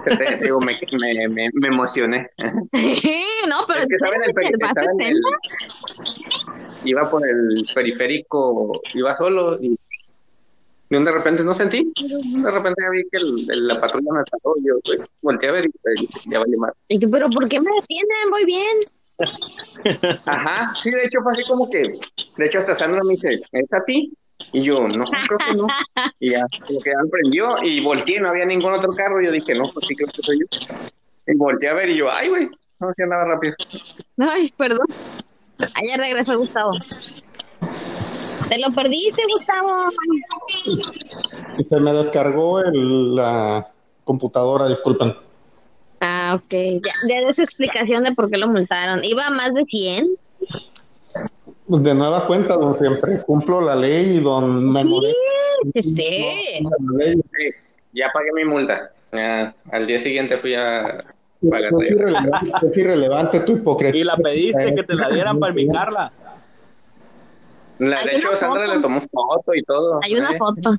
Te- 0.03 0.37
digo, 0.43 0.59
me, 0.61 0.79
me, 0.99 1.27
me, 1.27 1.49
me 1.53 1.67
emocioné. 1.67 2.29
no, 2.37 3.65
pero 3.67 3.79
Es 3.81 3.87
que 3.87 3.97
saben 3.97 4.23
el, 4.23 4.33
peri- 4.33 4.61
¿va 4.61 4.67
a 4.67 4.69
estaba 4.69 4.91
en 4.91 5.01
el- 5.01 5.21
60? 5.95 6.79
iba 6.85 7.09
por 7.09 7.27
el 7.27 7.65
periférico, 7.73 8.79
iba 8.93 9.15
solo 9.15 9.57
y 9.61 9.75
un 10.97 11.05
de 11.05 11.11
repente 11.11 11.43
no 11.43 11.53
sentí, 11.53 11.91
de 11.95 12.51
repente 12.51 12.81
vi 12.91 13.03
que 13.11 13.17
el- 13.17 13.47
el- 13.51 13.67
la 13.67 13.79
patrulla 13.79 14.11
me 14.13 14.23
pasó, 14.23 14.55
yo 14.63 14.73
pues, 14.83 14.99
volteé 15.21 15.49
a 15.49 15.51
ver 15.53 15.65
y 15.65 15.69
pues, 15.69 15.95
ya 16.25 16.39
vale 16.39 16.57
más. 16.57 16.73
Y 16.87 16.99
tú, 16.99 17.09
pero 17.11 17.29
¿por 17.29 17.47
qué 17.47 17.59
me 17.61 17.69
detienen? 17.81 18.29
Voy 18.31 18.45
bien. 18.45 18.77
Ajá, 20.25 20.73
sí, 20.75 20.89
de 20.91 21.03
hecho 21.03 21.19
fue 21.21 21.31
así 21.33 21.43
como 21.43 21.69
que, 21.69 21.99
de 22.37 22.45
hecho 22.45 22.59
hasta 22.59 22.73
Sandra 22.75 23.01
me 23.03 23.11
dice, 23.11 23.39
¿es 23.51 23.73
a 23.73 23.83
ti? 23.85 24.13
Y 24.53 24.61
yo, 24.61 24.87
no, 24.87 25.03
creo 25.03 25.37
que 25.45 25.53
no. 25.55 25.67
Y 26.19 26.31
ya, 26.31 26.45
como 26.65 26.79
que 26.79 26.91
prendió 27.11 27.61
y 27.63 27.81
volteé, 27.83 28.19
no 28.21 28.29
había 28.29 28.45
ningún 28.45 28.71
otro 28.73 28.89
carro. 28.91 29.21
Y 29.21 29.25
yo 29.25 29.31
dije, 29.33 29.53
no, 29.53 29.63
pues 29.73 29.85
sí 29.87 29.95
creo 29.95 30.07
que 30.07 30.21
soy 30.23 30.39
yo. 30.39 30.45
Y 31.27 31.35
volteé 31.35 31.69
a 31.69 31.73
ver 31.73 31.89
y 31.89 31.97
yo, 31.97 32.09
ay, 32.09 32.29
güey, 32.29 32.49
no 32.79 32.89
hacía 32.89 33.05
nada 33.05 33.25
rápido. 33.25 33.53
Ay, 34.17 34.51
perdón. 34.57 34.87
Allá 35.75 35.97
regresó 35.97 36.37
Gustavo. 36.39 36.71
Te 38.49 38.59
lo 38.59 38.73
perdiste, 38.73 39.21
Gustavo. 39.31 39.69
Y 41.57 41.63
se 41.63 41.79
me 41.79 41.93
descargó 41.93 42.61
el, 42.61 43.15
la 43.15 43.67
computadora, 44.03 44.67
disculpen. 44.67 45.13
Ah, 46.01 46.35
ok. 46.35 46.51
Ya, 46.51 46.91
ya 47.07 47.15
de 47.25 47.29
esa 47.29 47.43
explicación 47.43 48.03
de 48.03 48.13
por 48.13 48.29
qué 48.29 48.37
lo 48.37 48.47
multaron. 48.47 49.03
¿Iba 49.03 49.27
a 49.27 49.31
más 49.31 49.53
de 49.53 49.65
100? 49.65 50.07
Pues 51.67 51.83
de 51.83 51.93
nueva 51.93 52.25
cuenta, 52.25 52.55
don 52.55 52.77
siempre 52.79 53.21
cumplo 53.21 53.61
la 53.61 53.75
ley 53.75 54.17
y 54.17 54.19
don 54.19 54.71
me. 54.71 54.83
Sí, 55.75 55.81
sí. 55.81 55.93
Sí, 55.93 57.49
ya 57.93 58.07
pagué 58.11 58.31
mi 58.33 58.45
multa. 58.45 58.91
Ya, 59.11 59.53
al 59.71 59.85
día 59.85 59.99
siguiente 59.99 60.37
fui 60.37 60.55
a 60.55 61.03
pagar. 61.47 61.71
Es 61.81 61.91
irrelevante, 61.91 62.51
es 62.71 62.77
irrelevante 62.77 63.39
tu 63.41 63.57
hipocresía. 63.57 64.01
Y 64.01 64.03
la 64.03 64.17
pediste 64.17 64.73
que 64.73 64.83
te 64.83 64.95
la 64.95 65.09
dieran 65.09 65.39
para 65.39 65.51
enmicarla. 65.51 66.11
La, 67.79 68.03
de 68.03 68.17
hecho, 68.17 68.35
Sandra 68.35 68.65
foto. 68.65 68.75
le 68.75 68.81
tomó 68.81 69.01
foto 69.01 69.55
y 69.55 69.63
todo. 69.63 69.99
Hay 70.03 70.15
una 70.15 70.31
¿eh? 70.33 70.37
foto. 70.37 70.75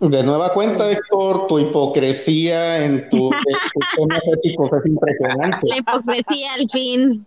De 0.00 0.22
nueva 0.22 0.52
cuenta, 0.52 0.88
Héctor, 0.90 1.48
tu 1.48 1.58
hipocresía 1.58 2.84
en 2.84 3.08
tu, 3.10 3.32
en 3.32 3.40
tus 3.74 3.84
temas 3.96 4.20
éticos 4.32 4.72
es 4.72 4.86
impresionante. 4.86 5.66
La 5.66 5.76
hipocresía 5.78 6.54
al 6.54 6.70
fin. 6.70 7.26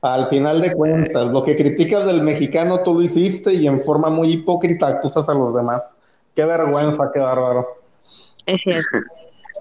Al 0.00 0.28
final 0.28 0.60
de 0.60 0.72
cuentas, 0.74 1.32
lo 1.32 1.42
que 1.42 1.56
criticas 1.56 2.06
del 2.06 2.20
mexicano 2.22 2.82
tú 2.84 2.94
lo 2.94 3.02
hiciste 3.02 3.54
y 3.54 3.66
en 3.66 3.80
forma 3.80 4.10
muy 4.10 4.32
hipócrita 4.32 4.86
acusas 4.86 5.28
a 5.28 5.34
los 5.34 5.54
demás. 5.54 5.82
Qué 6.36 6.44
vergüenza, 6.44 7.10
qué 7.12 7.20
bárbaro. 7.20 7.66
Es 8.46 8.60
cierto. 8.62 8.98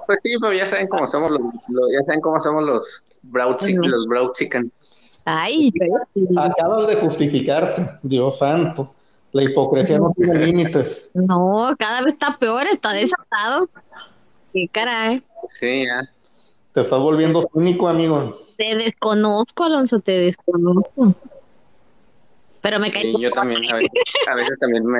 Pues 0.05 0.19
sí, 0.21 0.31
pero 0.41 0.53
ya 0.53 0.65
saben 0.65 0.87
cómo 0.89 1.07
somos 1.07 1.31
los, 1.31 1.41
los- 1.69 1.91
ya 1.91 2.03
saben 2.05 2.21
cómo 2.21 2.39
somos 2.39 2.63
los 2.63 3.03
Ujú. 3.23 3.87
los 3.87 4.05
Brownsican. 4.07 4.69
Ay, 5.25 5.71
Acabas 6.37 6.87
de 6.87 6.95
justificarte, 6.95 7.89
Dios 8.01 8.39
santo. 8.39 8.93
La 9.31 9.43
hipocresía 9.43 9.97
no 9.97 10.13
tiene 10.15 10.45
límites. 10.45 11.09
no, 11.13 11.75
cada 11.79 12.01
vez 12.03 12.13
está 12.13 12.37
peor, 12.37 12.67
está 12.67 12.93
desatado. 12.93 13.69
Qué 14.53 14.67
caray. 14.71 15.23
Sí, 15.59 15.85
ya. 15.85 16.09
Te 16.73 16.81
estás 16.81 16.99
volviendo 16.99 17.47
cínico, 17.53 17.87
amigo. 17.87 18.37
Te 18.57 18.75
desconozco, 18.75 19.63
Alonso, 19.63 19.99
te 19.99 20.11
desconozco. 20.11 21.15
Pero 22.61 22.79
me 22.79 22.91
caes, 22.91 23.03
Sí, 23.03 23.21
yo 23.21 23.31
también, 23.31 23.61
a 23.71 23.75
veces, 23.75 23.91
a 24.31 24.35
veces 24.35 24.59
también 24.59 24.85
me... 24.85 24.99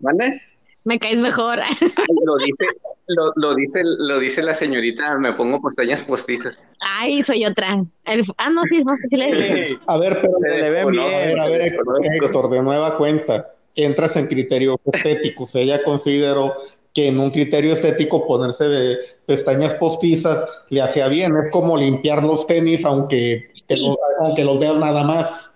¿Vale? 0.00 0.42
Me 0.86 0.98
caes 0.98 1.18
mejor. 1.18 1.58
Lo 1.58 2.36
dice, 2.38 2.64
lo, 3.08 3.32
lo 3.36 3.54
dice, 3.54 3.80
lo 3.82 4.18
dice 4.18 4.42
la 4.42 4.54
señorita, 4.54 5.18
me 5.18 5.32
pongo 5.34 5.60
pestañas 5.60 6.02
postizas. 6.04 6.56
Ay, 6.80 7.22
soy 7.22 7.44
otra. 7.44 7.84
El- 8.04 8.24
ah, 8.38 8.50
no, 8.50 8.62
sí, 8.70 8.82
no, 8.84 8.94
sí 9.10 9.16
le 9.16 9.32
Sí. 9.68 9.78
A 9.86 9.98
ver, 9.98 10.18
pero 10.20 10.32
Se 10.40 10.48
le 10.56 10.70
ve 10.70 10.76
desconozco, 10.78 11.06
a 11.06 11.18
ver, 11.18 11.26
bien. 11.28 11.40
a 11.40 11.46
ver, 11.48 11.60
se 11.62 11.70
desconozco. 11.70 12.24
Héctor, 12.24 12.50
de 12.50 12.62
nueva 12.62 12.96
cuenta, 12.96 13.52
entras 13.74 14.16
en 14.16 14.26
criterios 14.28 14.76
estéticos. 14.92 15.54
Ella 15.54 15.82
consideró 15.82 16.54
que 16.94 17.08
en 17.08 17.18
un 17.18 17.30
criterio 17.30 17.74
estético 17.74 18.26
ponerse 18.26 18.64
de 18.64 18.96
pestañas 19.26 19.74
postizas 19.74 20.64
le 20.70 20.80
hacía 20.80 21.08
bien. 21.08 21.36
Es 21.36 21.50
como 21.52 21.76
limpiar 21.76 22.22
los 22.24 22.46
tenis, 22.46 22.84
aunque, 22.84 23.50
te 23.66 23.76
lo- 23.76 23.98
aunque 24.20 24.44
los 24.44 24.58
veas 24.58 24.76
nada 24.76 25.02
más. 25.04 25.50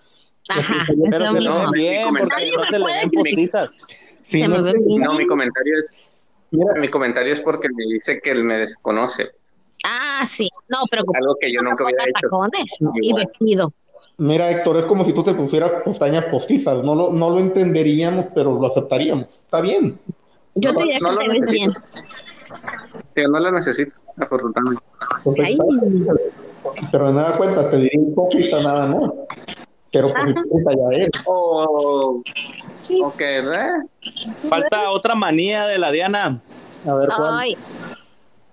Ajá. 0.49 0.85
Pero 1.09 1.31
se 1.33 1.39
le 1.39 1.49
ven 1.49 1.71
bien 1.71 2.07
porque 2.09 2.51
no 2.51 2.63
se 2.65 2.79
le 2.79 2.85
ven 2.85 3.09
postizas. 3.11 4.10
Sí, 4.23 4.41
no 4.41 4.61
me 4.61 4.73
mi 5.19 5.27
comentario 5.27 5.73
es, 5.79 6.09
mira, 6.51 6.73
mi 6.75 6.89
comentario 6.89 7.33
es 7.33 7.41
porque 7.41 7.67
me 7.69 7.85
dice 7.93 8.19
que 8.21 8.31
él 8.31 8.43
me 8.43 8.57
desconoce. 8.57 9.29
Ah, 9.83 10.29
sí. 10.35 10.47
No, 10.69 10.77
pero 10.89 11.03
Algo 11.13 11.35
que 11.39 11.51
yo 11.51 11.61
nunca 11.61 11.83
hubiera 11.83 12.03
hecho. 12.03 12.19
tacones 12.23 12.65
y 13.01 13.13
vestido. 13.13 13.73
mira, 14.17 14.51
Héctor, 14.51 14.77
es 14.77 14.85
como 14.85 15.03
si 15.03 15.13
tú 15.13 15.23
te 15.23 15.33
pusieras 15.33 15.71
pestañas 15.83 16.25
postizas. 16.25 16.83
No 16.83 16.93
lo, 16.93 17.11
no 17.11 17.31
lo 17.31 17.39
entenderíamos, 17.39 18.27
pero 18.35 18.59
lo 18.59 18.67
aceptaríamos. 18.67 19.27
Está 19.27 19.61
bien. 19.61 19.99
Yo 20.55 20.71
No, 20.71 20.77
te 20.79 20.83
diría 20.83 20.99
no 20.99 21.09
que 21.09 21.13
lo 21.15 21.21
te 21.21 21.39
ves 21.39 21.51
bien. 21.51 21.73
Yo 23.15 23.27
no 23.27 23.39
lo 23.39 23.51
necesito, 23.51 23.91
afortunadamente. 24.17 24.83
Pero 26.91 27.07
de 27.07 27.13
nada 27.13 27.37
cuenta, 27.37 27.69
te 27.69 27.77
diría 27.77 28.01
hipócrita 28.01 28.61
nada 28.61 28.85
más. 28.87 29.11
Pero 29.91 30.09
pues 30.09 30.21
Ajá. 30.21 30.29
hipócrita 30.31 30.71
ya 30.71 30.95
eres. 30.97 31.09
O, 31.25 32.23
Sí. 32.81 32.99
o 33.03 33.15
que, 33.15 33.39
¿eh? 33.39 33.67
Falta 34.49 34.89
otra 34.91 35.15
manía 35.15 35.65
de 35.67 35.77
la 35.77 35.91
Diana. 35.91 36.39
A 36.87 36.93
ver, 36.95 37.09
¿cuál? 37.15 37.33
Ay. 37.37 37.57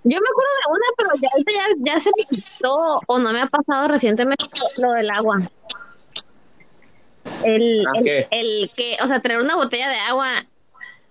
Yo 0.05 0.19
me 0.21 0.27
acuerdo 0.31 0.51
de 0.65 0.71
una, 0.73 0.87
pero 0.97 1.11
ya, 1.21 1.29
ya, 1.53 1.95
ya 1.95 2.01
se 2.01 2.11
me 2.17 2.25
quitó 2.31 3.01
o 3.07 3.19
no 3.19 3.33
me 3.33 3.41
ha 3.43 3.47
pasado 3.47 3.89
recientemente 3.89 4.45
lo 4.81 4.93
del 4.93 5.11
agua. 5.11 5.43
El, 7.45 7.85
Ah, 7.87 7.93
el, 7.99 8.05
¿qué? 8.05 8.29
el 8.31 8.71
que, 8.77 8.97
o 9.03 9.07
sea, 9.07 9.21
traer 9.21 9.41
una 9.41 9.57
botella 9.57 9.89
de 9.89 9.99
agua 9.99 10.29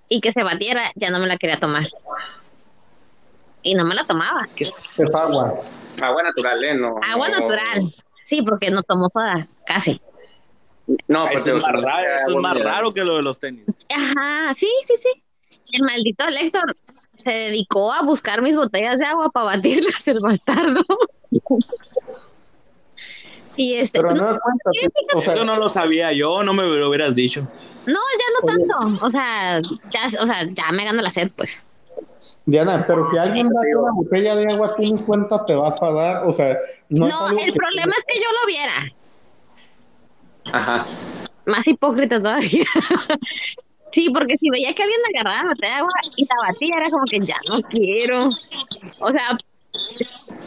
y 0.10 0.20
que 0.22 0.32
se 0.32 0.44
batiera, 0.44 0.92
ya 0.96 1.10
no 1.10 1.20
me 1.20 1.28
la 1.28 1.38
quería 1.38 1.60
tomar. 1.60 1.88
Y 3.62 3.76
no 3.76 3.86
me 3.86 3.96
la 3.96 4.06
tomaba. 4.06 4.48
Es 4.56 4.72
agua. 5.14 5.56
Agua 6.02 6.24
natural, 6.24 6.64
¿eh? 6.64 6.76
No, 6.76 6.96
Agua 7.08 7.30
no- 7.30 7.40
natural. 7.40 7.94
Sí, 8.24 8.42
porque 8.42 8.70
no 8.72 8.82
tomo 8.84 9.10
soda, 9.14 9.48
casi. 9.66 10.02
No, 11.08 11.26
pues, 11.28 11.46
Eso 11.46 11.58
es 11.58 11.64
más 11.64 11.82
raro, 11.82 12.16
eso 12.16 12.30
es 12.38 12.42
más 12.42 12.60
raro 12.60 12.94
que 12.94 13.04
lo 13.04 13.16
de 13.18 13.22
los 13.22 13.40
tenis. 13.40 13.66
Ajá, 13.94 14.54
sí, 14.56 14.70
sí, 14.86 14.94
sí. 14.98 15.24
El 15.74 15.82
maldito 15.84 16.26
Héctor 16.28 16.76
se 17.24 17.30
dedicó 17.30 17.92
a 17.92 18.04
buscar 18.04 18.42
mis 18.42 18.56
botellas 18.56 18.98
de 18.98 19.06
agua 19.06 19.30
para 19.30 19.48
batirlas, 19.48 20.08
el 20.08 20.20
bastardo. 20.22 20.82
y 23.56 23.76
este, 23.76 24.00
Pero 24.00 24.14
no, 24.14 24.22
nada 24.22 24.40
cuenta, 24.40 24.70
tú- 24.72 25.18
o 25.18 25.22
sea, 25.22 25.34
Eso 25.34 25.46
no 25.46 25.56
lo 25.58 25.68
sabía 25.68 26.12
yo, 26.14 26.44
no 26.44 26.54
me 26.54 26.64
lo 26.64 26.88
hubieras 26.90 27.16
dicho. 27.16 27.42
no, 27.86 28.00
ya 28.00 28.26
no 28.34 28.48
tanto. 28.48 29.06
O 29.06 29.12
sea, 29.12 29.60
ya, 29.92 30.22
o 30.22 30.26
sea, 30.26 30.44
ya 30.52 30.72
me 30.72 30.86
gana 30.86 31.02
la 31.02 31.12
sed, 31.12 31.32
pues. 31.36 31.66
Diana, 32.46 32.86
pero 32.88 33.10
si 33.10 33.18
alguien 33.18 33.50
da 33.50 33.60
una 33.80 33.92
botella 33.94 34.36
de 34.36 34.52
agua, 34.54 34.74
tú 34.76 34.82
ni 34.84 34.98
cuenta 35.04 35.46
te 35.46 35.54
vas 35.56 35.82
a 35.82 35.92
dar. 35.92 36.26
O 36.26 36.32
sea, 36.32 36.58
no, 36.90 37.08
No, 37.08 37.30
el 37.30 37.54
problema 37.54 37.94
es 37.98 38.04
que 38.08 38.20
yo 38.20 38.30
lo 38.42 38.48
viera. 38.48 38.92
Ajá. 40.54 40.86
Más 41.46 41.66
hipócrita 41.66 42.18
todavía. 42.20 42.66
sí, 43.94 44.10
porque 44.14 44.38
si 44.38 44.50
veía 44.50 44.74
que 44.74 44.84
alguien 44.84 45.00
agarraba 45.14 45.44
la 45.44 45.50
botella 45.50 45.72
de 45.72 45.78
agua 45.80 45.92
y 46.16 46.26
la 46.26 46.48
batía, 46.48 46.78
era 46.78 46.90
como 46.90 47.06
que 47.06 47.20
ya 47.20 47.38
no 47.50 47.62
quiero. 47.62 48.30
O 49.00 49.10
sea, 49.10 49.38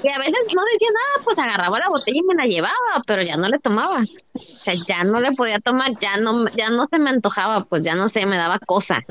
y 0.02 0.08
a 0.08 0.18
veces 0.18 0.40
no 0.54 0.62
decía 0.72 0.88
nada, 0.92 1.24
pues 1.24 1.38
agarraba 1.38 1.78
la 1.78 1.88
botella 1.88 2.18
y 2.18 2.22
me 2.22 2.34
la 2.34 2.44
llevaba, 2.44 3.02
pero 3.06 3.22
ya 3.22 3.36
no 3.36 3.48
le 3.48 3.58
tomaba. 3.58 4.02
O 4.34 4.64
sea, 4.64 4.74
ya 4.74 5.04
no 5.04 5.20
le 5.20 5.32
podía 5.32 5.58
tomar, 5.60 5.98
ya 6.00 6.16
no, 6.16 6.48
ya 6.56 6.70
no 6.70 6.86
se 6.90 6.98
me 6.98 7.10
antojaba, 7.10 7.64
pues 7.64 7.82
ya 7.82 7.94
no 7.94 8.08
sé, 8.08 8.26
me 8.26 8.36
daba 8.36 8.58
cosa. 8.58 9.04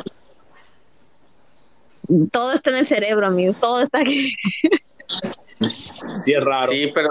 Todo 2.32 2.54
está 2.54 2.72
en 2.72 2.78
el 2.78 2.88
cerebro, 2.88 3.28
amigo, 3.28 3.54
todo 3.60 3.84
está 3.84 4.00
aquí. 4.00 4.34
Sí 6.14 6.34
es 6.34 6.42
raro. 6.42 6.72
Sí, 6.72 6.90
pero, 6.96 7.10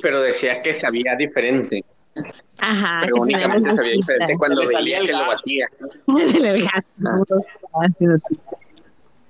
pero 0.00 0.22
decía 0.22 0.62
que 0.62 0.72
sabía 0.72 1.14
diferente. 1.16 1.84
Ajá. 2.58 3.00
Pero 3.02 3.16
únicamente 3.16 3.74
sabía 3.74 3.92
diferente 3.92 4.36
cuando 4.38 4.62
veía 4.66 5.00
que 5.00 5.12
lo 5.12 5.18
gas. 5.28 6.84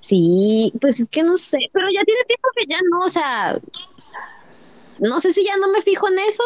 Sí, 0.02 0.72
pues 0.80 1.00
es 1.00 1.08
que 1.08 1.22
no 1.22 1.38
sé, 1.38 1.58
pero 1.72 1.86
ya 1.86 2.02
tiene 2.04 2.20
tiempo 2.24 2.48
que 2.56 2.66
ya 2.68 2.78
no, 2.90 3.00
o 3.00 3.08
sea, 3.08 3.58
no 4.98 5.20
sé 5.20 5.32
si 5.32 5.44
ya 5.44 5.56
no 5.56 5.68
me 5.72 5.80
fijo 5.80 6.06
en 6.08 6.18
eso 6.18 6.42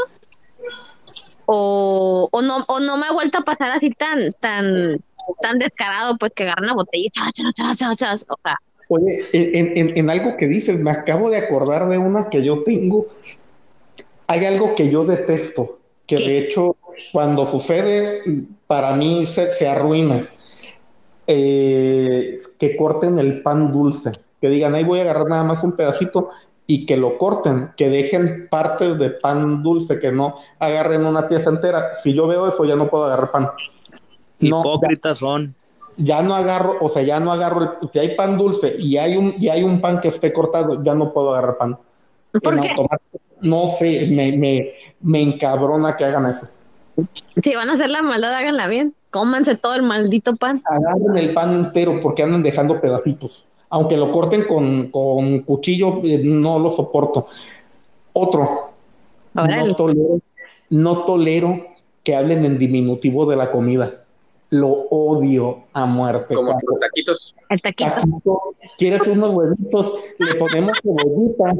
o, 1.46 2.28
o 2.30 2.42
no 2.42 2.58
o 2.68 2.78
no 2.80 2.96
me 2.98 3.06
ha 3.06 3.12
vuelto 3.12 3.38
a 3.38 3.42
pasar 3.42 3.72
así 3.72 3.90
tan 3.90 4.32
tan 4.40 5.00
tan 5.42 5.58
descarado, 5.58 6.16
pues 6.18 6.32
que 6.34 6.44
agarran 6.44 6.66
la 6.66 6.74
botella 6.74 7.04
y 7.06 7.10
chas, 7.10 7.32
chas, 7.32 7.52
chas, 7.54 7.76
chas, 7.78 7.96
chas, 7.96 8.26
o 8.28 8.36
sea, 8.42 8.56
Oye, 8.90 9.26
en, 9.32 9.76
en- 9.76 9.98
en 9.98 10.08
algo 10.10 10.36
que 10.38 10.46
dices, 10.46 10.78
me 10.78 10.90
acabo 10.90 11.28
de 11.28 11.36
acordar 11.38 11.88
de 11.90 11.98
una 11.98 12.30
que 12.30 12.42
yo 12.42 12.62
tengo. 12.62 13.06
Hay 14.28 14.46
algo 14.46 14.74
que 14.74 14.88
yo 14.90 15.04
detesto, 15.04 15.78
que 16.08 16.16
¿Qué? 16.16 16.24
de 16.24 16.38
hecho, 16.38 16.74
cuando 17.12 17.46
sucede, 17.46 18.22
para 18.66 18.96
mí 18.96 19.24
se, 19.26 19.52
se 19.52 19.68
arruina. 19.68 20.26
Eh, 21.26 22.36
que 22.58 22.74
corten 22.76 23.18
el 23.18 23.42
pan 23.42 23.70
dulce, 23.70 24.12
que 24.40 24.48
digan, 24.48 24.74
ahí 24.74 24.82
voy 24.84 25.00
a 25.00 25.02
agarrar 25.02 25.28
nada 25.28 25.44
más 25.44 25.62
un 25.62 25.72
pedacito 25.72 26.30
y 26.66 26.86
que 26.86 26.96
lo 26.96 27.18
corten, 27.18 27.70
que 27.76 27.90
dejen 27.90 28.48
partes 28.50 28.98
de 28.98 29.10
pan 29.10 29.62
dulce, 29.62 29.98
que 29.98 30.10
no 30.10 30.36
agarren 30.58 31.04
una 31.04 31.28
pieza 31.28 31.50
entera. 31.50 31.92
Si 31.94 32.14
yo 32.14 32.26
veo 32.26 32.48
eso, 32.48 32.64
ya 32.64 32.76
no 32.76 32.88
puedo 32.88 33.04
agarrar 33.04 33.30
pan. 33.30 33.50
No, 34.40 34.62
ya- 34.62 34.68
Hipócritas 34.70 35.18
son. 35.18 35.54
ya 35.98 36.22
no 36.22 36.34
agarro, 36.34 36.76
o 36.80 36.88
sea, 36.88 37.02
ya 37.02 37.20
no 37.20 37.30
agarro, 37.32 37.76
el- 37.82 37.88
si 37.90 37.98
hay 37.98 38.14
pan 38.16 38.38
dulce 38.38 38.76
y 38.78 38.96
hay 38.96 39.16
un, 39.16 39.34
y 39.38 39.48
hay 39.48 39.62
un 39.62 39.82
pan 39.82 40.00
que 40.00 40.08
esté 40.08 40.32
cortado, 40.32 40.82
ya 40.82 40.94
no 40.94 41.12
puedo 41.12 41.34
agarrar 41.34 41.58
pan. 41.58 41.78
¿por 42.42 42.54
en 42.54 42.60
qué? 42.62 42.68
automático. 42.70 43.18
No 43.40 43.68
sé, 43.78 44.06
me, 44.10 44.36
me, 44.36 44.72
me 45.00 45.22
encabrona 45.22 45.96
que 45.96 46.04
hagan 46.04 46.26
eso. 46.26 46.48
Si 47.42 47.54
van 47.54 47.70
a 47.70 47.74
hacer 47.74 47.90
la 47.90 48.02
maldad, 48.02 48.34
háganla 48.34 48.68
bien. 48.68 48.94
Cómanse 49.10 49.56
todo 49.56 49.74
el 49.74 49.82
maldito 49.82 50.36
pan. 50.36 50.62
Agarren 50.66 51.16
el 51.16 51.32
pan 51.32 51.54
entero 51.54 52.00
porque 52.02 52.22
andan 52.22 52.42
dejando 52.42 52.80
pedacitos. 52.80 53.48
Aunque 53.70 53.96
lo 53.96 54.10
corten 54.10 54.44
con, 54.44 54.90
con 54.90 55.40
cuchillo, 55.40 56.00
eh, 56.02 56.20
no 56.24 56.58
lo 56.58 56.70
soporto. 56.70 57.26
Otro, 58.12 58.70
no 59.34 59.76
tolero, 59.76 60.20
no 60.70 61.04
tolero 61.04 61.66
que 62.02 62.16
hablen 62.16 62.44
en 62.44 62.58
diminutivo 62.58 63.26
de 63.26 63.36
la 63.36 63.50
comida. 63.50 64.04
Lo 64.50 64.68
odio 64.68 65.64
a 65.74 65.84
muerte. 65.84 66.34
Como 66.34 66.52
los 66.52 66.80
taquitos. 66.80 67.36
El 67.50 67.60
taquito. 67.60 67.90
taquito, 67.90 68.40
¿Quieres 68.78 69.06
unos 69.06 69.34
huevitos? 69.34 69.92
Le 70.18 70.34
ponemos 70.34 70.78
cebollita. 70.82 71.54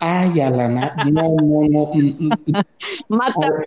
Ay, 0.00 0.40
a 0.40 0.50
la 0.50 0.68
na- 0.68 0.94
no, 1.10 1.34
no, 1.42 1.68
no. 1.68 1.90
Mata. 3.08 3.64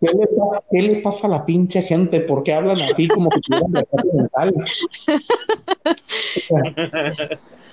¿Qué 0.00 0.06
le, 0.08 0.26
pasa, 0.26 0.64
¿Qué 0.70 0.82
le 0.82 0.96
pasa 0.96 1.26
a 1.26 1.30
la 1.30 1.46
pinche 1.46 1.82
gente? 1.82 2.20
¿Por 2.20 2.42
qué 2.42 2.52
hablan 2.54 2.80
así 2.82 3.08
como 3.08 3.30
que 3.30 3.40
tuvieran 3.42 3.86
mental? 4.12 4.54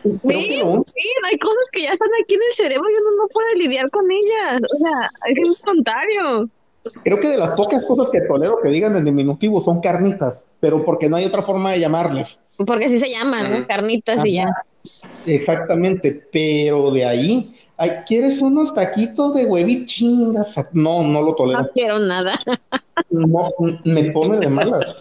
Sí, 0.03 0.11
sí, 0.23 1.09
hay 1.25 1.37
cosas 1.37 1.65
que 1.71 1.83
ya 1.83 1.91
están 1.91 2.09
aquí 2.23 2.35
en 2.35 2.41
el 2.47 2.53
cerebro 2.55 2.89
y 2.89 2.93
uno 2.93 3.23
no 3.23 3.27
puede 3.27 3.55
lidiar 3.55 3.89
con 3.91 4.05
ellas. 4.11 4.61
O 4.61 4.77
sea, 4.77 5.11
es 5.29 5.49
espontáneo. 5.49 6.49
creo 7.03 7.19
que 7.19 7.29
de 7.29 7.37
las 7.37 7.51
pocas 7.51 7.85
cosas 7.85 8.09
que 8.09 8.21
tolero 8.21 8.59
que 8.61 8.69
digan 8.69 8.95
en 8.97 9.05
diminutivo 9.05 9.61
son 9.61 9.79
carnitas, 9.81 10.45
pero 10.59 10.83
porque 10.83 11.09
no 11.09 11.17
hay 11.17 11.25
otra 11.25 11.41
forma 11.41 11.71
de 11.71 11.79
llamarles. 11.79 12.39
Porque 12.57 12.85
así 12.85 12.99
se 12.99 13.09
llaman, 13.09 13.51
¿no? 13.51 13.67
Carnitas 13.67 14.25
y 14.25 14.35
ya. 14.35 14.47
Exactamente, 15.25 16.27
pero 16.31 16.91
de 16.91 17.05
ahí, 17.05 17.53
ay, 17.77 17.91
¿quieres 18.07 18.41
unos 18.41 18.73
taquitos 18.73 19.33
de 19.35 19.45
hueví 19.45 19.85
chingas? 19.85 20.55
No, 20.73 21.03
no 21.03 21.21
lo 21.21 21.35
tolero. 21.35 21.61
No 21.61 21.69
quiero 21.69 21.99
nada. 21.99 22.39
No, 23.09 23.49
me 23.83 24.11
pone 24.11 24.39
de 24.39 24.47
malas. 24.47 24.95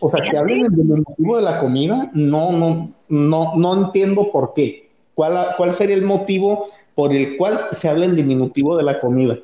O 0.00 0.08
sea, 0.08 0.22
que 0.28 0.36
hablen 0.36 0.64
en 0.64 0.74
diminutivo 0.74 1.36
de 1.36 1.42
la 1.42 1.58
comida, 1.58 2.10
no, 2.14 2.52
no, 2.52 2.92
no, 3.08 3.52
no 3.56 3.84
entiendo 3.84 4.30
por 4.30 4.52
qué. 4.54 4.90
¿Cuál, 5.14 5.46
¿Cuál 5.56 5.74
sería 5.74 5.96
el 5.96 6.02
motivo 6.02 6.68
por 6.94 7.14
el 7.14 7.36
cual 7.36 7.68
se 7.78 7.88
habla 7.88 8.06
en 8.06 8.16
diminutivo 8.16 8.76
de 8.76 8.82
la 8.82 9.00
comida? 9.00 9.38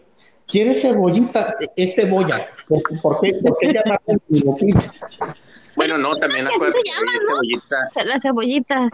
¿Quieres 0.47 0.83
cebollita? 0.83 1.57
Es 1.77 1.95
cebolla. 1.95 2.47
¿Por, 2.69 2.83
por 3.01 3.21
qué, 3.21 3.35
por 3.35 3.57
qué 3.59 3.73
diminutivo? 4.29 4.81
Bueno, 5.81 5.97
no, 5.97 6.15
también 6.17 6.47
acuérdate 6.47 6.83
que 6.85 6.93
¿no? 6.93 6.99
cebollita. 7.27 7.91
Las 8.05 8.21
cebollitas. 8.21 8.91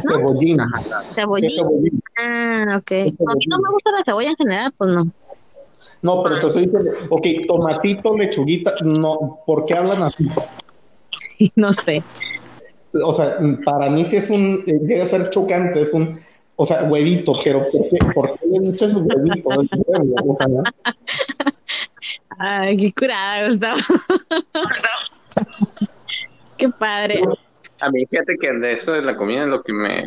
Cebollín. 0.00 0.56
¿Qué 0.56 1.14
Cebollita. 1.20 1.64
cebollín? 1.64 2.00
Ah, 2.16 2.76
ok. 2.78 2.92
A 2.92 3.34
mí 3.34 3.46
no 3.48 3.58
me 3.58 3.68
gusta 3.70 3.90
la 3.90 4.04
cebolla 4.04 4.30
en 4.30 4.36
general, 4.36 4.72
pues 4.78 4.94
no. 4.94 5.08
No, 6.02 6.22
pero 6.22 6.38
te 6.38 6.46
estoy 6.46 6.66
diciendo, 6.66 6.92
ok, 7.10 7.26
tomatito, 7.48 8.16
lechuguita, 8.16 8.72
no, 8.84 9.40
¿por 9.44 9.64
qué 9.64 9.74
hablan 9.74 10.00
así? 10.00 10.28
No 11.56 11.72
sé. 11.72 12.04
O 13.02 13.12
sea, 13.14 13.38
para 13.64 13.90
mí 13.90 14.04
sí 14.04 14.18
es 14.18 14.30
un, 14.30 14.62
eh, 14.64 14.78
llega 14.86 15.02
a 15.02 15.08
ser 15.08 15.28
chocante, 15.30 15.82
es 15.82 15.92
un, 15.92 16.20
o 16.54 16.64
sea, 16.64 16.84
huevito, 16.84 17.32
pero 17.42 17.68
¿por 17.68 17.88
qué, 17.88 17.98
por 18.14 18.38
qué 18.38 18.46
le 18.46 18.60
dices 18.70 18.94
huevito? 18.94 19.48
O 19.48 20.36
sea, 20.36 20.46
¿no? 20.46 20.62
Ay, 22.38 22.76
qué 22.76 22.92
curada, 22.92 23.48
Gustavo. 23.48 23.80
qué 26.66 26.68
padre. 26.78 27.20
A 27.80 27.90
mí, 27.90 28.06
fíjate 28.06 28.36
que 28.40 28.52
de 28.52 28.72
eso 28.72 28.92
de 28.92 29.02
la 29.02 29.16
comida 29.16 29.42
es 29.42 29.48
lo 29.48 29.62
que 29.62 29.72
me, 29.72 30.04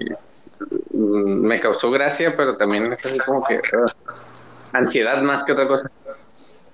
mm, 0.91 1.45
me 1.45 1.59
causó 1.59 1.91
gracia, 1.91 2.33
pero 2.35 2.55
también 2.57 2.91
es 2.93 3.05
así 3.05 3.19
como 3.19 3.43
que 3.43 3.55
uh, 3.57 3.87
ansiedad 4.73 5.21
más 5.21 5.43
que 5.43 5.51
otra 5.51 5.67
cosa. 5.67 5.89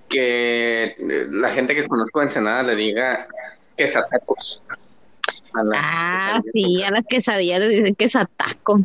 Que 0.09 0.83
eh, 0.83 1.27
la 1.31 1.49
gente 1.49 1.73
que 1.73 1.87
conozco 1.87 2.19
de 2.19 2.25
Ensenada 2.25 2.63
le 2.63 2.75
diga 2.75 3.27
quesatacos. 3.77 4.61
A 5.53 5.63
la- 5.63 5.79
Ah, 5.83 6.41
sí, 6.53 6.83
a 6.83 6.91
las 6.91 7.05
quesadillas 7.07 7.59
les 7.61 7.69
dicen 7.69 7.95
que 7.95 8.05
es 8.05 8.15
ataco. 8.15 8.79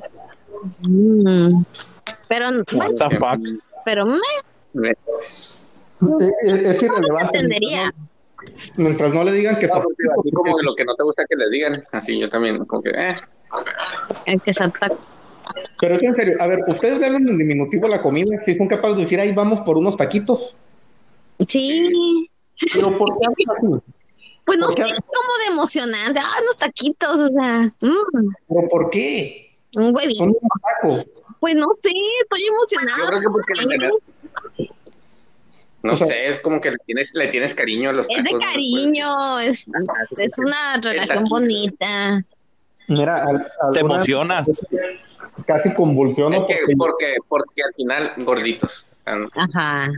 Mm. 0.81 1.63
Pero, 2.29 2.47
What 2.73 2.95
the 2.97 3.17
fuck? 3.17 3.41
pero 3.85 4.07
me 4.07 4.19
Me- 4.73 4.91
Es, 5.21 5.73
es- 6.43 6.61
es 6.69 6.83
irrelevante. 6.83 7.37
entendería. 7.39 7.93
Mientras 8.77 9.13
no 9.13 9.25
le 9.25 9.33
digan 9.33 9.59
que 9.59 9.67
No, 9.67 9.83
porque 9.83 10.05
así 10.19 10.31
como 10.33 10.57
de 10.57 10.63
lo 10.63 10.75
que 10.75 10.85
no 10.85 10.95
te 10.95 11.03
gusta 11.03 11.25
que 11.29 11.37
le 11.37 11.51
digan, 11.51 11.85
así 11.93 12.19
yo 12.19 12.29
también, 12.29 12.65
como 12.65 12.83
que, 12.83 12.91
eh, 12.91 13.17
El 14.27 14.41
que 14.41 14.51
es 14.51 14.61
ataco. 14.61 14.99
Pero 15.81 15.95
es 15.95 16.03
en 16.03 16.15
serio, 16.15 16.37
a 16.41 16.47
ver, 16.47 16.61
¿ustedes 16.67 16.99
le 16.99 17.07
hablan 17.07 17.29
en 17.29 17.39
diminutivo 17.39 17.87
a 17.87 17.91
la 17.91 18.03
comida? 18.03 18.39
Si 18.41 18.55
son 18.55 18.67
capaces 18.67 18.97
de 18.97 19.03
decir, 19.03 19.21
ahí 19.21 19.33
vamos 19.33 19.61
por 19.61 19.77
unos 19.77 19.97
taquitos. 19.97 20.59
Sí. 21.47 22.29
Pero 22.73 22.97
¿por 22.99 23.09
qué 23.19 23.27
hablan 23.27 23.79
así? 23.81 23.93
Pues 24.45 24.59
no 24.61 24.71
es 24.71 24.77
como 24.77 25.39
de 25.41 25.47
emocionante. 25.51 26.21
Ah, 26.23 26.39
unos 26.41 26.57
taquitos, 26.57 27.17
o 27.17 27.29
sea, 27.29 27.73
mm, 27.81 28.35
¿Pero 28.49 28.69
por 28.69 28.91
qué? 28.91 29.47
un 29.75 29.95
huevito. 29.95 30.19
Son 30.19 30.29
unos 30.29 30.43
tacos. 30.63 31.07
Pues 31.41 31.55
no 31.55 31.67
sé, 31.83 31.91
estoy 32.23 32.47
emocionada. 32.47 32.99
yo 32.99 33.07
creo 33.07 33.21
que 33.21 33.29
porque 33.31 33.55
le 33.55 34.66
no 35.87 35.93
O 35.95 35.97
sea- 35.97 36.07
sé, 36.09 36.27
es 36.29 36.39
como 36.41 36.61
que 36.61 36.71
le 36.73 36.77
tienes, 36.87 37.15
le 37.15 37.29
tienes 37.29 37.55
cariño 37.55 37.91
a 37.91 37.93
los 37.95 38.07
Es 38.11 38.17
de 38.17 38.23
tacos, 38.25 38.33
¿no? 38.33 38.39
Pues, 38.39 38.53
cariño, 38.55 39.41
es, 39.41 39.67
es 40.19 40.39
una 40.39 40.81
relación 40.83 41.25
bonita. 41.25 42.23
Mira, 42.89 43.25
al- 43.25 43.43
Te 43.73 43.79
alguna- 43.81 43.95
emocionas. 43.97 44.61
Casi 45.47 45.75
convulsiono 45.75 46.37
Es 46.37 46.43
que 46.47 46.55
porque 46.55 46.77
porque, 46.77 47.15
porque 47.29 47.63
al 47.63 47.75
final 47.75 48.13
gorditos. 48.25 48.87
Ah, 49.07 49.19
Ajá. 49.35 49.91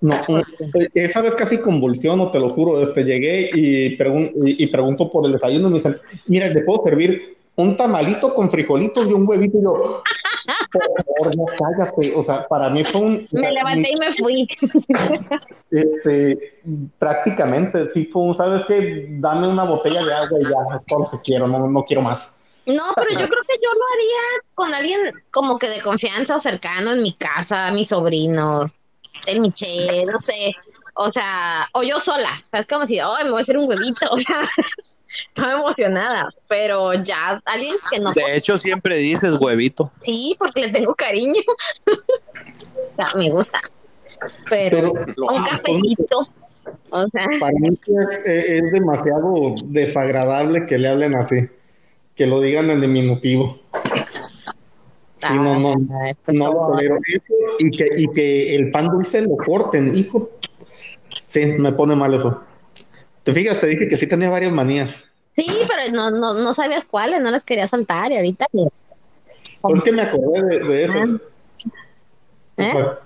No, 0.00 0.18
esa 0.94 1.20
vez 1.20 1.34
casi 1.34 1.58
convulsiono, 1.58 2.30
te 2.30 2.38
lo 2.40 2.48
juro. 2.50 2.82
Este, 2.82 3.04
llegué 3.04 3.50
y, 3.52 3.98
pregun- 3.98 4.32
y, 4.46 4.64
y 4.64 4.66
pregunto 4.68 5.10
por 5.12 5.26
el 5.26 5.32
desayuno 5.32 5.68
y 5.68 5.70
me 5.72 5.76
dicen, 5.76 5.98
mira, 6.26 6.48
¿le 6.48 6.62
puedo 6.62 6.82
servir 6.84 7.36
un 7.60 7.76
tamalito 7.76 8.34
con 8.34 8.50
frijolitos 8.50 9.10
y 9.10 9.14
un 9.14 9.28
huevito? 9.28 9.58
Y 9.58 9.62
yo, 9.62 10.02
por 10.72 11.04
favor, 11.04 11.36
no 11.36 11.44
cállate. 11.58 12.12
O 12.14 12.22
sea, 12.22 12.46
para 12.46 12.70
mí 12.70 12.84
fue 12.84 13.00
un... 13.00 13.28
Me 13.32 13.50
levanté 13.50 13.90
y 13.90 13.96
me 13.98 14.12
fui. 14.14 14.48
Este, 15.70 16.60
prácticamente, 16.98 17.86
sí 17.86 18.04
fue 18.06 18.22
un, 18.22 18.34
¿sabes 18.34 18.64
qué? 18.64 19.06
Dame 19.08 19.46
una 19.46 19.62
botella 19.62 20.02
de 20.02 20.12
agua 20.12 20.40
y 20.40 20.42
ya, 20.42 20.76
es 20.76 20.86
todo 20.88 21.04
lo 21.04 21.10
que 21.10 21.20
quiero, 21.22 21.46
no, 21.46 21.68
no 21.68 21.84
quiero 21.84 22.02
más. 22.02 22.36
No, 22.66 22.82
pero 22.96 23.10
yo 23.10 23.28
creo 23.28 23.42
que 23.46 23.56
yo 23.62 23.70
lo 23.78 23.84
haría 23.94 24.42
con 24.54 24.74
alguien 24.74 25.00
como 25.30 25.60
que 25.60 25.68
de 25.68 25.80
confianza 25.80 26.34
o 26.34 26.40
cercano 26.40 26.90
en 26.90 27.02
mi 27.02 27.14
casa, 27.14 27.70
mis 27.70 27.86
sobrinos, 27.86 28.72
el 29.26 29.40
Michelle, 29.40 30.06
no 30.06 30.18
sé. 30.18 30.52
O 30.94 31.10
sea, 31.12 31.68
o 31.72 31.82
yo 31.82 32.00
sola. 32.00 32.42
Es 32.52 32.66
como 32.66 32.84
si, 32.86 32.98
ay, 32.98 33.24
me 33.24 33.30
voy 33.30 33.38
a 33.38 33.42
hacer 33.42 33.56
un 33.56 33.68
huevito. 33.68 34.06
Estaba 35.34 35.52
emocionada. 35.54 36.30
Pero 36.48 36.94
ya, 36.94 37.40
alguien 37.44 37.76
que 37.90 38.00
no. 38.00 38.12
De 38.12 38.36
hecho, 38.36 38.58
siempre 38.58 38.96
dices 38.96 39.34
huevito. 39.40 39.90
Sí, 40.02 40.36
porque 40.38 40.66
le 40.66 40.72
tengo 40.72 40.94
cariño. 40.94 41.40
o 41.86 42.96
sea, 42.96 43.06
me 43.16 43.30
gusta. 43.30 43.60
Pero, 44.48 44.92
Pero 44.92 45.14
un 45.16 45.44
cafecito. 45.44 46.28
O 46.90 47.08
sea, 47.08 47.26
para 47.40 47.52
mí 47.58 47.78
es, 48.24 48.72
demasiado 48.72 49.54
desagradable 49.64 50.66
que 50.66 50.78
le 50.78 50.88
hablen 50.88 51.16
así, 51.16 51.48
que 52.14 52.26
lo 52.26 52.40
digan 52.40 52.70
en 52.70 52.80
diminutivo. 52.80 53.58
Sí, 55.16 55.34
no, 55.34 55.58
no, 55.58 55.74
ay, 56.02 56.14
pues, 56.24 56.36
no 56.36 56.52
lo 56.52 56.68
tolero. 56.68 56.98
Eso 57.06 57.34
y 57.58 57.70
que, 57.70 57.88
y 57.96 58.08
que 58.08 58.56
el 58.56 58.70
pan 58.70 58.88
dulce 58.88 59.22
lo 59.22 59.36
corten, 59.36 59.94
hijo. 59.96 60.30
Sí, 61.28 61.46
me 61.46 61.72
pone 61.72 61.96
mal 61.96 62.14
eso. 62.14 62.42
Te 63.24 63.32
fijas, 63.32 63.60
te 63.60 63.66
dije 63.66 63.88
que 63.88 63.96
sí 63.96 64.06
tenía 64.06 64.30
varias 64.30 64.52
manías. 64.52 65.04
Sí, 65.36 65.46
pero 65.68 65.92
no, 65.92 66.10
no, 66.10 66.34
no 66.34 66.54
sabías 66.54 66.84
cuáles, 66.84 67.20
no 67.20 67.30
las 67.30 67.44
quería 67.44 67.68
saltar 67.68 68.10
y 68.12 68.16
ahorita. 68.16 68.46
Pero 68.52 68.70
es 69.76 69.82
que 69.82 69.92
me 69.92 70.02
acordé 70.02 70.42
de, 70.42 70.58
de 70.64 70.84
esas. 70.84 71.10
¿Eh? 72.56 72.68
O 72.68 72.78
sea, 72.78 72.98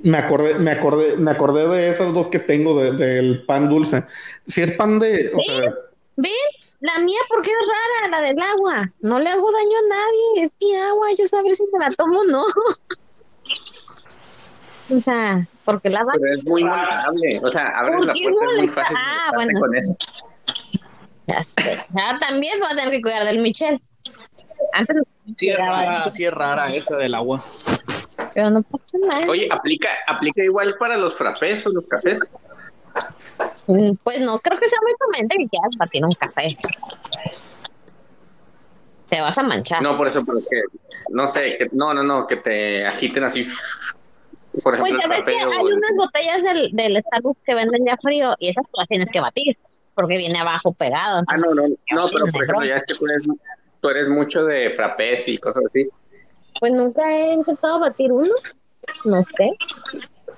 me 0.00 0.18
acordé, 0.18 0.54
me 0.56 0.70
acordé, 0.72 1.16
me 1.16 1.30
acordé 1.30 1.66
de 1.68 1.90
esas 1.90 2.12
dos 2.12 2.28
que 2.28 2.38
tengo 2.38 2.80
de- 2.80 2.92
del 2.92 3.44
pan 3.46 3.68
dulce. 3.68 4.04
Si 4.46 4.60
es 4.62 4.72
pan 4.72 4.98
de, 4.98 5.30
o 5.34 5.40
sea, 5.42 5.74
¿Ven? 6.16 6.32
La 6.80 6.98
mía, 7.00 7.18
porque 7.28 7.50
es 7.50 7.56
rara, 8.02 8.20
la 8.20 8.26
del 8.28 8.38
agua. 8.38 8.90
No 9.00 9.18
le 9.18 9.30
hago 9.30 9.50
daño 9.50 9.78
a 9.78 9.88
nadie, 9.88 10.44
es 10.44 10.50
mi 10.60 10.76
agua, 10.76 11.08
yo 11.18 11.26
sabré 11.26 11.56
si 11.56 11.64
me 11.72 11.78
la 11.78 11.90
tomo 11.92 12.20
o 12.20 12.24
no. 12.24 12.44
o 14.90 15.00
sea, 15.00 15.46
porque 15.64 15.90
la 15.90 16.04
va 16.04 16.12
Pero 16.20 16.34
es 16.34 16.44
muy 16.44 16.62
molestable. 16.64 17.40
O 17.42 17.48
sea, 17.50 17.66
abres 17.78 18.04
la 18.04 18.12
¿Por 18.12 18.22
qué 18.22 18.28
puerta, 18.30 18.52
es 18.52 18.58
muy 18.58 18.68
fácil 18.68 18.96
Ah, 18.98 19.30
bueno. 19.34 19.60
con 19.60 19.76
eso. 19.76 19.96
Ya 21.26 21.42
sé. 21.42 21.84
Ah, 21.98 22.16
también 22.20 22.58
voy 22.60 22.68
a 22.70 22.76
tener 22.76 22.90
que 22.90 23.02
cuidar 23.02 23.24
del 23.24 23.40
Michel. 23.40 23.80
Antes 24.72 24.96
Sí 25.36 25.48
es 25.50 25.58
rara, 25.58 26.08
sí 26.10 26.24
es 26.24 26.32
rara 26.32 26.72
esa 26.72 26.96
del 26.96 27.14
agua. 27.14 27.42
pero 28.32 28.48
no 28.50 28.62
pasa 28.62 28.96
nada. 29.08 29.26
Oye, 29.28 29.48
aplica, 29.50 29.88
aplica 30.06 30.42
igual 30.44 30.76
para 30.78 30.96
los 30.96 31.14
frappés 31.16 31.66
o 31.66 31.70
los 31.70 31.84
cafés. 31.88 32.32
Mm, 33.66 33.92
Pues 34.04 34.20
no 34.20 34.38
creo 34.38 34.58
que 34.58 34.68
sea 34.68 34.78
muy 34.82 34.94
conveniente 34.94 35.36
que 35.36 35.48
quieras 35.48 35.70
batir 35.76 36.04
un 36.04 36.12
café. 36.12 36.56
Te 39.08 39.20
vas 39.20 39.36
a 39.38 39.42
manchar. 39.42 39.82
No, 39.82 39.96
por 39.96 40.06
eso, 40.08 40.24
pero 40.24 40.38
que, 40.38 40.60
no 41.10 41.26
sé, 41.28 41.56
que, 41.58 41.68
no, 41.72 41.92
no, 41.94 42.02
no, 42.02 42.26
que 42.26 42.36
te 42.36 42.86
agiten 42.86 43.24
así. 43.24 43.46
Por 44.62 44.78
Pues 44.78 44.90
ejemplo, 44.92 45.00
el 45.04 45.10
ves 45.10 45.20
que 45.24 45.30
hay 45.32 45.66
el- 45.66 45.74
unas 45.74 45.96
botellas 45.96 46.42
del, 46.42 46.70
del 46.72 47.02
Starbucks 47.02 47.40
que 47.44 47.54
venden 47.54 47.84
ya 47.86 47.96
frío 48.02 48.34
y 48.38 48.48
esas 48.50 48.64
tú 48.64 48.70
las 48.78 48.88
tienes 48.88 49.08
que 49.12 49.20
batir 49.20 49.56
porque 49.94 50.16
viene 50.16 50.38
abajo 50.38 50.72
pegado. 50.72 51.22
Ah, 51.26 51.36
no, 51.36 51.54
no, 51.54 51.62
no, 51.68 52.08
pero 52.12 52.26
por 52.32 52.42
ejemplo, 52.42 52.64
ya 52.66 52.76
es 52.76 52.84
que 52.84 52.94
tú 52.94 53.04
eres, 53.06 53.26
tú 53.80 53.88
eres 53.88 54.08
mucho 54.08 54.44
de 54.44 54.70
frappés 54.70 55.28
y 55.28 55.38
cosas 55.38 55.64
así. 55.68 55.88
Pues 56.60 56.72
nunca 56.72 57.02
he 57.14 57.34
intentado 57.34 57.80
batir 57.80 58.10
uno. 58.12 58.32
No 59.04 59.22
sé. 59.36 59.50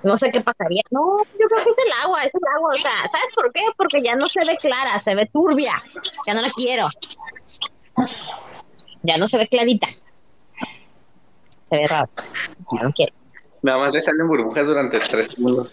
No 0.03 0.17
sé 0.17 0.31
qué 0.31 0.41
pasaría. 0.41 0.81
No, 0.91 1.17
yo 1.39 1.47
creo 1.47 1.63
que 1.63 1.69
es 1.71 1.85
el 1.85 1.91
agua, 2.03 2.23
es 2.23 2.33
el 2.33 2.41
agua. 2.55 2.71
O 2.73 2.77
sea, 2.77 2.91
¿sabes 3.11 3.33
por 3.35 3.51
qué? 3.53 3.61
Porque 3.77 4.01
ya 4.01 4.15
no 4.15 4.27
se 4.27 4.39
ve 4.45 4.57
clara, 4.57 5.01
se 5.03 5.15
ve 5.15 5.29
turbia. 5.31 5.73
Ya 6.25 6.33
no 6.33 6.41
la 6.41 6.49
quiero. 6.51 6.87
Ya 9.03 9.17
no 9.17 9.27
se 9.29 9.37
ve 9.37 9.47
clarita. 9.47 9.87
Se 11.69 11.77
ve 11.77 11.85
raro. 11.87 12.09
Ya 12.73 12.83
no 12.83 12.91
quiero. 12.91 13.13
Nada 13.61 13.77
más 13.77 13.93
le 13.93 14.01
salen 14.01 14.27
burbujas 14.27 14.65
durante 14.67 14.99
tres 14.99 15.27
segundos. 15.27 15.69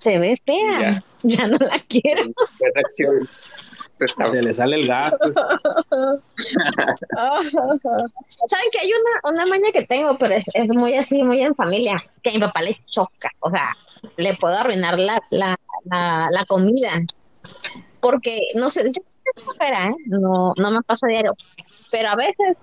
Se 0.00 0.18
ve 0.18 0.36
fea. 0.44 1.02
Ya, 1.22 1.46
no 1.48 1.56
la 1.58 1.78
quiero. 1.88 2.22
¿Qué 2.58 2.66
reacción? 2.74 3.28
Está- 3.98 4.28
Se 4.28 4.42
le 4.42 4.54
sale 4.54 4.76
el 4.76 4.86
gato. 4.86 5.16
Saben 8.48 8.70
que 8.70 8.78
hay 8.80 8.90
una, 8.92 9.32
una 9.32 9.46
maña 9.46 9.70
que 9.72 9.84
tengo, 9.86 10.16
pero 10.18 10.34
es, 10.34 10.44
es 10.54 10.68
muy 10.68 10.94
así, 10.94 11.22
muy 11.22 11.40
en 11.42 11.54
familia, 11.54 11.96
que 12.22 12.30
a 12.30 12.32
mi 12.34 12.40
papá 12.40 12.62
le 12.62 12.76
choca. 12.90 13.30
O 13.40 13.50
sea, 13.50 13.74
le 14.16 14.34
puedo 14.36 14.54
arruinar 14.54 14.98
la, 14.98 15.20
la, 15.30 15.56
la, 15.84 16.28
la 16.30 16.44
comida. 16.44 16.90
Porque, 18.00 18.40
no 18.54 18.70
sé, 18.70 18.92
yo 18.92 19.02
flojera, 19.42 19.88
¿eh? 19.88 19.94
No, 20.06 20.52
no 20.56 20.70
me 20.70 20.82
pasa 20.82 21.06
diario. 21.08 21.34
Pero 21.90 22.10
a 22.10 22.16
veces 22.16 22.56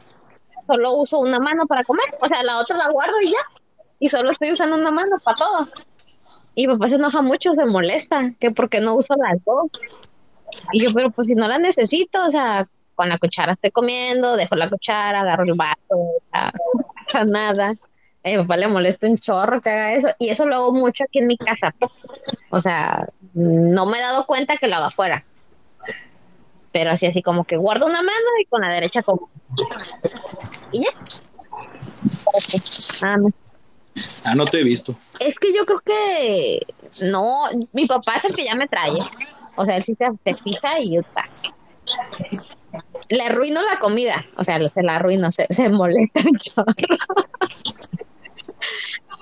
solo 0.68 0.94
uso 0.94 1.20
una 1.20 1.40
mano 1.40 1.66
para 1.68 1.84
comer. 1.84 2.06
O 2.22 2.28
sea, 2.28 2.44
la 2.44 2.60
otra 2.60 2.78
la 2.78 2.90
guardo 2.92 3.20
y 3.22 3.32
ya. 3.32 3.38
Y 4.04 4.10
solo 4.10 4.32
estoy 4.32 4.52
usando 4.52 4.76
una 4.76 4.92
mano 4.92 5.16
para 5.24 5.38
todo. 5.38 5.70
Y 6.56 6.68
papá 6.68 6.90
se 6.90 6.96
enoja 6.96 7.22
mucho, 7.22 7.54
se 7.54 7.64
molesta, 7.64 8.34
que 8.38 8.52
porque 8.52 8.82
no 8.82 8.96
uso 8.96 9.16
las 9.16 9.42
dos. 9.46 9.72
Y 10.74 10.84
yo, 10.84 10.94
pero 10.94 11.10
pues 11.10 11.26
si 11.26 11.36
no 11.36 11.48
la 11.48 11.58
necesito, 11.58 12.22
o 12.28 12.30
sea, 12.30 12.68
con 12.96 13.08
la 13.08 13.18
cuchara 13.18 13.54
estoy 13.54 13.72
comiendo, 13.72 14.36
dejo 14.36 14.58
la 14.58 14.70
cuchara, 14.70 15.22
agarro 15.22 15.46
el 15.46 15.54
vaso, 15.54 15.78
nada. 17.28 17.76
A 18.26 18.30
mi 18.30 18.36
papá 18.40 18.58
le 18.58 18.68
molesta 18.68 19.08
un 19.08 19.16
chorro 19.16 19.62
que 19.62 19.70
haga 19.70 19.94
eso, 19.94 20.10
y 20.20 20.28
eso 20.28 20.46
lo 20.46 20.56
hago 20.56 20.74
mucho 20.74 21.06
aquí 21.06 21.20
en 21.20 21.28
mi 21.28 21.38
casa. 21.38 21.74
O 22.50 22.60
sea, 22.60 23.08
no 23.34 23.86
me 23.86 24.00
he 24.00 24.02
dado 24.02 24.26
cuenta 24.26 24.58
que 24.58 24.68
lo 24.68 24.76
hago 24.76 24.88
afuera. 24.88 25.24
Pero 26.74 26.92
así, 26.92 27.06
así 27.06 27.22
como 27.22 27.46
que 27.46 27.56
guardo 27.56 27.86
una 27.86 28.02
mano 28.02 28.28
y 28.42 28.46
con 28.48 28.60
la 28.64 28.74
derecha 28.74 29.02
como. 29.02 29.30
Y 30.74 30.84
ya. 30.84 30.92
Más. 33.02 33.34
Ah, 34.24 34.36
no 34.36 34.46
te 34.46 34.60
he 34.60 34.64
visto. 34.64 34.96
Es 35.20 35.38
que 35.38 35.54
yo 35.54 35.66
creo 35.66 35.80
que 35.82 36.66
no, 37.12 37.44
mi 37.74 37.86
papá 37.86 38.16
es 38.18 38.26
el 38.32 38.36
que 38.36 38.46
ya 38.46 38.56
me 38.56 38.68
trae. 38.68 38.92
O 39.56 39.66
sea, 39.66 39.78
él 39.78 39.84
sí 39.84 39.96
se, 39.96 40.06
se 40.34 40.42
fija 40.44 40.80
y 40.80 40.98
está. 40.98 41.30
Le 43.10 43.22
arruino 43.24 43.62
la 43.62 43.78
comida, 43.80 44.26
o 44.38 44.44
sea, 44.44 44.58
se 44.70 44.82
la 44.82 44.96
arruino, 44.96 45.32
se, 45.32 45.46
se 45.50 45.70
molesta 45.70 46.22
un 46.26 46.38
chorro. 46.40 46.74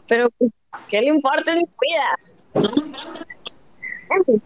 Pero, 0.08 0.30
pues, 0.38 0.52
¿qué 0.88 1.02
le 1.02 1.08
importa? 1.08 1.54
Mi 1.54 1.62
vida. 1.64 2.70
En 4.12 4.26
fin. 4.26 4.42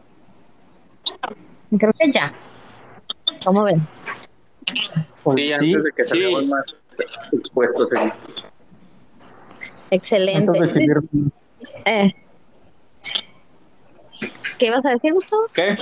Creo 1.77 1.91
que 1.99 2.11
ya. 2.11 2.33
¿Cómo 3.43 3.63
ven? 3.63 3.87
Sí, 4.67 4.83
sí, 5.35 5.53
antes 5.53 5.83
de 5.83 5.91
que 5.95 6.03
sí. 6.03 6.09
salgamos 6.09 6.47
más 6.47 6.63
expuestos. 7.31 7.89
en- 7.93 8.13
Excelente. 9.91 10.51
antes 10.51 10.59
de 10.61 10.69
seguir, 10.69 10.97
Eh. 11.85 12.13
¿Qué 14.57 14.67
ibas 14.67 14.85
a 14.85 14.91
decir, 14.91 15.13
Gustavo? 15.13 15.43
¿Qué? 15.53 15.75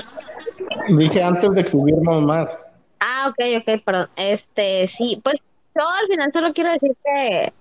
dije 0.90 1.22
antes 1.24 1.50
de 1.52 1.62
exhibirnos 1.62 2.24
más. 2.24 2.66
Ah, 3.00 3.30
ok, 3.30 3.62
ok, 3.62 3.84
perdón. 3.84 4.10
Este, 4.16 4.88
sí, 4.88 5.20
pues 5.24 5.36
yo 5.76 5.82
al 5.88 6.08
final 6.08 6.32
solo 6.34 6.54
quiero 6.54 6.72
decir 6.72 6.96
que 7.04 7.54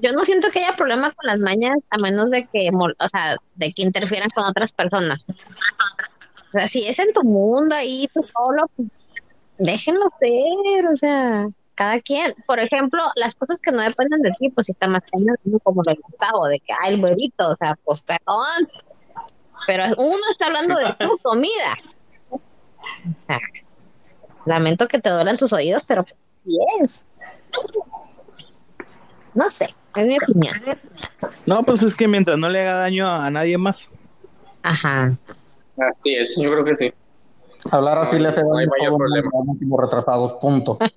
yo 0.00 0.12
no 0.12 0.24
siento 0.24 0.50
que 0.50 0.60
haya 0.60 0.76
problema 0.76 1.12
con 1.12 1.26
las 1.26 1.38
mañas 1.38 1.76
a 1.90 1.98
menos 1.98 2.30
de 2.30 2.46
que, 2.46 2.70
o 2.72 3.08
sea, 3.08 3.36
de 3.56 3.72
que 3.72 3.82
interfieran 3.82 4.28
con 4.34 4.46
otras 4.46 4.72
personas. 4.72 5.20
O 6.48 6.58
sea, 6.58 6.68
si 6.68 6.86
es 6.86 6.98
en 6.98 7.12
tu 7.12 7.22
mundo 7.22 7.74
ahí, 7.74 8.08
tú 8.12 8.22
solo, 8.22 8.68
pues, 8.76 8.88
déjenlo 9.58 10.06
ser, 10.18 10.86
o 10.92 10.96
sea, 10.96 11.48
cada 11.80 11.98
quien. 12.02 12.34
Por 12.46 12.60
ejemplo, 12.60 13.02
las 13.14 13.34
cosas 13.34 13.58
que 13.62 13.72
no 13.72 13.80
dependen 13.80 14.20
de 14.20 14.32
ti, 14.32 14.50
pues 14.50 14.66
si 14.66 14.72
está 14.72 14.86
más 14.86 15.02
cañón, 15.10 15.36
como 15.62 15.82
lo 15.82 15.90
de 15.90 15.98
Gustavo, 16.02 16.46
de 16.46 16.60
que, 16.60 16.74
hay 16.78 16.92
el 16.92 17.02
huevito, 17.02 17.48
o 17.48 17.56
sea, 17.56 17.74
pues 17.82 18.02
perdón. 18.02 18.68
Pero 19.66 19.84
uno 19.96 20.18
está 20.30 20.48
hablando 20.48 20.74
de 20.76 20.92
tu 20.98 21.16
comida. 21.22 21.78
O 22.30 22.38
sea, 23.26 23.38
lamento 24.44 24.88
que 24.88 25.00
te 25.00 25.08
duelan 25.08 25.38
tus 25.38 25.54
oídos, 25.54 25.84
pero 25.88 26.02
así 26.02 26.14
es. 26.82 27.02
No 29.32 29.48
sé, 29.48 29.74
es 29.96 30.06
mi 30.06 30.18
opinión. 30.18 30.54
No, 31.46 31.62
pues 31.62 31.82
es 31.82 31.94
que 31.94 32.06
mientras 32.06 32.36
no 32.36 32.50
le 32.50 32.60
haga 32.60 32.74
daño 32.74 33.10
a 33.10 33.30
nadie 33.30 33.56
más. 33.56 33.90
Ajá. 34.62 35.16
Así 35.78 36.14
es, 36.14 36.36
yo 36.38 36.50
creo 36.50 36.64
que 36.66 36.76
sí. 36.76 36.92
Hablar 37.70 37.98
así 37.98 38.18
le 38.18 38.28
hace 38.28 38.42
No 38.42 38.56
hay 38.56 38.66
mayor 38.66 38.96
problema. 38.96 39.30
como 39.32 39.76
retrasados, 39.80 40.34
punto. 40.34 40.78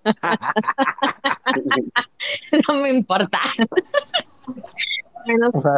No 2.68 2.76
me 2.76 2.89
importa. 2.91 3.39
Bueno, 5.26 5.49
O 5.53 5.59
sea, 5.59 5.74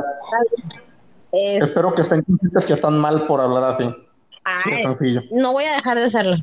es- 1.31 1.63
espero 1.63 1.93
que 1.93 2.01
estén 2.01 2.21
conscientes 2.23 2.65
que 2.65 2.73
están 2.73 2.97
mal 2.99 3.25
por 3.25 3.41
hablar 3.41 3.63
así. 3.63 3.83
Ay, 4.43 4.83
sencillo. 4.83 5.21
no 5.31 5.53
voy 5.53 5.63
a 5.65 5.73
dejar 5.73 5.97
de 5.97 6.05
hacerlo. 6.05 6.37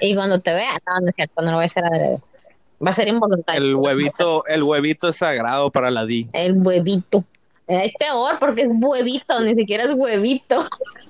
Y 0.00 0.14
cuando 0.14 0.40
te 0.40 0.54
vea, 0.54 0.78
no, 0.86 1.00
no 1.00 1.08
es 1.08 1.14
cierto, 1.16 1.42
no 1.42 1.50
lo 1.50 1.56
voy 1.56 1.64
a 1.64 1.66
hacer 1.66 1.84
adrede. 1.84 2.20
Va 2.84 2.90
a 2.90 2.94
ser 2.94 3.08
involuntario. 3.08 3.60
El 3.62 3.74
huevito, 3.74 4.46
el 4.46 4.62
huevito 4.62 5.08
es 5.08 5.16
sagrado 5.16 5.70
para 5.70 5.90
la 5.90 6.06
Di. 6.06 6.28
El 6.32 6.62
huevito. 6.64 7.24
Es 7.66 7.92
peor 7.98 8.38
porque 8.40 8.62
es 8.62 8.68
huevito, 8.72 9.40
ni 9.42 9.54
siquiera 9.54 9.84
es 9.84 9.94
huevito. 9.94 10.62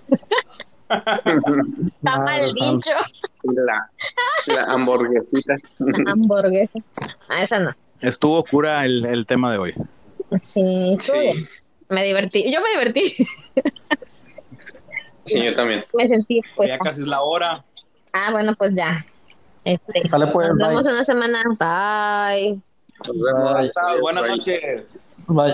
Está 1.24 2.16
mal 2.16 2.24
Madre 2.24 2.50
santa. 2.50 2.72
dicho. 2.72 2.90
La, 3.66 3.90
la 4.54 4.62
hamburguesita. 4.72 5.56
Hamburguesa. 6.06 6.78
Ah, 7.28 7.42
esa 7.42 7.58
no. 7.60 7.72
Estuvo 8.00 8.42
cura 8.44 8.84
el, 8.84 9.04
el 9.04 9.26
tema 9.26 9.52
de 9.52 9.58
hoy. 9.58 9.74
Sí, 10.42 10.96
estuvo 10.98 11.20
Sí. 11.32 11.46
Me 11.88 12.04
divertí. 12.04 12.52
Yo 12.52 12.60
me 12.62 12.70
divertí. 12.70 13.12
Sí, 15.24 15.42
yo 15.44 15.54
también. 15.54 15.84
me 15.94 16.08
sentí 16.08 16.36
Ya 16.36 16.40
expuesta. 16.40 16.78
casi 16.78 17.00
es 17.02 17.06
la 17.06 17.20
hora. 17.22 17.64
Ah, 18.12 18.30
bueno, 18.32 18.54
pues 18.56 18.72
ya. 18.74 19.04
Este, 19.64 20.08
Sale 20.08 20.26
pues, 20.28 20.48
nos 20.50 20.68
vemos 20.68 20.84
bye. 20.86 20.94
una 20.94 21.04
semana. 21.04 21.42
Bye. 21.58 22.60
Nos 23.06 23.16
vemos. 23.20 23.52
Bye. 23.54 24.00
Buenas 24.00 24.26
noches. 24.26 24.96
Bye. 25.26 25.52